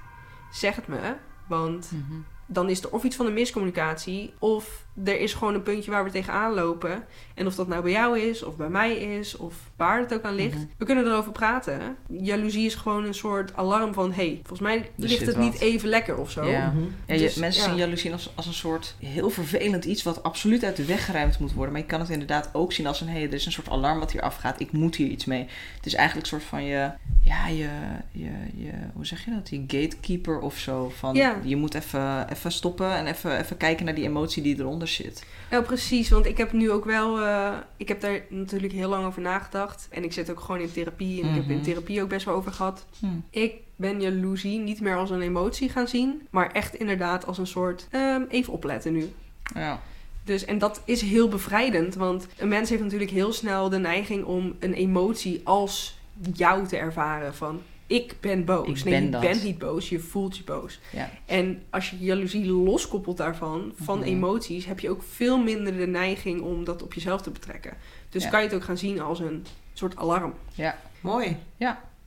zeg 0.52 0.76
het 0.76 0.88
me. 0.88 1.16
Want 1.48 1.92
Mhm. 1.94 2.20
dan 2.46 2.70
is 2.70 2.84
er 2.84 2.92
of 2.92 3.04
iets 3.04 3.16
van 3.16 3.26
een 3.26 3.34
miscommunicatie... 3.34 4.34
of 4.40 4.86
er 5.06 5.20
is 5.20 5.34
gewoon 5.34 5.54
een 5.54 5.64
puntje 5.64 5.92
waar 5.92 6.04
we 6.04 6.12
tegenaan 6.12 6.54
lopen. 6.54 7.04
En 7.34 7.48
of 7.48 7.56
dat 7.56 7.68
nou 7.68 7.84
bij 7.84 7.92
jou 7.92 8.20
is, 8.20 8.44
of 8.44 8.56
bij 8.56 8.70
mij 8.70 8.96
is, 8.98 9.38
of 9.38 9.56
waar 9.76 10.00
het 10.00 10.14
ook 10.14 10.24
aan 10.24 10.36
ligt. 10.36 10.56
Mhm. 10.56 10.66
We 10.78 10.86
kunnen 10.86 11.06
erover 11.06 11.32
praten. 11.32 11.96
Jaloezie 12.08 12.66
is 12.66 12.76
gewoon 12.76 13.06
een 13.06 13.14
soort 13.14 13.56
alarm 13.56 13.94
van... 13.94 14.12
hey, 14.12 14.36
volgens 14.38 14.60
mij 14.60 14.90
ligt 14.96 15.26
het 15.26 15.36
wat. 15.36 15.44
niet 15.44 15.60
even 15.60 15.90
lekker 15.90 16.18
of 16.18 16.32
zo. 16.32 16.46
Ja. 16.46 16.72
Mhm. 16.72 16.84
Ja, 17.06 17.14
je, 17.14 17.20
Dus, 17.20 17.36
mensen 17.36 17.64
ja. 17.64 17.70
zien 17.70 17.78
jaloezie 17.78 18.12
als, 18.12 18.32
als 18.36 18.46
een 18.46 18.54
soort 18.54 18.96
heel 19.00 19.30
vervelend 19.30 19.86
iets 19.86 20.04
wat 20.04 20.24
absoluut 20.24 20.64
uit 20.64 20.76
de 20.76 20.86
weg 20.86 21.06
geruimd 21.06 21.40
moet 21.40 21.54
worden. 21.54 21.72
Maar 21.72 21.82
je 21.82 21.88
kan 21.88 22.00
het 22.00 22.10
inderdaad 22.10 22.50
ook 22.54 22.74
zien 22.74 22.88
als 22.88 23.02
een, 23.02 23.08
hé, 23.08 23.14
hey, 23.14 23.28
er 23.28 23.34
is 23.34 23.46
een 23.46 23.52
soort 23.52 23.70
alarm 23.70 24.00
wat 24.00 24.12
hier 24.12 24.22
afgaat. 24.22 24.60
Ik 24.60 24.72
moet 24.72 24.96
hier 24.96 25.08
iets 25.08 25.26
mee. 25.26 25.48
Het 25.76 25.86
is 25.86 25.94
eigenlijk 25.94 26.28
een 26.28 26.40
soort 26.40 26.50
van 26.50 26.64
je, 26.64 26.92
ja, 27.22 27.48
je, 27.48 27.70
je, 28.12 28.32
je 28.56 28.72
hoe 28.94 29.06
zeg 29.06 29.26
je 29.26 29.32
dat? 29.32 29.50
Je 29.50 29.64
gatekeeper 29.68 30.40
of 30.40 30.58
zo. 30.58 30.92
Van, 30.98 31.16
Ja. 31.16 31.40
Je 31.44 31.56
moet 31.56 31.74
even, 31.74 32.30
even 32.32 32.52
stoppen 32.52 32.96
en 32.96 33.08
even, 33.08 33.40
even 33.40 33.58
kijken 33.58 33.86
naar 33.86 33.96
die 33.96 34.06
emotie 34.06 34.44
die 34.44 34.60
eronder 34.60 34.87
zit. 34.96 35.26
Nou, 35.52 35.64
precies. 35.64 36.10
Want 36.10 36.26
ik 36.26 36.38
heb 36.38 36.52
nu 36.52 36.72
ook 36.72 36.86
wel... 36.86 37.20
eh, 37.22 37.54
ik 37.78 37.88
heb 37.88 38.02
daar 38.02 38.22
natuurlijk 38.30 38.74
heel 38.74 38.90
lang 38.90 39.06
over 39.06 39.22
nagedacht. 39.22 39.88
En 39.92 40.04
ik 40.04 40.14
zit 40.14 40.30
ook 40.32 40.40
gewoon 40.40 40.62
in 40.62 40.72
therapie. 40.72 41.22
En 41.22 41.30
ik 41.30 41.36
heb 41.36 41.44
Mhm. 41.44 41.52
in 41.54 41.62
therapie 41.62 42.02
ook 42.02 42.10
best 42.10 42.26
wel 42.26 42.36
over 42.36 42.52
gehad. 42.52 42.86
Hm. 43.00 43.06
Ik 43.30 43.54
ben 43.76 44.02
jaloezie 44.02 44.60
niet 44.60 44.82
meer 44.82 44.96
als 44.96 45.10
een 45.10 45.22
emotie 45.22 45.70
gaan 45.70 45.88
zien. 45.88 46.28
Maar 46.30 46.52
echt 46.52 46.76
inderdaad 46.76 47.26
als 47.26 47.38
een 47.38 47.48
soort... 47.48 47.88
ehm, 47.92 48.22
even 48.30 48.54
opletten 48.54 48.94
nu. 48.94 49.12
Ja. 49.54 49.82
Dus, 50.24 50.46
en 50.46 50.58
dat 50.58 50.82
is 50.86 51.02
heel 51.02 51.28
bevrijdend. 51.28 51.96
Want 51.96 52.28
een 52.38 52.48
mens 52.48 52.70
heeft 52.70 52.82
natuurlijk 52.84 53.12
heel 53.12 53.34
snel 53.34 53.70
de 53.70 53.78
neiging 53.78 54.24
om 54.26 54.56
een 54.60 54.74
emotie 54.74 55.42
als 55.44 56.00
jou 56.34 56.68
te 56.68 56.78
ervaren. 56.78 57.36
Van, 57.36 57.62
ik 57.88 58.16
ben 58.20 58.46
boos. 58.46 58.68
Ik 58.68 58.84
nee, 58.84 58.94
ben 58.94 59.04
je 59.04 59.10
dat. 59.10 59.22
bent 59.22 59.44
niet 59.44 59.58
boos. 59.58 59.90
Je 59.90 60.00
voelt 60.00 60.38
je 60.38 60.44
boos. 60.44 60.80
Ja. 60.92 61.10
En 61.26 61.64
als 61.70 61.90
je 61.90 61.98
jaloezie 61.98 62.46
loskoppelt 62.46 63.18
daarvan, 63.18 63.72
van 63.82 63.98
Mhm. 64.00 64.08
emoties, 64.08 64.66
heb 64.66 64.80
je 64.80 64.90
ook 64.90 65.04
veel 65.04 65.38
minder 65.44 65.78
de 65.78 65.88
neiging 65.88 66.42
om 66.42 66.64
dat 66.64 66.82
op 66.84 66.94
jezelf 66.94 67.22
te 67.22 67.30
betrekken. 67.32 67.74
Dus 68.10 68.24
Ja. 68.24 68.30
kan 68.30 68.40
je 68.42 68.46
het 68.46 68.56
ook 68.56 68.64
gaan 68.64 68.78
zien 68.78 69.02
als 69.02 69.20
een 69.20 69.46
soort 69.74 69.96
alarm. 69.98 70.34
Mooi. 71.02 71.38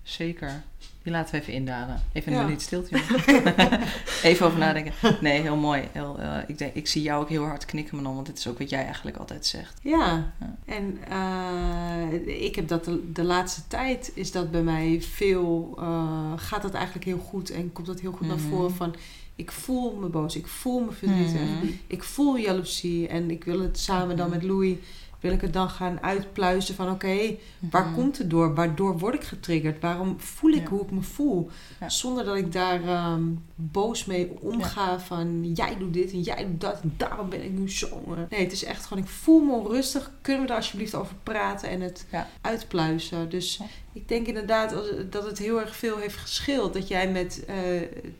Zeker. 0.02 0.62
Die 1.02 1.12
laten 1.12 1.34
we 1.34 1.40
even 1.40 1.52
indalen. 1.52 2.02
Even 2.12 2.32
een 2.32 2.44
minuut 2.44 2.62
stilte. 2.62 3.00
even 4.22 4.46
over 4.46 4.58
nadenken. 4.58 4.92
Nee, 5.20 5.40
heel 5.40 5.56
mooi. 5.56 5.82
Heel, 5.92 6.18
eh, 6.18 6.36
ik, 6.46 6.58
denk, 6.58 6.74
ik 6.74 6.86
zie 6.86 7.02
jou 7.02 7.22
ook 7.22 7.28
heel 7.28 7.44
hard 7.44 7.64
knikken, 7.64 7.96
Manon, 7.96 8.14
want 8.14 8.26
dit 8.26 8.38
is 8.38 8.46
ook 8.46 8.58
wat 8.58 8.70
jij 8.70 8.84
eigenlijk 8.84 9.16
altijd 9.16 9.46
zegt. 9.46 9.78
Ja, 9.82 10.32
Ja. 10.40 10.56
en 10.64 10.98
eh, 11.08 12.42
ik 12.44 12.54
heb 12.56 12.68
dat 12.68 12.84
de, 12.84 13.12
de 13.12 13.24
laatste 13.24 13.60
tijd 13.68 14.10
is 14.14 14.32
dat 14.32 14.50
bij 14.50 14.62
mij 14.62 15.02
veel, 15.02 15.74
eh, 15.78 16.32
gaat 16.36 16.62
dat 16.62 16.74
eigenlijk 16.74 17.04
heel 17.04 17.18
goed 17.18 17.50
en 17.50 17.72
komt 17.72 17.86
dat 17.86 18.00
heel 18.00 18.10
goed 18.12 18.20
Mhm. 18.20 18.28
naar 18.28 18.38
voren 18.38 18.74
van 18.74 18.94
ik 19.36 19.50
voel 19.50 19.96
me 19.96 20.06
boos, 20.08 20.36
ik 20.36 20.46
voel 20.46 20.80
me 20.80 20.92
verdrietig, 20.92 21.40
Mhm. 21.40 21.66
ik 21.86 22.02
voel 22.02 22.36
jaloezie 22.36 23.08
en 23.08 23.30
ik 23.30 23.44
wil 23.44 23.60
het 23.60 23.78
samen 23.78 24.16
dan 24.16 24.30
met 24.30 24.42
Louis, 24.42 24.76
wil 25.20 25.32
ik 25.32 25.40
het 25.40 25.52
dan 25.52 25.70
gaan 25.70 26.02
uitpluizen 26.02 26.74
van 26.74 26.90
oké, 26.90 27.34
waar 27.58 27.84
Mhm. 27.86 27.94
komt 27.94 28.18
het 28.18 28.30
door? 28.30 28.54
Waardoor 28.54 28.98
word 28.98 29.14
ik 29.14 29.22
getriggerd? 29.24 29.80
Waarom 29.80 30.20
voel 30.20 30.50
ik 30.50 30.62
Ja. 30.62 30.68
hoe 30.68 30.80
ik 30.82 30.90
me 30.90 31.02
voel? 31.02 31.50
Ja. 31.80 31.88
Zonder 31.88 32.24
dat 32.24 32.36
ik 32.36 32.52
daar 32.52 32.82
ehm, 32.84 33.22
boos 33.54 34.04
mee 34.04 34.32
omga 34.40 35.00
van 35.00 35.52
jij 35.54 35.76
doet 35.78 35.92
dit 35.94 36.12
en 36.12 36.20
jij 36.20 36.46
doet 36.46 36.60
dat 36.60 36.80
en 36.80 36.94
daarom 36.96 37.28
ben 37.28 37.44
ik 37.44 37.50
nu 37.50 37.70
zo. 37.70 37.86
eh. 38.08 38.18
Nee, 38.30 38.40
het 38.42 38.52
is 38.52 38.64
echt 38.64 38.86
gewoon 38.86 39.02
ik 39.02 39.08
voel 39.08 39.40
me 39.40 39.52
onrustig. 39.52 40.10
Kunnen 40.20 40.42
we 40.42 40.48
daar 40.48 40.56
alsjeblieft 40.56 40.94
over 40.94 41.14
praten 41.22 41.68
en 41.68 41.80
het 41.80 42.06
uitpluizen? 42.40 43.28
Dus 43.30 43.60
ik 43.92 44.08
denk 44.08 44.26
inderdaad 44.26 44.74
dat 45.10 45.24
het 45.24 45.38
heel 45.38 45.60
erg 45.60 45.76
veel 45.76 45.96
heeft 45.96 46.16
geschild 46.16 46.72
dat 46.74 46.88
jij 46.88 47.10
met 47.10 47.44
eh, 47.44 47.56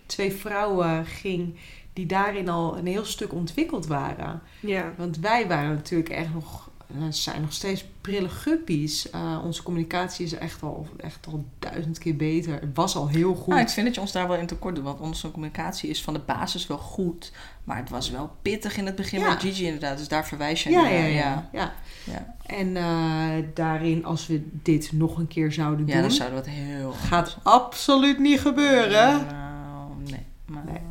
twee 0.07 0.33
vrouwen 0.33 1.07
ging 1.07 1.55
die 1.93 2.07
daarin 2.07 2.49
al 2.49 2.79
een 2.79 2.87
heel 2.87 3.05
stuk 3.05 3.33
ontwikkeld 3.33 3.87
waren. 3.87 4.43
Ja. 4.61 4.93
Want 4.97 5.19
wij 5.19 5.49
waren 5.49 5.75
natuurlijk 5.75 6.09
echt 6.09 6.33
nog, 6.35 6.70
eh, 6.99 7.03
zijn 7.11 7.41
nog 7.41 7.53
steeds 7.53 7.85
prille 8.01 8.29
guppies. 8.29 9.11
Eh, 9.11 9.39
onze 9.45 9.63
communicatie 9.63 10.25
is 10.25 10.33
echt 10.33 10.63
al, 10.63 10.87
echt 10.97 11.27
al 11.27 11.45
duizend 11.59 11.99
keer 11.99 12.17
beter. 12.17 12.53
Het 12.53 12.71
was 12.75 12.97
al 12.97 13.09
heel 13.09 13.35
goed. 13.35 13.47
Nou, 13.47 13.61
ik 13.61 13.69
vind 13.69 13.87
dat 13.87 13.95
je 13.95 14.01
ons 14.01 14.13
daar 14.13 14.29
wel 14.29 14.37
in 14.37 14.47
tekort 14.47 14.75
doet, 14.75 14.85
want 14.85 15.01
onze 15.01 15.31
communicatie 15.31 15.91
is 15.91 16.03
van 16.03 16.15
de 16.15 16.21
basis 16.27 16.67
wel 16.67 16.79
goed, 16.79 17.33
maar 17.65 17.77
het 17.77 17.91
was 17.91 18.11
wel 18.11 18.31
pittig 18.43 18.77
in 18.77 18.87
het 18.87 18.95
begin 18.95 19.21
Ja. 19.21 19.29
met 19.29 19.41
Gigi 19.41 19.65
inderdaad, 19.65 19.99
dus 19.99 20.09
daar 20.09 20.27
verwijs 20.27 20.63
je 20.63 20.71
ja, 20.71 20.83
naar. 20.83 20.93
ja, 20.93 21.05
ja, 21.05 21.49
ja. 21.53 21.73
ja. 22.05 22.35
En 22.47 22.77
eh, 22.77 23.45
daarin, 23.55 24.05
als 24.05 24.27
we 24.27 24.49
dit 24.63 24.93
nog 24.93 25.19
een 25.19 25.29
keer 25.29 25.53
zouden 25.53 25.87
Ja, 25.87 25.93
doen, 25.93 26.03
dan 26.03 26.11
zouden 26.11 26.43
we 26.45 26.51
het 26.51 26.59
heel 26.59 26.93
gaat 26.93 27.39
absoluut 27.43 28.19
niet 28.19 28.41
gebeuren. 28.41 29.27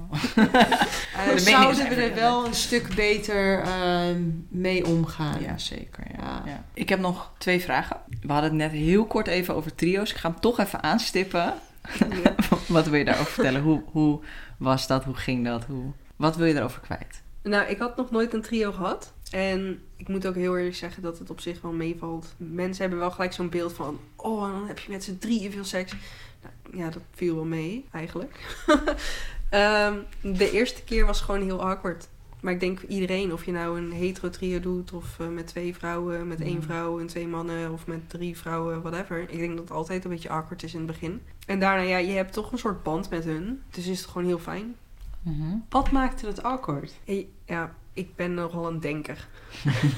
Meningen 1.26 1.40
zouden 1.40 1.90
we 1.90 1.96
er 1.96 2.16
wel 2.16 2.46
een 2.46 2.54
stuk 2.54 2.96
beter 2.96 3.62
ehm, 3.62 4.22
mee 4.50 4.86
omgaan. 4.86 5.42
Ja, 5.42 5.58
zeker. 5.58 6.04
Ja. 6.18 6.24
Ja. 6.24 6.42
Ja. 6.46 6.64
Ik 6.74 6.90
heb 6.90 7.00
nog 7.00 7.32
twee 7.38 7.62
vragen. 7.62 7.98
We 8.22 8.32
hadden 8.32 8.50
het 8.50 8.60
net 8.60 8.72
heel 8.72 9.06
kort 9.06 9.28
even 9.28 9.56
over 9.56 9.76
trio's. 9.76 10.12
Ik 10.12 10.18
ga 10.18 10.30
hem 10.30 10.40
toch 10.40 10.60
even 10.60 10.84
aanstippen. 10.84 11.54
Wat 12.68 12.88
wil 12.88 13.00
je 13.00 13.06
daarover 13.06 13.32
vertellen? 13.32 13.62
Hoe, 13.62 13.82
hoe 13.92 14.20
was 14.58 14.88
dat? 14.88 15.04
Hoe 15.04 15.16
ging 15.16 15.46
dat? 15.46 15.66
Hoe... 15.66 15.92
Wat 16.16 16.36
wil 16.36 16.46
je 16.46 16.54
daarover 16.54 16.82
kwijt? 16.82 17.22
Nou, 17.44 17.70
ik 17.70 17.78
had 17.78 17.98
nog 17.98 18.12
nooit 18.12 18.34
een 18.34 18.42
trio 18.42 18.72
gehad. 18.72 19.14
En 19.32 19.82
ik 19.96 20.08
moet 20.08 20.28
ook 20.28 20.36
heel 20.36 20.58
eerlijk 20.58 20.76
zeggen 20.76 21.02
dat 21.02 21.20
het 21.20 21.30
op 21.30 21.40
zich 21.40 21.62
wel 21.62 21.72
meevalt. 21.72 22.34
Mensen 22.38 22.82
hebben 22.82 23.00
wel 23.00 23.12
gelijk 23.12 23.34
zo'n 23.34 23.50
beeld 23.50 23.74
van... 23.74 24.00
Oh, 24.16 24.42
dan 24.42 24.68
heb 24.68 24.80
je 24.80 24.92
met 24.92 25.04
z'n 25.04 25.18
drieën 25.18 25.52
veel 25.52 25.64
seks. 25.64 25.94
Nou, 26.42 26.84
ja, 26.84 26.90
dat 26.90 27.02
viel 27.16 27.36
wel 27.36 27.46
mee, 27.46 27.86
eigenlijk. 27.92 28.40
Ehm, 29.50 29.98
de 30.22 30.52
eerste 30.52 30.84
keer 30.84 31.06
was 31.06 31.22
gewoon 31.22 31.42
heel 31.42 31.62
awkward. 31.64 32.08
Maar 32.40 32.54
ik 32.54 32.60
denk 32.60 32.82
iedereen, 32.82 33.34
of 33.34 33.46
je 33.46 33.52
nou 33.52 33.78
een 33.78 33.92
hetero 33.92 34.30
trio 34.30 34.60
doet... 34.60 34.94
of 34.94 35.20
eh, 35.20 35.28
met 35.28 35.48
twee 35.48 35.76
vrouwen, 35.76 36.28
met 36.28 36.42
één 36.42 36.56
Mm. 36.56 36.62
vrouw 36.62 37.00
en 37.00 37.08
twee 37.08 37.28
mannen... 37.28 37.72
of 37.72 37.88
met 37.88 38.10
drie 38.10 38.38
vrouwen, 38.38 38.82
whatever. 38.82 39.20
Ik 39.20 39.38
denk 39.38 39.52
dat 39.52 39.60
het 39.60 39.72
altijd 39.72 40.04
een 40.04 40.10
beetje 40.10 40.30
awkward 40.30 40.64
is 40.64 40.74
in 40.74 40.80
het 40.80 40.88
begin. 40.88 41.22
En 41.46 41.60
daarna, 41.60 41.82
ja, 41.82 41.98
je 41.98 42.12
hebt 42.12 42.34
toch 42.34 42.52
een 42.52 42.58
soort 42.58 42.84
band 42.84 43.10
met 43.10 43.24
hun. 43.24 43.62
Dus 43.72 43.88
is 43.88 44.00
het 44.00 44.10
gewoon 44.10 44.28
heel 44.28 44.40
fijn. 44.40 44.76
Mhm. 45.22 45.56
Wat 45.70 45.92
maakte 45.92 46.26
het 46.26 46.44
awkward? 46.44 46.94
Hey, 47.06 47.28
ja, 47.46 47.76
ik 47.94 48.16
ben 48.16 48.34
nogal 48.34 48.68
een 48.68 48.80
denker. 48.80 49.28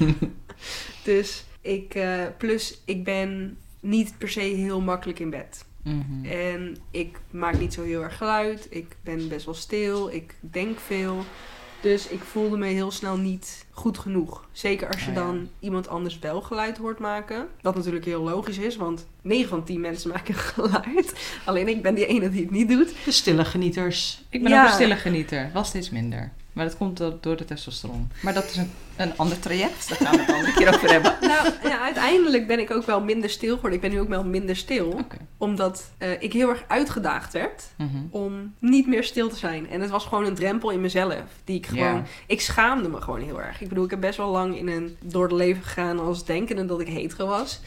dus 1.03 1.45
ik, 1.61 1.95
eh, 1.95 2.23
plus 2.37 2.81
ik 2.85 3.03
ben 3.03 3.57
niet 3.79 4.17
per 4.17 4.29
se 4.29 4.39
heel 4.39 4.81
makkelijk 4.81 5.19
in 5.19 5.29
bed. 5.29 5.65
Mhm. 5.83 6.25
En 6.25 6.77
ik 6.91 7.19
maak 7.31 7.59
niet 7.59 7.73
zo 7.73 7.83
heel 7.83 8.01
erg 8.03 8.17
geluid. 8.17 8.67
Ik 8.69 8.95
ben 9.03 9.27
best 9.27 9.45
wel 9.45 9.53
stil. 9.53 10.11
Ik 10.11 10.35
denk 10.39 10.79
veel. 10.79 11.23
Dus 11.81 12.07
ik 12.07 12.19
voelde 12.19 12.57
me 12.57 12.67
heel 12.67 12.91
snel 12.91 13.17
niet 13.17 13.65
goed 13.71 13.97
genoeg. 13.97 14.47
Zeker 14.51 14.87
als 14.87 15.01
je 15.03 15.09
Ah, 15.09 15.15
ja. 15.15 15.21
dan 15.23 15.49
iemand 15.59 15.87
anders 15.87 16.19
wel 16.19 16.41
geluid 16.41 16.77
hoort 16.77 16.99
maken. 16.99 17.47
Wat 17.61 17.75
natuurlijk 17.75 18.05
heel 18.05 18.23
logisch 18.23 18.57
is, 18.57 18.75
want 18.75 19.07
9 19.21 19.49
van 19.49 19.63
10 19.63 19.81
mensen 19.81 20.09
maken 20.15 20.33
geluid. 20.35 21.13
Alleen 21.45 21.67
ik 21.67 21.81
ben 21.81 21.95
die 21.95 22.05
ene 22.05 22.29
die 22.29 22.41
het 22.41 22.51
niet 22.51 22.69
doet. 22.69 22.93
De 23.05 23.11
stille 23.11 23.45
genieters. 23.45 24.23
Ik 24.29 24.41
ben 24.43 24.51
Ja. 24.51 24.61
ook 24.61 24.67
een 24.67 24.73
stille 24.73 24.95
genieter. 24.95 25.49
Wel 25.53 25.63
steeds 25.63 25.89
minder. 25.89 26.31
Maar 26.53 26.65
dat 26.65 26.77
komt 26.77 26.97
do- 26.97 27.17
door 27.21 27.35
de 27.37 27.45
testosteron. 27.45 28.11
Maar 28.21 28.33
dat 28.33 28.43
is 28.43 28.55
een, 28.57 28.71
een 28.95 29.17
ander 29.17 29.39
traject. 29.39 29.89
Daar 29.89 29.97
gaan 29.97 30.11
we 30.11 30.19
het 30.19 30.29
een 30.29 30.35
andere 30.35 30.53
keer 30.53 30.67
over 30.73 30.91
hebben. 31.01 31.17
Nou, 31.21 31.49
ja, 31.63 31.81
uiteindelijk 31.83 32.47
ben 32.47 32.59
ik 32.59 32.71
ook 32.71 32.85
wel 32.85 33.01
minder 33.01 33.29
stil 33.29 33.53
geworden. 33.55 33.73
Ik 33.73 33.81
ben 33.81 33.91
nu 33.91 33.99
ook 33.99 34.09
wel 34.09 34.23
minder 34.23 34.55
stil. 34.55 34.99
Omdat 35.37 35.91
eh, 35.97 36.21
ik 36.21 36.33
heel 36.33 36.49
erg 36.49 36.63
uitgedaagd 36.67 37.33
werd 37.33 37.63
Mhm. 37.77 37.97
om 38.09 38.53
niet 38.59 38.87
meer 38.87 39.03
stil 39.03 39.29
te 39.29 39.37
zijn. 39.37 39.69
En 39.69 39.81
het 39.81 39.89
was 39.89 40.05
gewoon 40.05 40.25
een 40.25 40.35
drempel 40.35 40.69
in 40.69 40.81
mezelf. 40.81 41.23
Die 41.43 41.57
ik 41.57 41.65
gewoon... 41.67 42.05
Ik 42.27 42.41
schaamde 42.41 42.89
me 42.89 43.01
gewoon 43.01 43.21
heel 43.21 43.41
erg. 43.41 43.61
Ik 43.61 43.67
bedoel, 43.69 43.83
ik 43.85 43.89
heb 43.91 44.01
best 44.01 44.17
wel 44.17 44.29
lang 44.31 44.57
in 44.57 44.67
een, 44.67 44.97
door 45.03 45.23
het 45.23 45.31
leven 45.31 45.63
gegaan 45.63 45.99
als 45.99 46.25
denkende 46.25 46.65
dat 46.65 46.79
ik 46.81 46.87
hetero 46.87 47.27
was. 47.27 47.59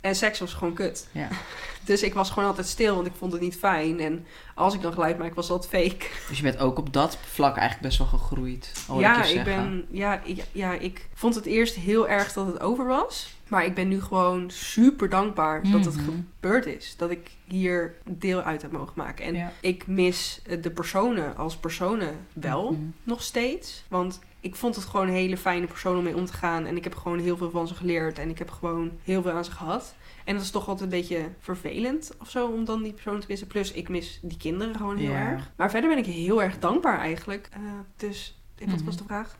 En 0.00 0.14
seks 0.14 0.38
was 0.38 0.52
gewoon 0.54 0.74
kut. 0.74 1.08
Ja. 1.12 1.28
Dus 1.84 2.02
ik 2.02 2.14
was 2.14 2.30
gewoon 2.30 2.48
altijd 2.48 2.66
stil, 2.66 2.94
want 2.94 3.06
ik 3.06 3.12
vond 3.18 3.32
het 3.32 3.40
niet 3.40 3.56
fijn. 3.56 4.00
En 4.00 4.26
als 4.54 4.74
ik 4.74 4.80
dan 4.82 4.92
geluid 4.92 5.18
maak, 5.18 5.34
was 5.34 5.46
dat 5.48 5.68
fake. 5.68 5.96
Dus 6.28 6.36
je 6.36 6.42
bent 6.42 6.58
ook 6.58 6.78
op 6.78 6.92
dat 6.92 7.16
vlak 7.20 7.56
eigenlijk 7.56 7.86
best 7.88 7.98
wel 7.98 8.06
gegroeid. 8.18 8.72
ja, 8.98 9.24
ik 9.24 9.44
ben, 9.44 9.86
ja, 9.90 10.20
ik, 10.24 10.44
ja, 10.52 10.72
ik 10.72 11.08
vond 11.14 11.34
het 11.34 11.46
eerst 11.46 11.74
heel 11.74 12.08
erg 12.08 12.32
dat 12.32 12.46
het 12.46 12.60
over 12.60 12.86
was. 12.86 13.34
Maar 13.48 13.64
ik 13.64 13.74
ben 13.74 13.88
nu 13.88 14.02
gewoon 14.02 14.50
super 14.50 15.08
dankbaar 15.08 15.62
dat 15.70 15.84
het 15.84 15.96
Mhm. 15.96 16.04
gebeurd 16.04 16.66
is. 16.66 16.94
Dat 16.96 17.10
ik 17.10 17.30
hier 17.44 17.94
deel 18.04 18.40
uit 18.42 18.62
heb 18.62 18.72
mogen 18.72 18.92
maken. 18.96 19.24
En 19.24 19.34
Ja. 19.34 19.52
ik 19.60 19.86
mis 19.86 20.40
eh, 20.46 20.62
de 20.62 20.70
personen 20.70 21.36
als 21.36 21.56
personen 21.56 22.14
wel 22.32 22.70
Mhm. 22.72 22.80
nog 23.02 23.22
steeds. 23.22 23.84
Want 23.88 24.18
ik 24.40 24.54
vond 24.56 24.74
het 24.76 24.84
gewoon 24.84 25.06
een 25.08 25.14
hele 25.14 25.36
fijne 25.36 25.66
persoon 25.66 25.96
om 25.96 26.02
mee 26.04 26.16
om 26.16 26.24
te 26.26 26.32
gaan. 26.32 26.66
En 26.66 26.76
ik 26.76 26.84
heb 26.84 26.94
gewoon 26.96 27.18
heel 27.18 27.36
veel 27.36 27.50
van 27.50 27.68
ze 27.68 27.74
geleerd. 27.74 28.18
En 28.18 28.30
ik 28.30 28.38
heb 28.38 28.50
gewoon 28.50 28.90
heel 29.04 29.22
veel 29.22 29.30
aan 29.32 29.44
ze 29.44 29.50
gehad. 29.50 29.94
En 30.24 30.34
dat 30.34 30.44
is 30.44 30.50
toch 30.50 30.68
altijd 30.68 30.92
een 30.92 30.98
beetje 31.00 31.28
vervelend 31.40 32.10
of 32.20 32.30
zo 32.30 32.46
om 32.46 32.64
dan 32.64 32.82
die 32.82 32.92
persoon 32.92 33.20
te 33.20 33.26
missen. 33.28 33.46
Plus, 33.46 33.72
ik 33.72 33.88
mis 33.88 34.18
die 34.22 34.36
kinderen 34.38 34.74
gewoon 34.76 34.96
heel 34.96 35.12
erg. 35.12 35.50
Maar 35.56 35.70
verder 35.70 35.88
ben 35.90 35.98
ik 35.98 36.06
heel 36.06 36.42
erg 36.42 36.58
dankbaar 36.58 36.98
eigenlijk. 36.98 37.48
Eh, 37.52 37.60
dus, 37.96 38.34
wat 38.58 38.68
Mhm. 38.68 38.84
was 38.84 38.96
de 38.96 39.04
vraag? 39.06 39.36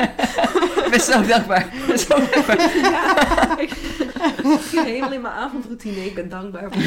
Ben 0.90 1.00
zo 1.00 1.26
dankbaar. 1.26 1.68
Zo 2.06 2.16
dankbaar. 2.16 2.76
ja, 2.76 3.58
ik, 3.64 3.70
ik 3.70 4.70
helemaal 4.72 5.12
in 5.12 5.20
mijn 5.20 5.34
avondroutine. 5.34 6.04
Ik 6.04 6.14
ben 6.14 6.28
dankbaar 6.28 6.68
voor 6.72 6.82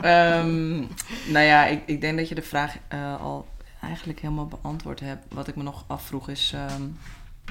Ehm, 0.00 0.76
nou 1.32 1.44
ja, 1.46 1.66
ik, 1.66 1.80
ik 1.86 2.00
denk 2.00 2.18
dat 2.18 2.28
je 2.28 2.34
de 2.34 2.42
vraag 2.42 2.74
eh, 2.88 3.20
al 3.20 3.46
eigenlijk 3.82 4.20
helemaal 4.20 4.46
beantwoord 4.46 5.00
hebt. 5.00 5.34
Wat 5.34 5.48
ik 5.48 5.56
me 5.56 5.62
nog 5.62 5.84
afvroeg 5.86 6.28
is... 6.28 6.52
ehm, 6.54 6.82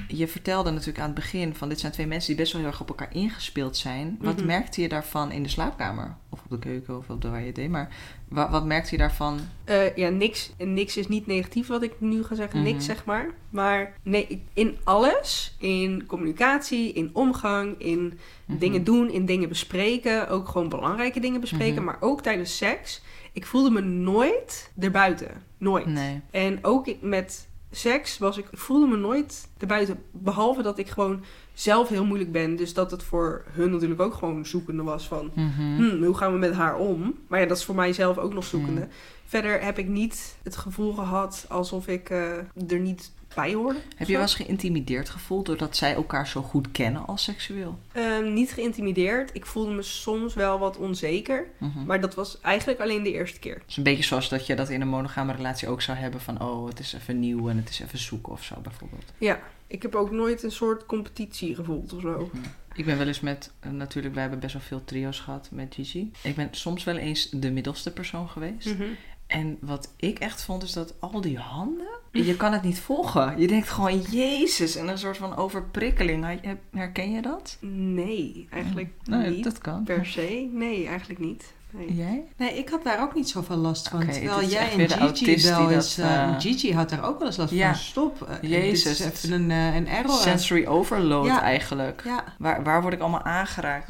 je 0.08 0.28
vertelde 0.28 0.70
natuurlijk 0.70 0.98
aan 0.98 1.04
het 1.04 1.14
begin 1.14 1.54
van... 1.54 1.68
dit 1.68 1.80
zijn 1.80 1.92
twee 1.92 2.06
mensen 2.06 2.28
die 2.28 2.36
best 2.40 2.52
wel 2.52 2.60
heel 2.62 2.70
erg 2.70 2.80
op 2.80 2.88
elkaar 2.88 3.14
ingespeeld 3.14 3.76
zijn. 3.76 4.18
Wat 4.20 4.36
Mhm. 4.36 4.46
merkte 4.46 4.80
je 4.80 4.88
daarvan 4.88 5.32
in 5.32 5.42
de 5.42 5.48
slaapkamer? 5.48 6.16
Of 6.28 6.40
op 6.44 6.50
de 6.50 6.58
keuken 6.58 6.98
of 6.98 7.08
op 7.10 7.22
de 7.22 7.28
waar 7.28 7.42
je 7.42 7.52
deed. 7.52 7.68
Maar 7.70 7.88
wat, 8.28 8.50
wat 8.50 8.64
merkte 8.64 8.90
je 8.90 8.96
daarvan? 8.98 9.38
Eh, 9.64 9.96
ja, 9.96 10.08
niks. 10.08 10.50
En 10.56 10.74
niks 10.74 10.96
is 10.96 11.08
niet 11.08 11.26
negatief 11.26 11.66
wat 11.66 11.82
ik 11.82 11.92
nu 12.00 12.24
ga 12.24 12.34
zeggen. 12.34 12.60
Mhm. 12.60 12.68
Niks, 12.68 12.84
zeg 12.84 13.04
maar. 13.04 13.26
Maar 13.50 13.92
nee, 14.02 14.42
in 14.52 14.76
alles. 14.84 15.54
In 15.58 16.06
communicatie, 16.06 16.92
in 16.92 17.10
omgang, 17.12 17.74
in 17.78 18.18
Mhm. 18.44 18.58
dingen 18.58 18.84
doen, 18.84 19.10
in 19.10 19.26
dingen 19.26 19.48
bespreken. 19.48 20.28
Ook 20.28 20.48
gewoon 20.48 20.68
belangrijke 20.68 21.20
dingen 21.20 21.40
bespreken. 21.40 21.74
Mhm. 21.74 21.84
Maar 21.84 21.96
ook 22.00 22.22
tijdens 22.22 22.56
seks. 22.56 23.02
Ik 23.40 23.46
voelde 23.46 23.70
me 23.70 23.80
nooit 23.80 24.72
erbuiten. 24.78 25.42
Nooit. 25.58 25.86
Nee. 25.86 26.20
En 26.30 26.58
ook 26.62 26.86
met 27.00 27.48
seks 27.70 28.18
was 28.18 28.38
ik, 28.38 28.46
ik 28.50 28.58
voelde 28.58 28.86
me 28.86 28.96
nooit 28.96 29.48
erbuiten. 29.58 30.02
Behalve 30.10 30.62
dat 30.62 30.78
ik 30.78 30.88
gewoon 30.88 31.22
zelf 31.52 31.88
heel 31.88 32.04
moeilijk 32.04 32.32
ben. 32.32 32.56
Dus 32.56 32.74
dat 32.74 32.90
het 32.90 33.02
voor 33.02 33.44
hun 33.50 33.70
natuurlijk 33.70 34.00
ook 34.00 34.14
gewoon 34.14 34.46
zoekende 34.46 34.82
was 34.82 35.08
van... 35.08 35.30
Mhm. 35.34 35.76
Hmm, 35.76 36.04
hoe 36.04 36.16
gaan 36.16 36.32
we 36.32 36.38
met 36.38 36.54
haar 36.54 36.76
om? 36.76 37.18
Maar 37.28 37.40
ja, 37.40 37.46
dat 37.46 37.56
is 37.56 37.64
voor 37.64 37.74
mij 37.74 37.92
zelf 37.92 38.18
ook 38.18 38.34
nog 38.34 38.44
zoekende. 38.44 38.80
Hmm. 38.80 38.90
Verder 39.30 39.62
heb 39.62 39.78
ik 39.78 39.88
niet 39.88 40.36
het 40.42 40.56
gevoel 40.56 40.92
gehad 40.92 41.46
alsof 41.48 41.86
ik 41.86 42.10
eh, 42.10 42.36
er 42.68 42.78
niet 42.78 43.10
bij 43.34 43.54
hoorde. 43.54 43.78
Heb 43.96 44.06
je 44.06 44.12
wel 44.12 44.22
eens 44.22 44.34
geïntimideerd 44.34 45.08
gevoeld... 45.08 45.46
doordat 45.46 45.76
zij 45.76 45.94
elkaar 45.94 46.26
zo 46.26 46.42
goed 46.42 46.70
kennen 46.72 47.06
als 47.06 47.22
seksueel? 47.22 47.78
Ehm, 47.92 48.32
niet 48.32 48.52
geïntimideerd. 48.52 49.30
Ik 49.32 49.46
voelde 49.46 49.72
me 49.72 49.82
soms 49.82 50.34
wel 50.34 50.58
wat 50.58 50.76
onzeker. 50.76 51.46
Mhm. 51.58 51.84
Maar 51.84 52.00
dat 52.00 52.14
was 52.14 52.40
eigenlijk 52.40 52.80
alleen 52.80 53.02
de 53.02 53.12
eerste 53.12 53.38
keer. 53.38 53.54
Het 53.54 53.64
is 53.68 53.76
een 53.76 53.82
beetje 53.82 54.04
zoals 54.04 54.28
dat 54.28 54.46
je 54.46 54.54
dat 54.54 54.68
in 54.68 54.80
een 54.80 54.88
monogame 54.88 55.32
relatie 55.32 55.68
ook 55.68 55.82
zou 55.82 55.98
hebben 55.98 56.20
van 56.20 56.42
oh, 56.42 56.68
het 56.68 56.78
is 56.78 56.92
even 56.92 57.20
nieuw 57.20 57.48
en 57.48 57.56
het 57.56 57.68
is 57.68 57.80
even 57.80 57.98
zoeken 57.98 58.32
of 58.32 58.44
zo 58.44 58.54
bijvoorbeeld. 58.62 59.12
Ja, 59.18 59.40
ik 59.66 59.82
heb 59.82 59.94
ook 59.94 60.10
nooit 60.10 60.42
een 60.42 60.52
soort 60.52 60.86
competitie 60.86 61.54
gevoeld 61.54 61.92
of 61.92 62.00
zo. 62.00 62.30
Mhm. 62.32 62.42
Ik 62.74 62.84
ben 62.84 62.98
wel 62.98 63.06
eens 63.06 63.20
met, 63.20 63.50
eh, 63.60 63.70
natuurlijk, 63.70 64.14
wij 64.14 64.22
hebben 64.22 64.40
best 64.40 64.52
wel 64.52 64.62
veel 64.62 64.84
trio's 64.84 65.20
gehad 65.20 65.48
met 65.52 65.74
Gigi. 65.74 66.10
Ik 66.22 66.34
ben 66.36 66.48
soms 66.50 66.84
wel 66.84 66.96
eens 66.96 67.30
de 67.30 67.50
middelste 67.50 67.92
persoon 67.92 68.28
geweest. 68.28 68.66
Mhm. 68.66 68.84
En 69.30 69.58
wat 69.60 69.92
ik 69.96 70.18
echt 70.18 70.42
vond, 70.42 70.62
is 70.62 70.72
dat 70.72 70.94
al 71.00 71.20
die 71.20 71.38
handen, 71.38 71.86
je 72.12 72.36
kan 72.36 72.52
het 72.52 72.62
niet 72.62 72.80
volgen. 72.80 73.40
Je 73.40 73.46
denkt 73.46 73.68
gewoon, 73.68 74.00
jezus, 74.00 74.76
en 74.76 74.88
een 74.88 74.98
soort 74.98 75.16
van 75.16 75.36
overprikkeling. 75.36 76.24
Her- 76.42 76.58
Herken 76.72 77.10
je 77.12 77.22
dat? 77.22 77.56
Nee, 77.60 78.46
eigenlijk 78.50 78.88
Nee, 79.04 79.30
niet. 79.30 79.44
dat 79.44 79.58
kan. 79.58 79.84
Per 79.84 80.06
se. 80.06 80.48
Nee, 80.52 80.86
eigenlijk 80.86 81.20
niet. 81.20 81.52
Nee. 81.72 81.94
Jij? 81.94 82.24
Nee, 82.36 82.58
ik 82.58 82.68
had 82.68 82.84
daar 82.84 83.02
ook 83.02 83.14
niet 83.14 83.28
zoveel 83.28 83.56
last 83.56 83.88
van. 83.88 84.06
Terwijl 84.08 84.44
jij 84.48 84.70
en 84.88 84.88
Gigi 85.16 85.48
wel 85.50 85.70
eens... 85.70 85.94
dat, 85.96 86.06
eh, 86.06 86.22
eh, 86.22 86.40
Gigi 86.40 86.74
had 86.74 86.90
daar 86.90 87.04
ook 87.04 87.18
wel 87.18 87.26
eens 87.26 87.36
last 87.36 87.52
Ja. 87.52 87.70
van. 87.72 87.80
Stop. 87.80 88.22
eh, 88.40 88.50
Jezus. 88.50 88.98
Dit 88.98 89.12
is 89.12 89.24
even 89.24 89.32
een, 89.32 89.50
eh, 89.50 89.74
een 89.74 89.88
error. 89.88 90.10
Sensory 90.14 90.66
overload 90.66 91.26
Ja. 91.26 91.42
eigenlijk. 91.42 92.02
Ja. 92.04 92.24
Waar, 92.38 92.62
waar 92.62 92.80
word 92.82 92.94
ik 92.94 93.00
allemaal 93.00 93.22
aangeraakt? 93.22 93.88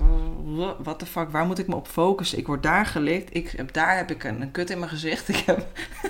What 0.82 0.98
the 0.98 1.06
fuck? 1.06 1.30
Waar 1.30 1.46
moet 1.46 1.58
ik 1.58 1.66
me 1.66 1.74
op 1.74 1.88
focussen? 1.88 2.38
Ik 2.38 2.46
word 2.46 2.62
daar 2.62 2.86
gelikt. 2.86 3.34
Ik 3.36 3.52
heb, 3.56 3.72
daar 3.72 3.96
heb 3.96 4.10
ik 4.10 4.24
een, 4.24 4.40
een 4.40 4.50
kut 4.50 4.70
in 4.70 4.78
mijn 4.78 4.90
gezicht. 4.90 5.28
Ik 5.28 5.36
heb, 5.36 5.66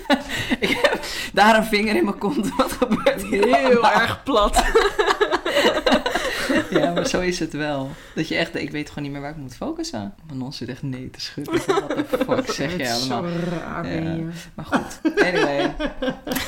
ik 0.61 0.68
heb 0.83 1.01
daar 1.33 1.57
een 1.57 1.64
vinger 1.64 1.97
in 1.97 2.05
mijn 2.05 2.18
kont. 2.18 2.57
Wat 2.57 2.73
gebeurt 2.73 3.23
hier? 3.23 3.45
Heel 3.45 3.64
allemaal? 3.66 3.93
erg 3.93 4.23
plat. 4.23 4.64
Ja, 6.80 6.92
maar 6.92 7.07
zo 7.07 7.20
is 7.20 7.38
het 7.38 7.53
wel. 7.53 7.90
Dat 8.14 8.28
je 8.28 8.36
echt, 8.36 8.55
ik 8.57 8.70
weet 8.70 8.88
gewoon 8.88 9.03
niet 9.05 9.12
meer 9.12 9.20
waar 9.20 9.30
ik 9.30 9.36
moet 9.36 9.57
focussen. 9.57 10.14
Manon 10.28 10.53
zit 10.53 10.68
echt 10.68 10.82
nee 10.82 11.11
te 11.11 11.20
schudden. 11.20 11.61
What 11.66 12.09
the 12.11 12.18
fuck 12.24 12.51
zeg 12.61 12.76
je 12.76 12.92
allemaal? 12.92 13.22
Zo 13.22 13.38
raar 13.51 13.82
ben 13.82 14.05
Ja. 14.05 14.12
je. 14.14 14.28
Maar 14.55 14.64
goed, 14.64 15.01
anyway. 15.22 15.74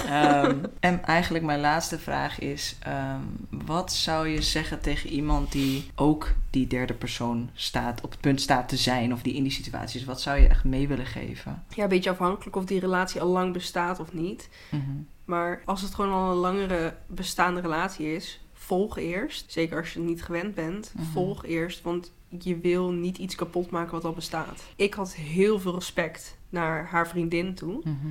Ehm, 0.07 0.57
en 0.81 1.05
eigenlijk 1.05 1.45
mijn 1.45 1.61
laatste 1.61 1.99
vraag 1.99 2.39
is... 2.39 2.77
ehm, 2.79 3.21
wat 3.51 3.93
zou 3.93 4.29
je 4.29 4.43
zeggen 4.43 4.81
tegen 4.81 5.11
iemand 5.11 5.53
die 5.53 5.91
ook 5.95 6.33
die 6.51 6.67
derde 6.67 6.95
persoon 6.95 7.51
staat... 7.55 8.01
op 8.01 8.11
het 8.11 8.21
punt 8.21 8.41
staat 8.41 8.69
te 8.69 8.77
zijn 8.77 9.13
of 9.13 9.23
die 9.23 9.35
in 9.35 9.43
die 9.43 9.53
situatie 9.53 10.01
is? 10.01 10.07
Wat 10.07 10.21
zou 10.21 10.41
je 10.41 10.49
echt 10.49 10.65
mee 10.65 10.89
willen 10.89 11.07
geven? 11.07 11.63
Ja, 11.75 11.83
een 11.83 11.89
beetje 11.89 12.11
afhankelijk 12.11 12.57
of 12.57 12.65
die 12.65 12.81
relatie 12.81 13.21
al 13.21 13.29
lang 13.29 13.53
bestaat 13.53 14.01
of 14.01 14.13
niet. 14.13 14.49
Mhm. 14.71 14.81
Maar 15.25 15.63
als 15.65 15.83
het 15.83 15.95
gewoon 15.95 16.13
al 16.13 16.31
een 16.31 16.37
langere 16.37 16.95
bestaande 17.07 17.61
relatie 17.61 18.15
is, 18.15 18.41
volg 18.73 18.99
eerst. 18.99 19.53
Zeker 19.53 19.79
als 19.79 19.93
je 19.93 19.99
het 19.99 20.09
niet 20.09 20.23
gewend 20.23 20.55
bent, 20.55 20.93
Mhm. 20.97 21.05
volg 21.07 21.45
eerst. 21.45 21.83
Want 21.83 22.13
je 22.29 22.59
wil 22.59 22.91
niet 22.91 23.19
iets 23.19 23.35
kapot 23.35 23.71
maken 23.71 23.93
wat 23.93 24.05
al 24.05 24.13
bestaat. 24.13 24.63
Ik 24.77 24.95
had 24.95 25.15
heel 25.15 25.59
veel 25.61 25.75
respect 25.75 26.37
naar 26.49 26.87
haar 26.87 27.09
vriendin 27.09 27.55
toe. 27.55 27.81
Mhm. 27.85 28.07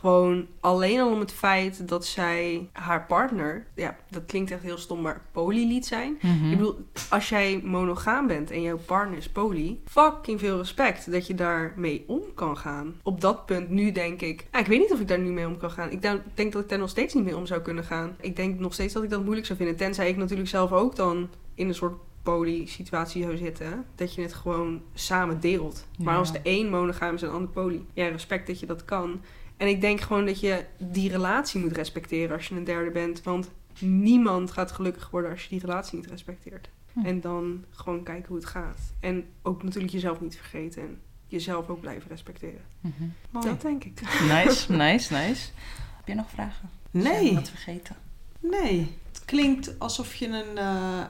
Gewoon 0.00 0.46
alleen 0.60 1.00
al 1.00 1.12
om 1.12 1.20
het 1.20 1.32
feit 1.32 1.88
dat 1.88 2.06
zij 2.06 2.68
haar 2.72 3.06
partner, 3.06 3.66
ja, 3.74 3.96
dat 4.10 4.22
klinkt 4.26 4.50
echt 4.50 4.62
heel 4.62 4.78
stom, 4.78 5.00
maar 5.00 5.22
poly 5.32 5.66
liet 5.66 5.86
zijn. 5.86 6.18
Mhm. 6.22 6.50
Ik 6.50 6.56
bedoel, 6.56 6.78
als 7.10 7.28
jij 7.28 7.60
monogaam 7.64 8.26
bent 8.26 8.50
en 8.50 8.62
jouw 8.62 8.78
partner 8.86 9.18
is 9.18 9.28
poly, 9.28 9.78
fucking 9.84 10.40
veel 10.40 10.56
respect 10.56 11.10
dat 11.12 11.26
je 11.26 11.34
daarmee 11.34 12.04
om 12.06 12.20
kan 12.34 12.56
gaan. 12.56 12.94
Op 13.02 13.20
dat 13.20 13.46
punt 13.46 13.68
nu 13.70 13.92
denk 13.92 14.20
ik, 14.20 14.46
ah, 14.50 14.60
ik 14.60 14.66
weet 14.66 14.78
niet 14.80 14.92
of 14.92 15.00
ik 15.00 15.08
daar 15.08 15.18
nu 15.18 15.30
mee 15.30 15.46
om 15.46 15.56
kan 15.56 15.70
gaan. 15.70 15.90
Ik 15.90 16.02
denk- 16.02 16.52
dat 16.52 16.62
ik 16.62 16.68
daar 16.68 16.78
nog 16.78 16.88
steeds 16.90 17.14
niet 17.14 17.24
mee 17.24 17.36
om 17.36 17.46
zou 17.46 17.60
kunnen 17.60 17.84
gaan. 17.84 18.16
Ik 18.20 18.36
denk 18.36 18.58
nog 18.58 18.74
steeds 18.74 18.92
dat 18.94 19.02
ik 19.02 19.10
dat 19.10 19.22
moeilijk 19.24 19.46
zou 19.46 19.58
vinden. 19.58 19.76
Tenzij 19.76 20.08
ik 20.08 20.16
natuurlijk 20.16 20.48
zelf 20.48 20.72
ook 20.72 20.96
dan 20.96 21.28
in 21.54 21.68
een 21.68 21.74
soort 21.74 21.94
poly-situatie 22.22 23.22
zou 23.22 23.36
zitten. 23.36 23.84
Dat 23.94 24.14
je 24.14 24.22
het 24.22 24.34
gewoon 24.34 24.82
samen 24.94 25.40
deelt. 25.40 25.86
Maar 25.98 26.16
als 26.16 26.32
de 26.32 26.40
een 26.42 26.70
monogaam 26.70 27.14
is 27.14 27.22
en 27.22 27.28
de 27.28 27.34
ander 27.34 27.50
poly, 27.50 27.80
ja, 27.92 28.08
respect 28.08 28.46
dat 28.46 28.60
je 28.60 28.66
dat 28.66 28.84
kan. 28.84 29.20
En 29.56 29.68
ik 29.68 29.80
denk 29.80 30.00
gewoon 30.00 30.26
dat 30.26 30.40
je 30.40 30.64
die 30.78 31.10
relatie 31.10 31.60
moet 31.60 31.72
respecteren 31.72 32.36
als 32.36 32.46
je 32.46 32.54
een 32.54 32.64
derde 32.64 32.90
bent. 32.90 33.22
Want 33.22 33.50
niemand 33.80 34.50
gaat 34.50 34.72
gelukkig 34.72 35.10
worden 35.10 35.30
als 35.30 35.42
je 35.42 35.48
die 35.48 35.60
relatie 35.60 35.98
niet 35.98 36.06
respecteert. 36.06 36.68
Hm. 36.92 37.06
En 37.06 37.20
dan 37.20 37.64
gewoon 37.70 38.02
kijken 38.02 38.28
hoe 38.28 38.36
het 38.36 38.46
gaat. 38.46 38.80
En 39.00 39.24
ook 39.42 39.62
natuurlijk 39.62 39.92
jezelf 39.92 40.20
niet 40.20 40.36
vergeten. 40.36 40.82
En 40.82 41.00
jezelf 41.26 41.68
ook 41.68 41.80
blijven 41.80 42.10
respecteren. 42.10 42.64
Mhm. 42.80 43.04
Mooi. 43.30 43.46
Dat 43.46 43.60
denk 43.60 43.84
ik. 43.84 44.00
Nice, 44.28 44.72
nice, 44.82 45.12
nice. 45.12 45.50
Heb 45.96 46.06
je 46.06 46.14
nog 46.14 46.30
vragen? 46.30 46.70
Nee, 46.90 47.34
wat 47.34 47.48
vergeten? 47.48 47.96
nee. 48.40 48.96
Het 49.12 49.24
klinkt 49.24 49.78
alsof 49.78 50.14
je 50.14 50.26
een, 50.26 50.58
eh, 50.58 51.04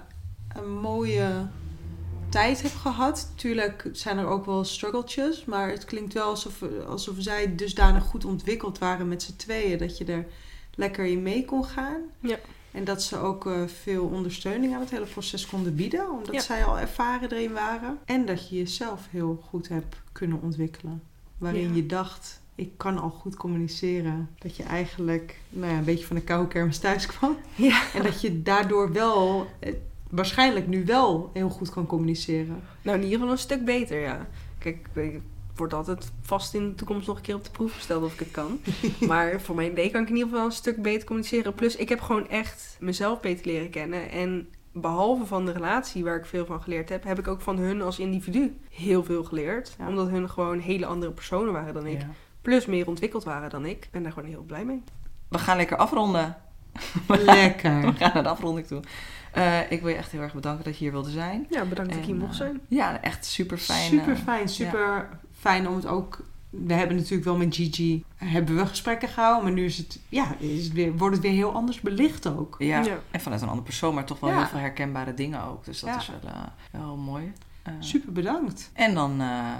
een 0.48 0.70
mooie 0.70 1.46
tijd 2.36 2.62
hebt 2.62 2.74
gehad. 2.74 3.32
Tuurlijk 3.34 3.88
zijn 3.92 4.18
er 4.18 4.26
ook 4.26 4.44
wel 4.46 4.64
struggeltjes. 4.64 5.44
Maar 5.44 5.68
het 5.70 5.84
klinkt 5.84 6.12
wel 6.12 6.28
alsof, 6.28 6.62
alsof 6.88 7.14
zij 7.18 7.54
dusdanig 7.54 8.04
goed 8.04 8.24
ontwikkeld 8.24 8.78
waren 8.78 9.08
met 9.08 9.22
z'n 9.22 9.36
tweeën. 9.36 9.78
Dat 9.78 9.98
je 9.98 10.04
er 10.04 10.26
lekker 10.74 11.04
in 11.04 11.22
mee 11.22 11.44
kon 11.44 11.64
gaan. 11.64 12.00
Ja. 12.20 12.36
En 12.70 12.84
dat 12.84 13.02
ze 13.02 13.16
ook 13.18 13.46
eh, 13.46 13.52
veel 13.82 14.04
ondersteuning 14.04 14.74
aan 14.74 14.80
het 14.80 14.90
hele 14.90 15.04
proces 15.06 15.46
konden 15.46 15.74
bieden. 15.74 16.10
Omdat 16.10 16.34
Ja. 16.34 16.40
zij 16.40 16.64
al 16.64 16.78
ervaren 16.78 17.32
erin 17.32 17.52
waren. 17.52 17.98
En 18.04 18.26
dat 18.26 18.48
je 18.48 18.56
jezelf 18.56 19.00
heel 19.10 19.42
goed 19.48 19.68
hebt 19.68 19.96
kunnen 20.12 20.42
ontwikkelen. 20.42 21.02
Waarin 21.38 21.68
Ja. 21.68 21.74
je 21.74 21.86
dacht, 21.86 22.40
ik 22.54 22.70
kan 22.76 22.98
al 22.98 23.10
goed 23.10 23.36
communiceren. 23.36 24.28
Dat 24.38 24.56
je 24.56 24.62
eigenlijk 24.62 25.38
nou 25.48 25.72
ja, 25.72 25.78
een 25.78 25.84
beetje 25.84 26.06
van 26.06 26.16
de 26.16 26.22
koude 26.22 26.48
kermis 26.48 26.78
thuis 26.78 27.06
kwam. 27.06 27.36
Ja. 27.54 27.82
En 27.94 28.02
dat 28.02 28.20
je 28.20 28.42
daardoor 28.42 28.92
wel, 28.92 29.46
eh, 29.58 29.72
waarschijnlijk 30.10 30.66
nu 30.66 30.84
wel 30.84 31.30
heel 31.32 31.48
goed 31.48 31.70
kan 31.70 31.86
communiceren. 31.86 32.62
Nou, 32.82 32.96
in 32.96 33.02
ieder 33.02 33.18
geval 33.18 33.32
een 33.32 33.38
stuk 33.40 33.64
beter, 33.64 34.00
ja. 34.00 34.26
Kijk, 34.58 34.88
ik 34.94 35.20
word 35.54 35.74
altijd 35.74 36.12
vast 36.20 36.54
in 36.54 36.68
de 36.68 36.74
toekomst 36.74 37.06
nog 37.06 37.16
een 37.16 37.22
keer 37.22 37.34
op 37.34 37.44
de 37.44 37.50
proef 37.50 37.74
gesteld 37.74 38.04
of 38.04 38.12
ik 38.12 38.18
het 38.18 38.30
kan. 38.30 38.60
maar 39.08 39.40
voor 39.40 39.54
mijn 39.54 39.70
idee 39.70 39.90
kan 39.90 40.02
ik 40.02 40.08
in 40.08 40.14
ieder 40.14 40.30
geval 40.30 40.44
een 40.44 40.52
stuk 40.52 40.82
beter 40.82 41.06
communiceren. 41.06 41.54
Plus, 41.54 41.76
ik 41.76 41.88
heb 41.88 42.00
gewoon 42.00 42.28
echt 42.28 42.76
mezelf 42.80 43.20
beter 43.20 43.46
leren 43.46 43.70
kennen. 43.70 44.10
En 44.10 44.48
behalve 44.72 45.26
van 45.26 45.46
de 45.46 45.52
relatie 45.52 46.04
waar 46.04 46.16
ik 46.16 46.26
veel 46.26 46.46
van 46.46 46.62
geleerd 46.62 46.88
heb, 46.88 47.04
heb 47.04 47.18
ik 47.18 47.28
ook 47.28 47.40
van 47.40 47.58
hun 47.58 47.82
als 47.82 47.98
individu 47.98 48.56
heel 48.70 49.04
veel 49.04 49.24
geleerd. 49.24 49.74
Ja. 49.78 49.88
Omdat 49.88 50.08
hun 50.08 50.30
gewoon 50.30 50.58
hele 50.58 50.86
andere 50.86 51.12
personen 51.12 51.52
waren 51.52 51.74
dan 51.74 51.86
ik. 51.86 52.00
Ja. 52.00 52.10
Plus 52.42 52.66
meer 52.66 52.86
ontwikkeld 52.86 53.24
waren 53.24 53.50
dan 53.50 53.66
ik. 53.66 53.84
Ik 53.84 53.90
ben 53.90 54.02
daar 54.02 54.12
gewoon 54.12 54.28
heel 54.28 54.42
blij 54.42 54.64
mee. 54.64 54.82
We 55.28 55.38
gaan 55.38 55.56
lekker 55.56 55.76
afronden. 55.76 56.36
We 57.08 57.24
Lekker. 57.24 57.92
gaan 57.96 58.10
naar 58.14 58.22
de 58.22 58.28
afronding 58.28 58.66
toe. 58.66 58.82
Eh, 59.36 59.70
ik 59.70 59.80
wil 59.80 59.88
je 59.90 59.96
echt 59.96 60.12
heel 60.12 60.20
erg 60.20 60.34
bedanken 60.34 60.64
dat 60.64 60.72
je 60.78 60.78
hier 60.84 60.92
wilde 60.92 61.10
zijn. 61.10 61.46
Ja, 61.50 61.64
bedankt 61.64 61.90
dat 61.92 62.00
ik 62.00 62.06
hier 62.06 62.14
mocht 62.16 62.30
eh, 62.32 62.36
zijn. 62.36 62.60
Ja, 62.68 63.00
echt 63.02 63.24
super 63.24 63.58
fijn. 63.58 63.90
Super 63.90 64.16
fijn, 64.16 64.48
super 64.48 65.08
fijn 65.38 65.68
om 65.68 65.74
het 65.76 65.86
ook. 65.86 66.24
We 66.50 66.72
hebben 66.74 66.96
natuurlijk 66.96 67.24
wel 67.24 67.36
met 67.36 67.54
Gigi 67.54 68.04
hebben 68.16 68.56
we 68.56 68.66
gesprekken 68.66 69.08
gehouden, 69.08 69.44
maar 69.44 69.52
nu 69.52 69.64
is 69.64 69.78
het, 69.78 69.98
ja, 70.08 70.34
is 70.38 70.64
het 70.64 70.72
weer, 70.72 70.96
wordt 70.96 71.14
het 71.14 71.24
weer 71.24 71.34
heel 71.34 71.52
anders 71.52 71.80
belicht 71.80 72.26
ook. 72.26 72.56
Ja, 72.58 72.82
Ja. 72.84 72.98
en 73.10 73.20
vanuit 73.20 73.40
een 73.42 73.48
andere 73.48 73.66
persoon, 73.66 73.94
maar 73.94 74.04
toch 74.04 74.20
wel 74.20 74.30
Ja. 74.30 74.36
heel 74.36 74.46
veel 74.46 74.58
herkenbare 74.58 75.14
dingen 75.14 75.42
ook. 75.44 75.64
Dus 75.64 75.80
dat 75.80 75.90
Ja. 75.90 75.98
is 75.98 76.10
wel, 76.22 76.30
eh, 76.32 76.40
wel 76.70 76.96
mooi. 76.96 77.32
Eh, 77.62 77.72
Super 77.78 78.12
bedankt. 78.12 78.70
En 78.72 78.94
dan 78.94 79.20
eh, 79.20 79.50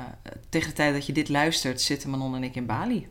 tegen 0.49 0.69
de 0.69 0.75
tijd 0.75 0.95
dat 0.95 1.07
je 1.07 1.13
dit 1.13 1.29
luistert, 1.29 1.81
zitten 1.81 2.11
Manon 2.11 2.35
en 2.35 2.45
ik 2.45 2.55
in 2.55 2.67
Bali. 2.67 3.09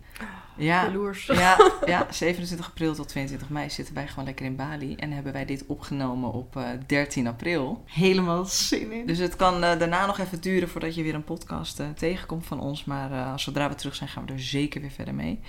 Ja, 0.58 0.84
Jaloers. 0.84 1.26
ja, 1.26 1.72
ja, 1.86 2.08
27 2.10 2.68
april 2.68 2.94
tot 2.96 3.08
22 3.08 3.50
mei 3.50 3.70
zitten 3.70 3.94
wij 3.94 4.08
gewoon 4.08 4.26
lekker 4.26 4.46
in 4.46 4.56
Bali. 4.56 4.96
En 4.96 5.12
hebben 5.12 5.34
wij 5.34 5.46
dit 5.46 5.66
opgenomen 5.68 6.32
op 6.32 6.56
eh, 6.56 6.64
13 6.88 7.28
april. 7.28 7.84
Helemaal 7.86 8.46
zin 8.46 8.92
in. 8.92 9.06
Dus 9.06 9.18
het 9.18 9.36
kan 9.36 9.64
eh, 9.64 9.80
daarna 9.80 10.06
nog 10.06 10.20
even 10.20 10.42
duren 10.42 10.70
voordat 10.70 10.96
je 10.96 11.04
weer 11.04 11.16
een 11.16 11.24
podcast 11.24 11.80
eh, 11.80 11.88
tegenkomt 11.90 12.46
van 12.46 12.60
ons. 12.60 12.86
Maar 12.86 13.12
eh, 13.12 13.38
zodra 13.38 13.70
we 13.70 13.76
terug 13.76 13.96
zijn, 13.96 14.10
gaan 14.10 14.26
we 14.26 14.32
er 14.34 14.40
zeker 14.40 14.82
weer 14.82 14.92
verder 14.92 15.14
mee. 15.14 15.40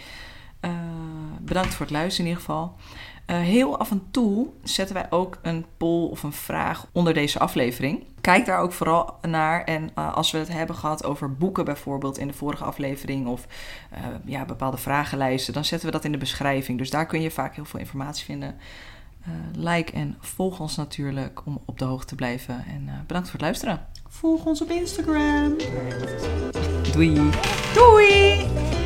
Eh, 0.60 0.70
bedankt 1.40 1.74
voor 1.74 1.86
het 1.86 1.94
luisteren 1.94 2.30
in 2.30 2.36
ieder 2.36 2.46
geval. 2.46 2.74
Eh, 3.26 3.40
heel 3.40 3.78
af 3.78 3.90
en 3.90 4.02
toe 4.10 4.48
zetten 4.62 4.94
wij 4.94 5.06
ook 5.10 5.38
een 5.42 5.64
poll 5.76 6.08
of 6.10 6.22
een 6.22 6.32
vraag 6.32 6.86
onder 6.92 7.14
deze 7.14 7.38
aflevering. 7.38 8.04
Kijk 8.26 8.46
daar 8.46 8.60
ook 8.60 8.72
vooral 8.72 9.18
naar. 9.22 9.64
En 9.64 9.90
eh, 9.94 10.14
als 10.14 10.30
we 10.30 10.38
het 10.38 10.48
hebben 10.48 10.76
gehad 10.76 11.04
over 11.04 11.32
boeken 11.32 11.64
bijvoorbeeld 11.64 12.18
in 12.18 12.26
de 12.26 12.32
vorige 12.32 12.64
aflevering... 12.64 13.26
of 13.26 13.46
eh, 13.90 14.00
ja, 14.24 14.44
bepaalde 14.44 14.76
vragenlijsten, 14.76 15.54
dan 15.54 15.64
zetten 15.64 15.86
we 15.88 15.94
dat 15.94 16.04
in 16.04 16.12
de 16.12 16.18
beschrijving. 16.18 16.78
Dus 16.78 16.90
daar 16.90 17.06
kun 17.06 17.20
je 17.20 17.30
vaak 17.30 17.54
heel 17.54 17.64
veel 17.64 17.80
informatie 17.80 18.24
vinden. 18.24 18.56
Eh, 19.22 19.32
like 19.52 19.92
en 19.92 20.16
volg 20.20 20.60
ons 20.60 20.76
natuurlijk 20.76 21.42
om 21.44 21.62
op 21.64 21.78
de 21.78 21.84
hoogte 21.84 22.06
te 22.06 22.14
blijven. 22.14 22.64
En 22.68 23.04
bedankt 23.06 23.28
voor 23.28 23.38
het 23.38 23.48
luisteren. 23.48 23.86
Volg 24.08 24.44
ons 24.44 24.62
op 24.62 24.70
Instagram. 24.70 25.56
Doei! 26.92 27.30
Doei! 27.74 28.85